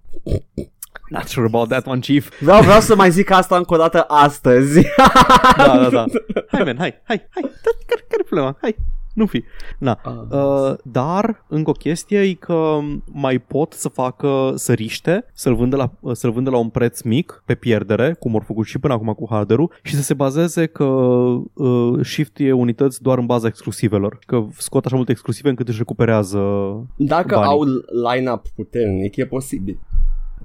[1.09, 2.39] Not sure about that one, chief.
[2.41, 4.82] Vreau, vreau să mai zic asta încă o dată astăzi.
[5.57, 6.05] Da, da, da.
[6.47, 7.41] Hai, man, hai, hai, hai.
[7.43, 8.57] Da, Care, care problema?
[8.61, 8.76] Hai,
[9.20, 9.43] nu fi.
[9.78, 9.99] Na.
[10.05, 16.13] Uh, dar, încă o chestie e că mai pot să facă săriște, să-l vândă la,
[16.13, 19.28] să-l vândă la un preț mic, pe pierdere, cum au făcut și până acum cu
[19.30, 24.20] hardware și să se bazeze că uh, shiftuie unități doar în baza exclusivelor.
[24.26, 26.39] Că scot așa multe exclusive încât își recuperează
[26.95, 27.49] Dacă banii.
[27.49, 27.63] au
[28.13, 29.80] line-up puternic, e posibil.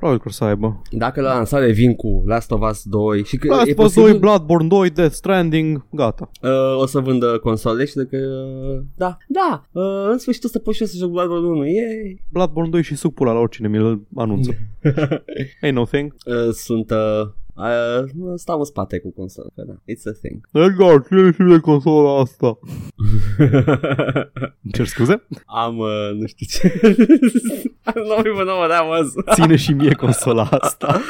[0.05, 0.83] Probabil că o să aibă.
[0.91, 3.85] Dacă la lansare vin cu Last of Us 2 și că Last e of Us
[3.85, 6.31] posibil, 2, Bloodborne 2, Death Stranding, gata.
[6.43, 8.17] uh, o să vândă console și dacă...
[8.17, 11.65] Uh, da, da, uh, în sfârșit o să pot și eu să joc Bloodborne 1,
[11.65, 12.23] yay!
[12.33, 14.51] Bloodborne 2 și suc pula la oricine mi-l anunță.
[15.63, 16.15] Ain't no thing.
[16.25, 16.91] Uh, sunt...
[16.91, 18.05] Uh, uh,
[18.37, 20.49] stau în spate cu console, că da, it's a thing.
[20.67, 22.59] Edgar, cine și de consola asta?
[24.63, 25.27] Îmi cer scuze?
[25.47, 26.67] Am, uh, nu știu ce...
[27.87, 29.35] I don't know even know what that was.
[29.35, 31.01] Ține și mie consola asta.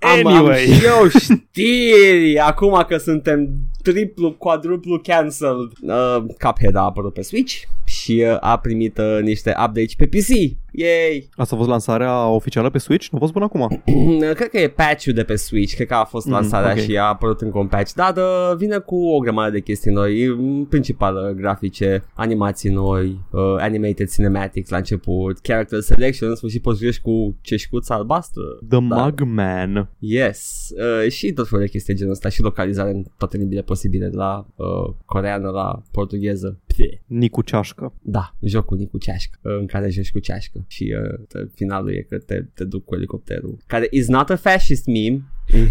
[0.00, 0.64] Am, Anyway.
[0.66, 3.48] am și eu știri acum că suntem
[3.82, 5.70] triplu, quadruplu cancelled.
[5.82, 7.62] Uh, Cuphead a apărut pe Switch
[8.10, 10.58] și uh, a primit uh, niște updates pe PC.
[10.72, 11.28] Yay!
[11.34, 13.06] Asta a fost lansarea oficială pe Switch?
[13.08, 13.82] Nu a fost până acum.
[14.38, 16.78] cred că e patch-ul de pe Switch, cred că a fost Mm, lansarea ok.
[16.78, 17.92] și a apărut încă un patch.
[17.92, 23.20] Da, da, vine cu o grămadă de chestii noi, în principal uh, grafice, animații noi,
[23.30, 28.42] uh, animated cinematics la început, character selection, în sfârșit poți să joci cu ceșcuța albastră.
[28.68, 29.04] The Da.
[29.04, 29.90] Mugman.
[29.98, 30.68] Yes,
[31.04, 34.06] uh, și tot felul de chestii de genul ăsta și localizare în toate limbile posibile,
[34.06, 36.60] de la uh, coreană la portugheză.
[36.80, 37.02] Pte.
[37.06, 37.94] Nicu Ceașcă.
[38.02, 42.02] Da, jocul cu ceașcă, uh, în care joci cu ceașcă și uh, te- finalul e
[42.02, 45.22] că te, te duc cu elicopterul, care is not a fascist meme.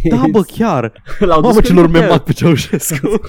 [0.10, 0.92] Da, bă, chiar.
[1.20, 2.02] L-au dus Mamă, cu ce lor elicopter.
[2.08, 3.08] memat pe Ceaușescu.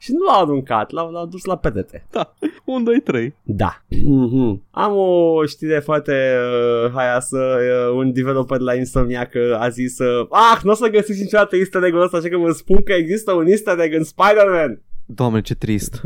[0.00, 2.06] și nu l-au aruncat, l-au, l-au dus la pedete.
[2.10, 2.34] da.
[2.64, 3.34] 1, 2, 3.
[3.42, 3.82] Da.
[3.88, 4.62] Mhm.
[4.70, 7.38] Am o știre foarte uh, haioasă.
[7.38, 11.56] Uh, un developer la Insomniac uh, a zis uh, Ah, nu o să găsiți niciodată
[11.56, 14.82] easter egg-ul ăsta, așa că vă spun că există un easter egg în Spider-Man.
[15.06, 16.00] Doamne, ce trist.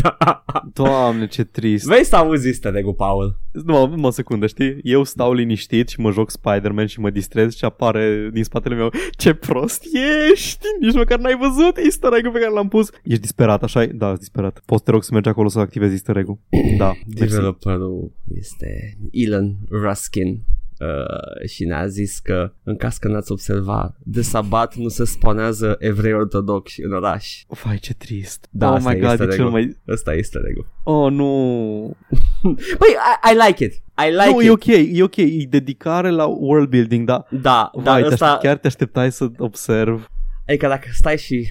[0.74, 1.84] Doamne, ce trist.
[1.84, 3.40] Vrei să auzi easter egg-ul, Paul?
[3.64, 4.78] Nu, mă o secundă, știi?
[4.82, 8.90] Eu stau liniștit și mă joc Spider-Man și mă distrez și apare din spatele meu
[9.10, 9.84] Ce prost
[10.32, 10.66] ești!
[10.80, 14.18] Nici măcar n-ai văzut easter egg pe care l-am pus Ești disperat, așa Da, sunt
[14.18, 16.38] disperat Poți te rog să mergi acolo să activezi easter egg-ul
[16.78, 17.34] Da, mersi.
[17.34, 20.40] Developerul este Elon Ruskin.
[20.82, 25.76] Uh, și ne-a zis că în caz că n-ați observat de sabat nu se sponează
[25.78, 27.42] evrei ortodoxi în oraș.
[27.62, 28.46] Vai, ce trist.
[28.50, 29.50] Da, Oh asta my e god, easter e cel egg-ul.
[29.50, 29.76] mai...
[29.88, 30.66] Ăsta este regul.
[30.84, 31.96] Oh, nu.
[32.78, 32.88] Păi,
[33.24, 33.72] I, I like it.
[33.72, 34.46] I like Nu, it.
[34.46, 37.26] e ok, e ok E dedicare la world building, da.
[37.30, 40.08] Da, dar Vai, te ăsta, aștept, chiar te așteptai să observ.
[40.48, 41.48] Adică dacă stai și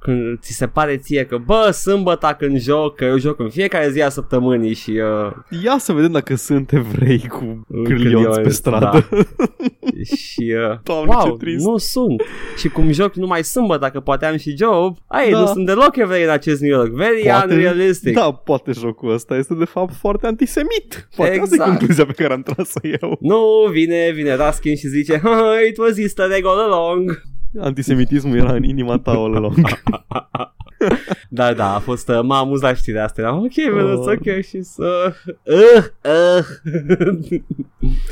[0.00, 3.90] când ți se pare ție că bă, sâmbătă când joc, că eu joc în fiecare
[3.90, 5.32] zi a săptămânii și uh,
[5.64, 9.08] Ia să vedem dacă sunt evrei cu Un cârlionți cârlion, pe stradă
[10.16, 11.66] și uh, Doamne, ce wow, trist.
[11.66, 12.22] nu sunt.
[12.56, 15.40] Și cum joc numai sâmbătă, dacă poate am și job, ai, Da.
[15.40, 16.90] nu sunt deloc evrei în acest New York.
[16.92, 18.14] Very unrealistic.
[18.14, 21.08] Da, poate jocul ăsta este de fapt foarte antisemit.
[21.16, 21.68] Poate asta e Exact.
[21.70, 23.18] concluzia pe care am tras-o eu.
[23.20, 27.22] Nu, vine, vine Raskin și zice, "Ha, it was easter egg all along.
[27.60, 29.54] Antisemitismul era în inima ta all along.
[31.28, 33.20] da, da, a fost, uh, m-a amuzat știrea asta.
[33.20, 33.92] Eram, ok, man, Oh.
[33.98, 35.12] it's ok și să...
[35.44, 36.44] Uh, uh.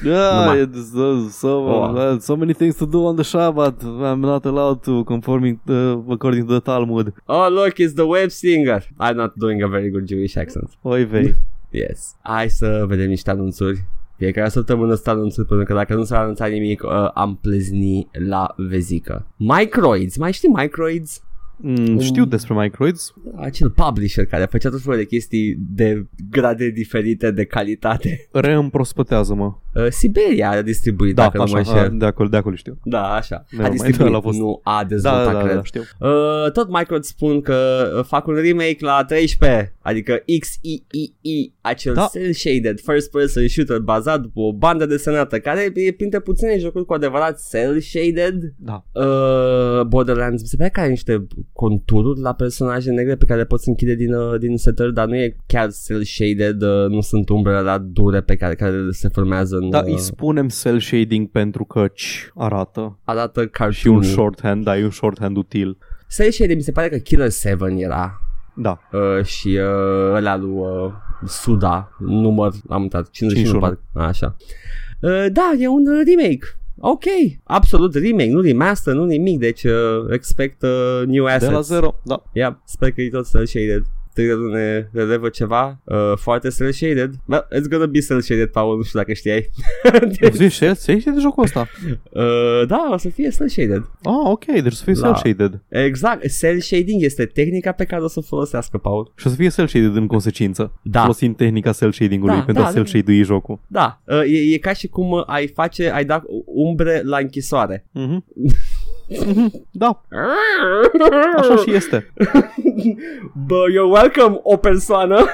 [0.04, 0.68] Yeah, Numai.
[0.68, 1.94] it's, uh, so, Oh.
[1.94, 3.82] uh, so many things to do on the Shabbat.
[3.82, 7.12] I'm not allowed to, conforming uh, according to the Talmud.
[7.26, 8.82] oh, look, it's the web singer.
[8.98, 10.70] I'm not doing a very good Jewish accent.
[10.82, 11.34] Oi vei.
[11.70, 12.14] Yes.
[12.22, 13.84] Hai să vedem niște anunțuri.
[14.16, 18.54] Fiecare săptămână sunt anunțuri, pentru că dacă nu s-a anunțat nimic, uh, am plezni la
[18.56, 19.26] vezică.
[19.36, 21.22] Microids, mai știi Microids?
[21.58, 23.14] Mm, știu despre microids.
[23.36, 28.28] Acel publisher care făcea tot felul de chestii de grade diferite de calitate.
[28.32, 29.54] Reîmprospătează-mă.
[29.74, 31.84] Uh, Siberia a distribuit, Da, dacă nu mă așa, înșel.
[31.86, 32.78] a, de acolo, de acolo știu.
[32.84, 33.44] Da, așa.
[33.50, 35.54] Nu, a mai distribuit, ăla a fost- nu a Da, dezvoltat, da, da, cred.
[35.54, 35.80] da, știu.
[36.00, 41.94] Uh, tot Micro îți spun că uh, fac un remake la 13, adică XEEE, acel
[41.94, 42.08] Da.
[42.12, 46.92] cel-shaded first person shooter bazat pe o bandă desenată, care e printre puține jocuri cu
[46.92, 48.52] adevărat cel-shaded.
[48.56, 48.84] Da.
[48.92, 53.44] Uh, Borderlands, mi se pare că are niște contururi la personaje negre pe care le
[53.46, 57.78] poți închide din, uh, din setări, dar nu e chiar cel-shaded, uh, nu sunt umbrele
[57.80, 59.70] dure pe care, care se formează în...
[59.70, 62.98] Da, uh, îi spunem cel shading pentru căci arată.
[63.04, 65.78] arată cartoon Și un shorthand, da, e un shorthand util.
[66.10, 68.20] Cel-shaded mi se pare că Killer 7 era
[68.54, 68.78] Da.
[68.92, 70.92] uh, și uh, ăla lui uh,
[71.26, 73.60] Suda, număr, am uitat, 51, 51.
[73.60, 74.36] parcă, așa.
[75.00, 76.46] Uh, da, e un uh, remake.
[76.78, 77.04] Ok,
[77.44, 79.72] absolut remake, nu remaster, nu nimic, deci uh,
[80.10, 81.46] expect uh, new assets.
[81.46, 82.22] De la zero, da.
[82.32, 83.82] Yeah, sper că e tot cel shaded.
[84.16, 87.14] Trailerul ne relevă ceva uh, foarte cel shaded.
[87.26, 89.50] Well, it's gonna be cel shaded, Paul, nu știu dacă știai.
[90.32, 91.68] Zici, ce ce de jocul ăsta?
[92.10, 93.82] uh, da, o să fie cel shaded.
[94.02, 95.60] Ah, ok, deci să fie La- cel shaded.
[95.68, 99.12] Exact, cel shading este tehnica pe care o să o folosească, Paul.
[99.16, 100.72] Și o să fie cel shaded în consecință.
[100.82, 101.00] Da.
[101.00, 102.88] Folosind tehnica cel shading-ului Da, pentru da, a cel da.
[102.88, 103.58] shade jocul.
[103.66, 107.86] Da, uh, e, e ca și cum uh, ai face, ai da umbre la închisoare.
[107.92, 108.24] Mhm.
[108.34, 108.54] Mhm.
[109.70, 110.02] Da,
[111.36, 112.12] așa și este.
[113.46, 115.24] Bă, you're welcome, o persoană.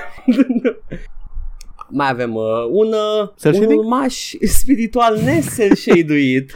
[1.93, 3.79] Mai avem uh, un, uh, Cel un shading?
[3.79, 6.53] urmaș spiritual nesel shaduit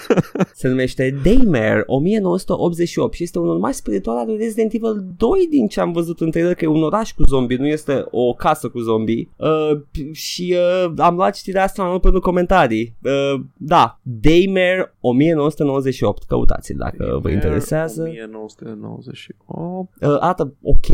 [0.60, 5.68] Se numește Daymare 1988 și este un urmaș spiritual al lui Resident Evil 2 din
[5.68, 8.68] ce am văzut în trailer că e un oraș cu zombie, nu este o casă
[8.68, 9.28] cu zombie.
[9.36, 12.96] Uh, p- și uh, am luat știrea asta mai mult pentru comentarii.
[13.02, 18.02] Uh, da, Daymare 1998, căutați-l dacă vă interesează.
[18.02, 19.88] 1998.
[20.00, 20.86] Uh, arată ok,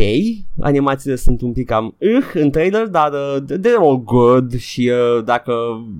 [0.60, 5.24] animațiile sunt un pic cam uh, în trailer, dar uh, they're all good și uh,
[5.24, 5.52] dacă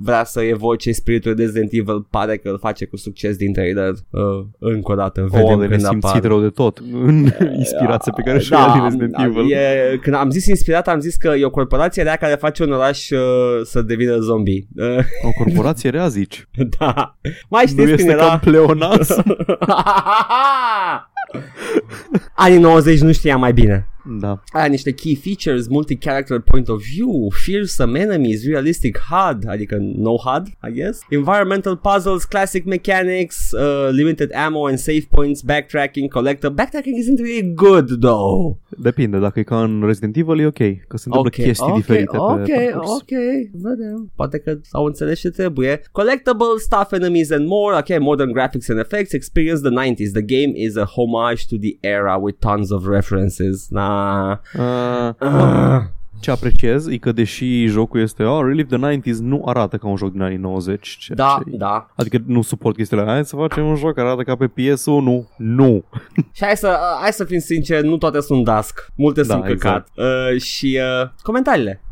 [0.03, 3.93] vrea să evoce spiritul Resident Evil, pare că îl face cu succes din trailer.
[4.11, 4.21] Uh,
[4.59, 6.23] încă o dată, vedem Oh, de când nesimțit apar.
[6.23, 7.29] rău de tot în
[7.59, 9.53] inspirație pe care și-o ia din Resident am- Evil.
[9.53, 12.73] E, când am zis inspirat, am zis că e o corporație rea care face un
[12.73, 13.19] oraș uh,
[13.65, 14.67] să devină zombie.
[14.77, 14.99] Uh,
[15.29, 16.49] O corporație rea, zici.
[16.79, 17.17] da.
[17.49, 18.33] Mai Nu știți este când ca era?
[18.33, 19.17] în pleonas?
[22.35, 23.89] Anii 90 nu știa mai bine.
[24.21, 24.43] Da.
[24.53, 30.47] Are niște key features, multi-character point of view, fearsome enemies, realistic HUD, adică no HUD,
[30.47, 31.01] I guess.
[31.11, 36.51] Environmental puzzles, classic mechanics, uh, limited ammo and save points, backtracking, collector.
[36.51, 38.57] Backtracking isn't really good though.
[38.69, 42.45] Depinde, dacă e ca în Resident Evil e ok, că se întâmplă chestii diferite ok,
[42.45, 42.91] pe parcurs.
[42.91, 43.11] ok,
[43.53, 44.13] vedem.
[44.17, 45.81] Poate că au înțeles ce trebuie.
[45.93, 47.77] Collectible stuff, enemies and more.
[47.77, 49.13] Ok, modern graphics and effects.
[49.13, 50.13] Experience the 90s.
[50.13, 53.67] The game is a homage to the era with tons of references.
[53.71, 53.98] Nah.
[54.59, 55.83] Uh, Ah.
[56.21, 59.97] ce apreciez e că deși jocul este oh, Relive the 90s, nu arată ca un
[59.97, 60.97] joc din anii 90.
[61.01, 61.91] ceea Da, ce- da.
[61.97, 63.15] Adică nu suport chestiile alea.
[63.15, 65.29] Hai să facem un joc care arată ca pe PS1.
[65.37, 65.85] Nu.
[66.33, 68.87] Și hai să, uh, hai să fim sinceri, nu toate sunt Dusk.
[68.95, 69.89] Multe Da, sunt căcat.
[69.97, 71.83] Uh, și uh, comentariile.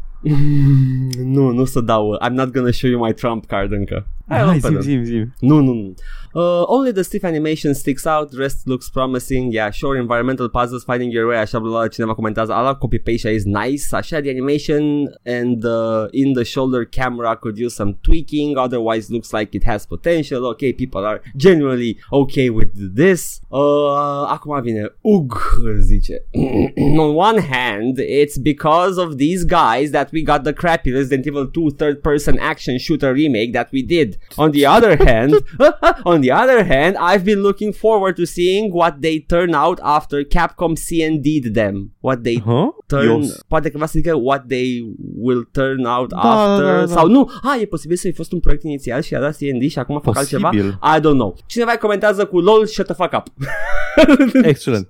[1.24, 2.08] nu, nu să dau.
[2.08, 4.06] uh, I'm not gonna show you my Trump card încă.
[4.28, 4.82] Hai, Hai, luăm pe zim, rând.
[4.82, 5.34] zim, zim.
[5.40, 5.94] Nu, nu, nu.
[6.34, 11.10] Uh, only the stiff animation sticks out, rest looks promising, yeah, sure, environmental puzzles, finding
[11.10, 14.82] your way, așa, bla, cineva comentează, ala copy-paste is nice, așa, the animation
[15.24, 19.86] and uh, in the shoulder camera could use some tweaking, otherwise looks like it has
[19.86, 23.40] potential, ok, people are generally okay with this.
[23.50, 25.32] Uh, acum vine Ug,
[25.80, 26.18] zice,
[27.00, 31.46] on one hand, it's because of these guys that we got the crappy Resident Evil
[31.46, 34.15] 2 third-person action shooter remake that we did.
[34.38, 35.34] On the other hand,
[36.04, 40.24] on the other hand, I've been looking forward to seeing what they turn out after
[40.24, 41.92] Capcom C&D'd them.
[42.00, 42.72] What they Huh?
[42.86, 43.42] Turn, Ios.
[43.48, 46.86] poate că va să zică what they will turn out Da, after da, da.
[46.86, 49.68] sau nu, ah, e posibil să fi fost un proiect inițial și a dat C&D
[49.70, 50.48] și acum fac altceva.
[50.48, 50.78] Posibil.
[50.96, 51.36] I don't know.
[51.46, 53.26] Cineva îi comentează cu lol, shut the fuck up.
[54.42, 54.88] Excelent.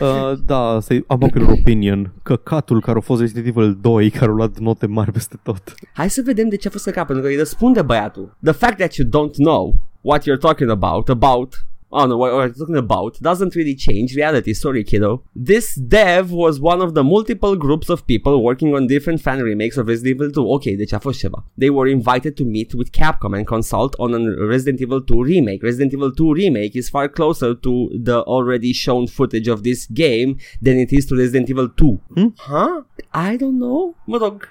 [0.00, 2.12] Uh, da, asta e unpopular opinion.
[2.22, 5.74] Căcatul care a fost Resident Evil 2, care a luat note mari peste tot.
[5.92, 8.36] Hai să vedem de ce a fost căcat, pentru că îi răspunde băiatul.
[8.42, 11.54] The fact that you don't know what you're talking about, about
[11.94, 14.52] oh no, what we're talking about doesn't really change reality.
[14.52, 15.22] Sorry, kiddo.
[15.34, 19.76] This dev was one of the multiple groups of people working on different fan remakes
[19.76, 20.52] of Resident Evil 2.
[20.54, 21.44] Ok, deci a fost ceva.
[21.56, 25.62] They were invited to meet with Capcom and consult on a Resident Evil 2 remake.
[25.62, 30.36] Resident Evil 2 remake is far closer to the already shown footage of this game
[30.60, 32.00] than it is to Resident Evil 2.
[32.14, 32.26] Hmm?
[32.36, 32.82] Huh?
[33.12, 33.94] I don't know.
[34.06, 34.48] Mă rog,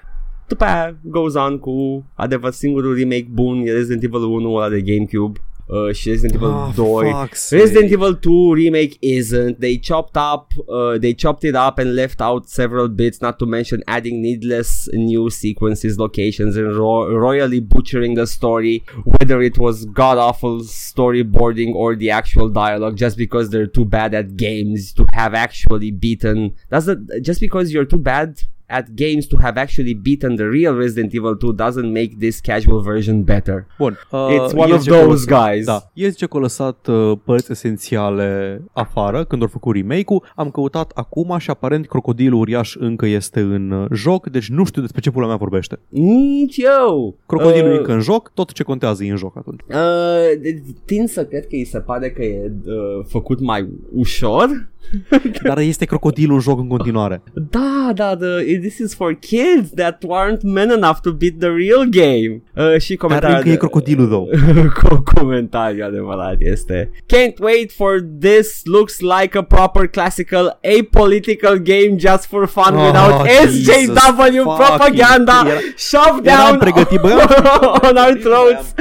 [0.48, 4.80] după aia goes on cu adevăr singurul remake bun e Resident Evil 1 ăla de
[4.80, 7.28] GameCube uh, și Resident Evil Ah, 2.
[7.50, 9.58] Resident Evil 2 remake isn't.
[9.58, 13.46] They chopped up uh, they chopped it up and left out several bits not to
[13.46, 19.76] mention adding needless new sequences locations and ro- royally butchering the story whether it was
[20.00, 25.04] god awful storyboarding or the actual dialogue just because they're too bad at games to
[25.12, 26.54] have actually beaten.
[26.70, 28.28] Does it just because you're too bad
[28.66, 32.80] at games to have actually beaten the real Resident Evil 2 doesn't make this casual
[32.82, 33.66] version better.
[33.78, 33.98] Bun.
[34.10, 35.64] Uh, It's one el of zice că a those lăsat- guys.
[35.66, 35.90] Da.
[35.94, 40.22] El zice că a lăsat uh, părți esențiale afară când au făcut remake-ul.
[40.36, 44.80] Am căutat acum și aparent crocodilul uriaș încă este în uh, joc, deci nu știu
[44.80, 45.78] despre ce pula mea vorbește.
[45.88, 47.16] Nici eu!
[47.26, 49.60] Crocodilul e Uh, încă în joc, tot ce contează e în joc atunci.
[49.68, 54.68] Uh, de- tind să cred că îi se pare că e uh, făcut mai ușor.
[55.44, 57.22] Dar este crocodilul în joc în continuare.
[57.50, 61.84] Da, da, the, this is for kids that aren't men enough to beat the real
[61.90, 62.42] game.
[62.56, 64.28] Uh, și Dar comentariul încă e crocodilul, though.
[64.78, 67.90] Co- comentariul adevărat este Can't wait for
[68.20, 74.42] this looks like a proper classical apolitical game just for fun Oh, without Jesus SJW
[74.42, 77.08] fucking- propaganda Era- shoved eram down pregătit, bă,
[77.88, 78.74] on our throats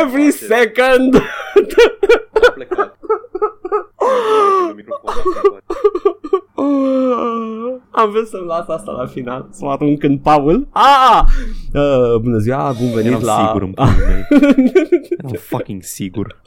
[0.00, 1.22] every second
[7.90, 11.22] Am vrut să-mi las asta la final Să mă arunc în Paul ah!
[11.74, 14.24] uh, Bună ziua, bun venit Eram la sigur în pulul meu.
[15.18, 16.42] Eram fucking sigur.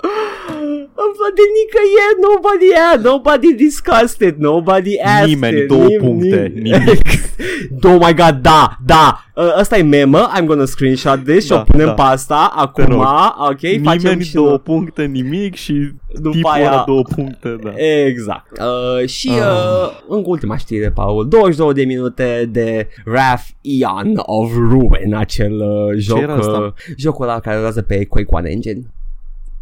[1.01, 6.51] Am văzut de nicăieri Nobody had Nobody discussed it Nobody asked Nimeni, it două puncte,
[6.55, 7.07] nimic.
[7.89, 11.59] oh my god, da, da uh, Ăsta e memă I'm gonna screenshot this Și Da,
[11.59, 11.93] o punem da.
[11.93, 13.01] pe asta Acum, rog.
[13.49, 14.59] ok Facem Nimeni și două noi.
[14.63, 17.71] puncte, nimic și După tipul aia- ăla două puncte, da.
[18.05, 19.37] Exact uh, Și Ah.
[19.37, 25.95] uh, încă ultima știre, Paul 22 de minute de Wrath Eon of Ruin Acel uh,
[25.97, 26.57] joc era asta?
[26.59, 28.79] uh, Jocul ăla care rulează pe Quake One Engine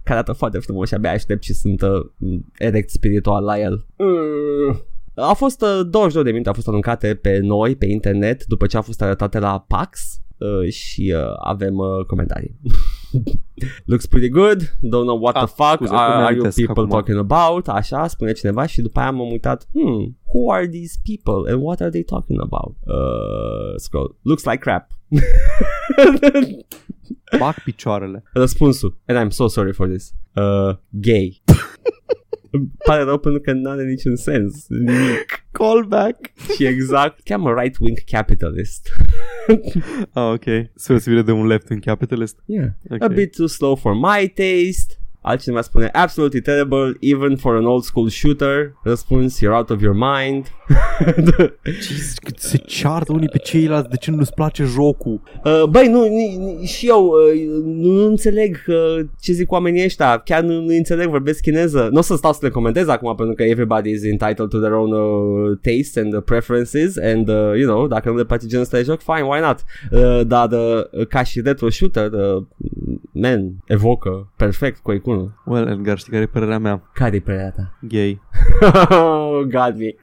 [0.04, 3.86] care arată foarte frumos și abia aștept și sunt uh, erect spiritual la el.
[3.98, 4.82] Mm.
[5.22, 8.78] A fost uh, 22 de minute, a fost aruncate pe noi, pe internet, după ce
[8.78, 12.56] a fost arătate la PAX uh, și uh, avem uh, comentarii.
[13.86, 16.58] Looks pretty good, don't know what Ah, the fuck scuze, are, îmi are you amintesc
[16.66, 16.90] people acum.
[16.90, 21.52] talking about, așa, spune cineva și după aia m-am uitat, hmm, who are these people
[21.54, 22.76] and what are they talking about?
[22.86, 24.88] Uh, scroll, looks like crap.
[27.40, 28.24] Bag picioarele.
[28.34, 31.42] Răspunsul, and I'm so sorry for this, uh, gay.
[32.86, 34.66] Pare rău pentru că nu are niciun sens.
[34.68, 35.46] Nimic.
[35.52, 36.32] Callback.
[36.56, 38.90] Și exact, cheamă right-wing capitalist.
[40.12, 40.44] Ah, ok.
[41.04, 42.40] Vină de un left-wing capitalist.
[42.46, 42.68] Yeah.
[42.90, 43.02] Ok.
[43.02, 45.00] A bit too slow for my taste.
[45.28, 48.74] Altcineva spune absolutely terrible even for an old school shooter.
[48.84, 50.46] Răspuns you're out of your mind.
[51.82, 55.22] Jesus, cât se ceartă unii pe ceilalți de ce nu-ți place jocul.
[55.44, 59.84] uh, băi, nu, ni, ni, și eu uh, nu, nu înțeleg uh, ce zic oamenii
[59.84, 60.18] ăștia.
[60.18, 61.90] Chiar nu, nu înțeleg, vorbesc chineză.
[61.92, 64.74] Nu o să stau să le comentez acum pentru că everybody is entitled to their
[64.74, 68.64] own uh, taste and uh, preferences and, uh, you know, dacă nu le place genul
[68.64, 69.64] ăsta de joc, fine, why not?
[69.92, 72.44] Uh, dar uh, ca și retro shooter, uh,
[73.12, 75.17] man, evocă perfect Quake 1.
[75.46, 76.90] Well, Edgar, știi care e părerea mea?
[76.94, 77.78] Care-i părerea ta?
[77.82, 78.22] Gay.
[78.90, 79.96] oh, God me.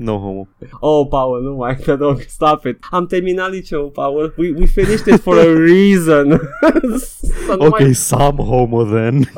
[0.00, 0.48] No homo.
[0.80, 2.78] Oh, Paul, nu mai, te rog, stop it.
[2.90, 4.34] Am terminat liceul, Paul.
[4.36, 6.40] We, we finished it for a reason.
[7.46, 7.92] Să nu Ok, mai...
[7.92, 9.24] some homo then.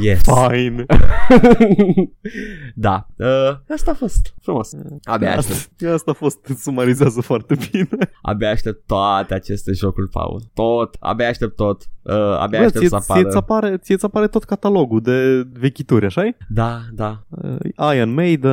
[0.00, 0.20] Yes.
[0.22, 0.84] Fine.
[2.74, 3.06] da.
[3.16, 4.34] Uh, asta a fost.
[4.42, 4.70] Frumos.
[5.02, 5.58] Abia aștept.
[5.82, 8.10] Asta, asta a fost, îți sumarizează foarte bine.
[8.22, 10.42] Abia aștept toate aceste jocuri, Paul.
[10.54, 10.96] Tot.
[11.00, 11.82] Abia aștept tot.
[12.02, 13.28] Uh, abia Bă, aștept ție, să ție, apară.
[13.30, 17.22] ți apare, ție ți apare tot catalogul de vechituri, așa Da, da.
[17.28, 18.43] uh, Iron Maiden,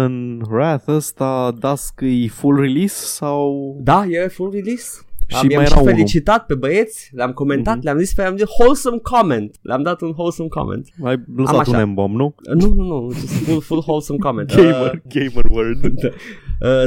[0.52, 3.76] Wrath ăsta, Dusk e full release sau...
[3.84, 5.06] Da, e full release.
[5.28, 5.92] Și Am, mai am era și unul.
[5.94, 7.84] felicitat pe băieți, le-am comentat, Mhm.
[7.86, 9.56] le-am zis pe am zis wholesome comment.
[9.62, 10.88] Le-am dat un wholesome comment.
[11.04, 11.78] Ai lăsat așa.
[11.78, 12.36] un M-bomb, nu?
[12.54, 14.54] Nu, nu, nu, just full, full wholesome comment.
[14.56, 15.84] Gamer, gamer word.
[15.86, 16.12] Uh, uh,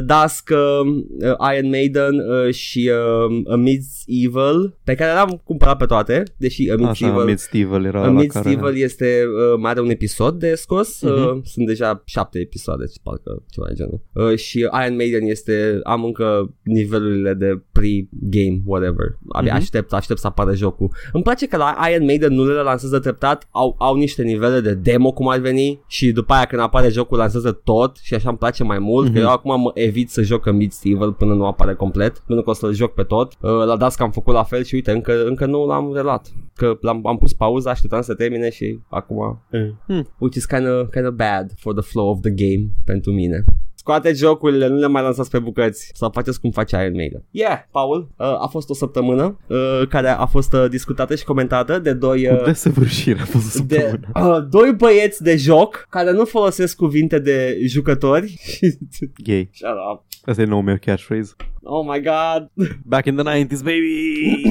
[0.05, 2.90] Dusk, uh, uh, Iron Maiden uh, și
[3.28, 7.20] uh, Amidst Evil, pe care l-am cumpărat pe toate, deși Amidst Așa, Evil...
[7.20, 8.55] Amidst Evil era Amidst la care...
[8.55, 9.22] Evil este
[9.52, 11.42] uh, mai are un episod de scos, uh, Mhm.
[11.44, 14.01] sunt deja șapte episoade, parcă ceva de genul.
[14.12, 19.06] Uh, și Iron Maiden este, am încă nivelurile de pre-game, whatever.
[19.28, 19.60] Abia Mhm.
[19.62, 20.90] aștept, aștept să apară jocul.
[21.12, 24.74] Îmi place că la Iron Maiden nu le lansează treptat, au, au niște nivele de
[24.74, 28.38] demo cum ar veni și după aia când apare jocul lansează tot și așa îmi
[28.38, 29.20] place mai mult, că Mhm.
[29.20, 32.51] eu acum mă evit să joc în Mid Evil până nu apare complet, până că
[32.51, 33.32] o să-l joc pe tot.
[33.41, 36.32] Uh, la Dusk am făcut la fel și uite, încă, încă nu l-am relat.
[36.55, 39.43] Că l-am, am pus pauză, așteptam să termine și acum...
[39.86, 40.09] Hmm.
[40.19, 43.45] Which is kind of, kind of bad for the flow of the game pentru mine.
[43.85, 47.59] Scoate jocurile, nu le mai lansați pe bucăți Sau faceți cum face Iron Maiden Yeah,
[47.70, 51.93] Paul, uh, a fost o săptămână uh, Care a fost uh, discutată și comentată De
[51.93, 54.35] doi Cu uh, desăvârșire a fost o de, săptămână.
[54.36, 58.35] uh, doi băieți de joc Care nu folosesc cuvinte de jucători
[59.24, 59.51] Gay.
[59.52, 61.32] Shut up Asta e nou meu catchphrase.
[61.62, 62.51] Oh my god
[62.85, 64.43] Back in the 90s, baby!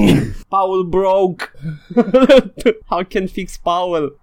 [0.48, 1.44] Paul broke
[2.90, 4.20] How can fix Paul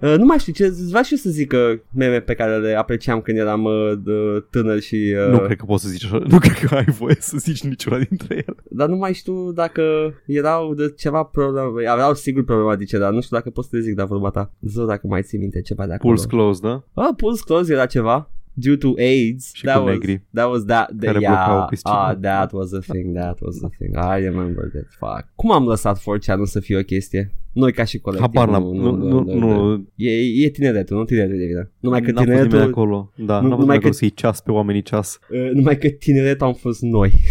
[0.00, 2.74] Uh, nu mai știu ce, vreau și eu să zic uh, meme pe care le
[2.74, 5.14] apreciam când eram uh, de- tânăr și...
[5.26, 6.18] Uh, Nu cred că poți să zici așa.
[6.28, 8.56] Nu cred că ai voie să zici niciuna dintre ele.
[8.70, 9.82] Dar nu mai știu dacă
[10.26, 13.94] erau de ceva probleme, aveau sigur problematice, dar nu știu dacă pot să le zic
[13.94, 14.52] de vorba ta.
[14.60, 16.12] Zău dacă mai ții minte ceva de acolo.
[16.12, 16.84] Pulse closed, da?
[17.02, 18.30] Ah, Pulse Close era ceva.
[18.52, 19.50] Due to AIDS.
[19.52, 20.22] Și cu was, negri.
[20.34, 20.90] That was that.
[20.98, 22.08] The, Care yeah, blocau piscina.
[22.08, 23.16] ah, that was a thing.
[23.16, 23.94] That was a thing.
[23.94, 24.86] I remember that.
[24.98, 25.28] Fuck.
[25.34, 27.34] Cum am lăsat 4chan să fie o chestie?
[27.56, 28.30] Noi ca și colectiv.
[28.34, 28.62] Habar n-am.
[28.76, 29.86] Nu, nu, nu.
[29.94, 30.10] E,
[30.44, 31.70] e tineretul, nu tineretul de vină.
[31.80, 33.12] Numai că N-a fost nimeni tineretul, acolo.
[33.16, 35.18] Da, Nu- n-a fost numai nimeni că- acolo să-i ceas pe oamenii ceas.
[35.30, 37.12] uh, numai că tineretul am fost noi.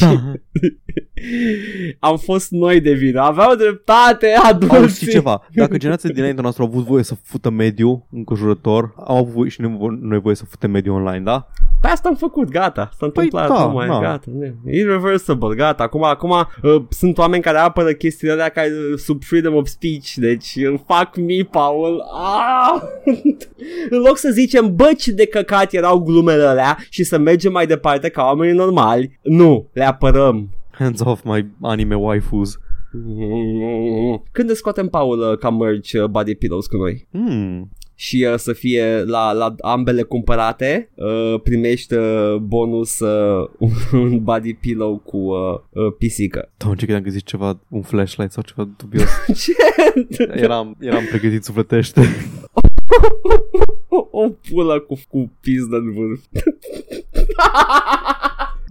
[0.00, 0.32] Da.
[2.08, 3.20] am fost noi de vină.
[3.20, 4.88] Aveau dreptate Au adulții.
[4.96, 9.32] știi ceva, dacă generația dinaintea noastră au avut voie să fută mediu înconjurător, au avut
[9.32, 11.48] voie și noi, noi voie să fută mediu online, da?
[11.84, 14.00] Pe asta am făcut, gata, s-a întâmplat, da, nu mai, na.
[14.00, 14.54] gata, ne.
[14.66, 19.54] irreversible, gata, acum, acum uh, sunt oameni care apără chestiile alea care, uh, sub freedom
[19.54, 22.82] of speech, deci uh, fuck me, Paul, ah!
[23.90, 27.66] în loc să zicem, bă, ce de căcat erau glumele alea și să mergem mai
[27.66, 30.50] departe ca oamenii normali, nu, le apărăm.
[30.70, 32.58] Hands off my anime waifus.
[34.32, 37.08] Când ne scoatem, Paul, uh, ca merch uh, body pillows cu noi?
[37.10, 37.70] Hmm.
[37.94, 43.48] Și uh, să fie la, la ambele cumpărate uh, primești uh, bonus uh,
[43.92, 46.50] un body pillow cu uh, uh, pisică.
[46.56, 49.10] Doamne, ce credeam că zici ceva, un flashlight sau ceva dubios.
[49.42, 49.52] Ce?
[50.32, 52.00] Eram, eram pregătit sufletește.
[53.88, 56.20] o, o pulă cu, cu pizdă în vârf.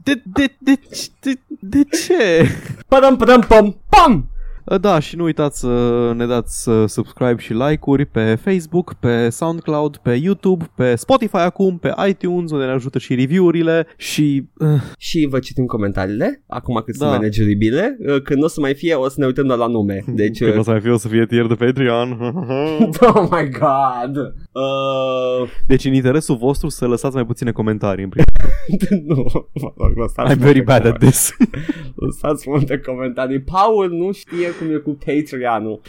[0.03, 0.79] De, de, de,
[1.19, 2.49] de, de ce?
[2.87, 4.32] Pam pam pam pam!
[4.81, 9.97] Da, și nu uitați să ne dați uh, subscribe și like-uri pe Facebook, pe SoundCloud,
[9.97, 14.47] pe YouTube, pe Spotify acum, pe iTunes, unde ne ajută și review-urile și...
[14.57, 17.15] Uh, Și vă citim comentariile, acum cât sunt Da.
[17.15, 17.97] manageribile.
[17.99, 20.03] Uh, Când nu o să mai fie, o să ne uităm doar la nume.
[20.15, 22.11] Deci, când uh, o să mai fie, o să fie tier de Patreon.
[23.13, 24.17] oh my god!
[24.51, 28.03] Uh, deci în interesul vostru să lăsați mai puține comentarii.
[28.03, 28.27] În primul
[29.07, 31.35] nu, mă rog, lăsați I'm very multe bad at this.
[32.05, 33.41] Lăsați multe comentarii.
[33.41, 35.81] Paul nu știe cum e cu Patreon-ul.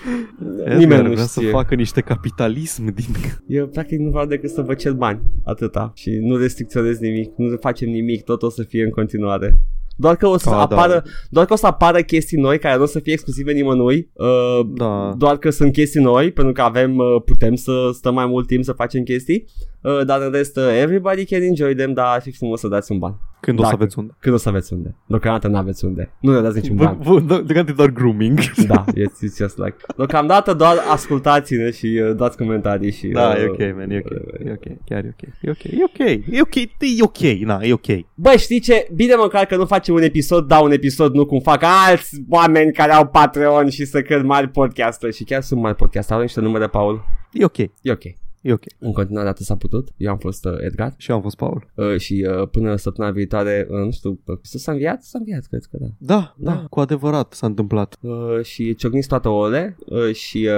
[0.59, 1.45] Edgar Nimeni nu vrea știe.
[1.45, 3.07] să facă niște capitalism din...
[3.47, 5.21] Eu practic nu vreau decât să vă cer bani.
[5.45, 5.93] Atâta.
[5.95, 7.31] Și nu restricționez nimic.
[7.37, 8.25] Nu facem nimic.
[8.25, 9.61] Tot o să fie în continuare.
[9.97, 10.61] Doar că o să Ah, da.
[10.61, 14.11] apară doar că o să apară chestii noi care nu o să fie exclusive nimănui.
[14.13, 15.15] Uh, Da.
[15.19, 18.65] Doar că sunt chestii noi, pentru că avem uh, putem să stăm mai mult timp
[18.65, 19.45] să facem chestii.
[19.83, 22.93] Uh, dar în rest, uh, everybody can enjoy them, dar ar fi frumos să dați
[22.93, 23.21] un ban.
[23.45, 24.13] Când o să Dacă- aveți unde.
[24.21, 24.95] Când o să aveți unde.
[25.07, 26.13] Deocamdată nu aveți unde.
[26.21, 26.99] Nu ne dați niciun ban.
[26.99, 28.39] Vă- vă- Deocamdată e doar grooming.
[28.67, 33.37] da, it's, it's just like Deocamdată doar ascultați-ne și uh, dați comentarii și Da, uh,
[33.43, 34.11] e ok, man, e ok,
[34.45, 35.99] e ok, chiar e ok, e ok, e ok,
[36.31, 37.87] e ok, e ok, na, e ok.
[38.15, 38.87] Bă, știi ce?
[38.95, 42.73] Bine măcar că nu facem un episod, da un episod, nu cum fac alți oameni
[42.73, 46.41] care au Patreon și să cred mari podcaster și chiar sunt mari podcaster, au niște
[46.41, 47.05] numere, Paul.
[47.33, 48.03] E ok, E ok.
[48.45, 48.63] E ok.
[48.79, 49.89] În continuare atât s-a putut.
[49.97, 51.71] Eu am fost uh, Edgar Și eu am fost Paul.
[51.75, 55.03] uh, și uh, până săptămâna viitoare, uh, nu știu, uh, s-a înviat?
[55.03, 55.87] S-a înviat, cred că da.
[55.99, 56.67] Da, da, Da.
[56.71, 57.97] cu adevărat s-a întâmplat.
[58.01, 60.49] Uh, și ciocniți toate ouăle uh, și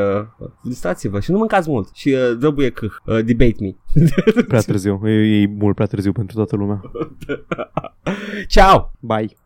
[0.41, 3.71] uh, distrați-vă și nu mâncați mult și uh, drăbuie câh, uh, debate me.
[4.47, 6.81] Prea târziu, e, e mult prea târziu pentru toată lumea.
[8.49, 8.93] Ciao!
[9.01, 9.31] Bye.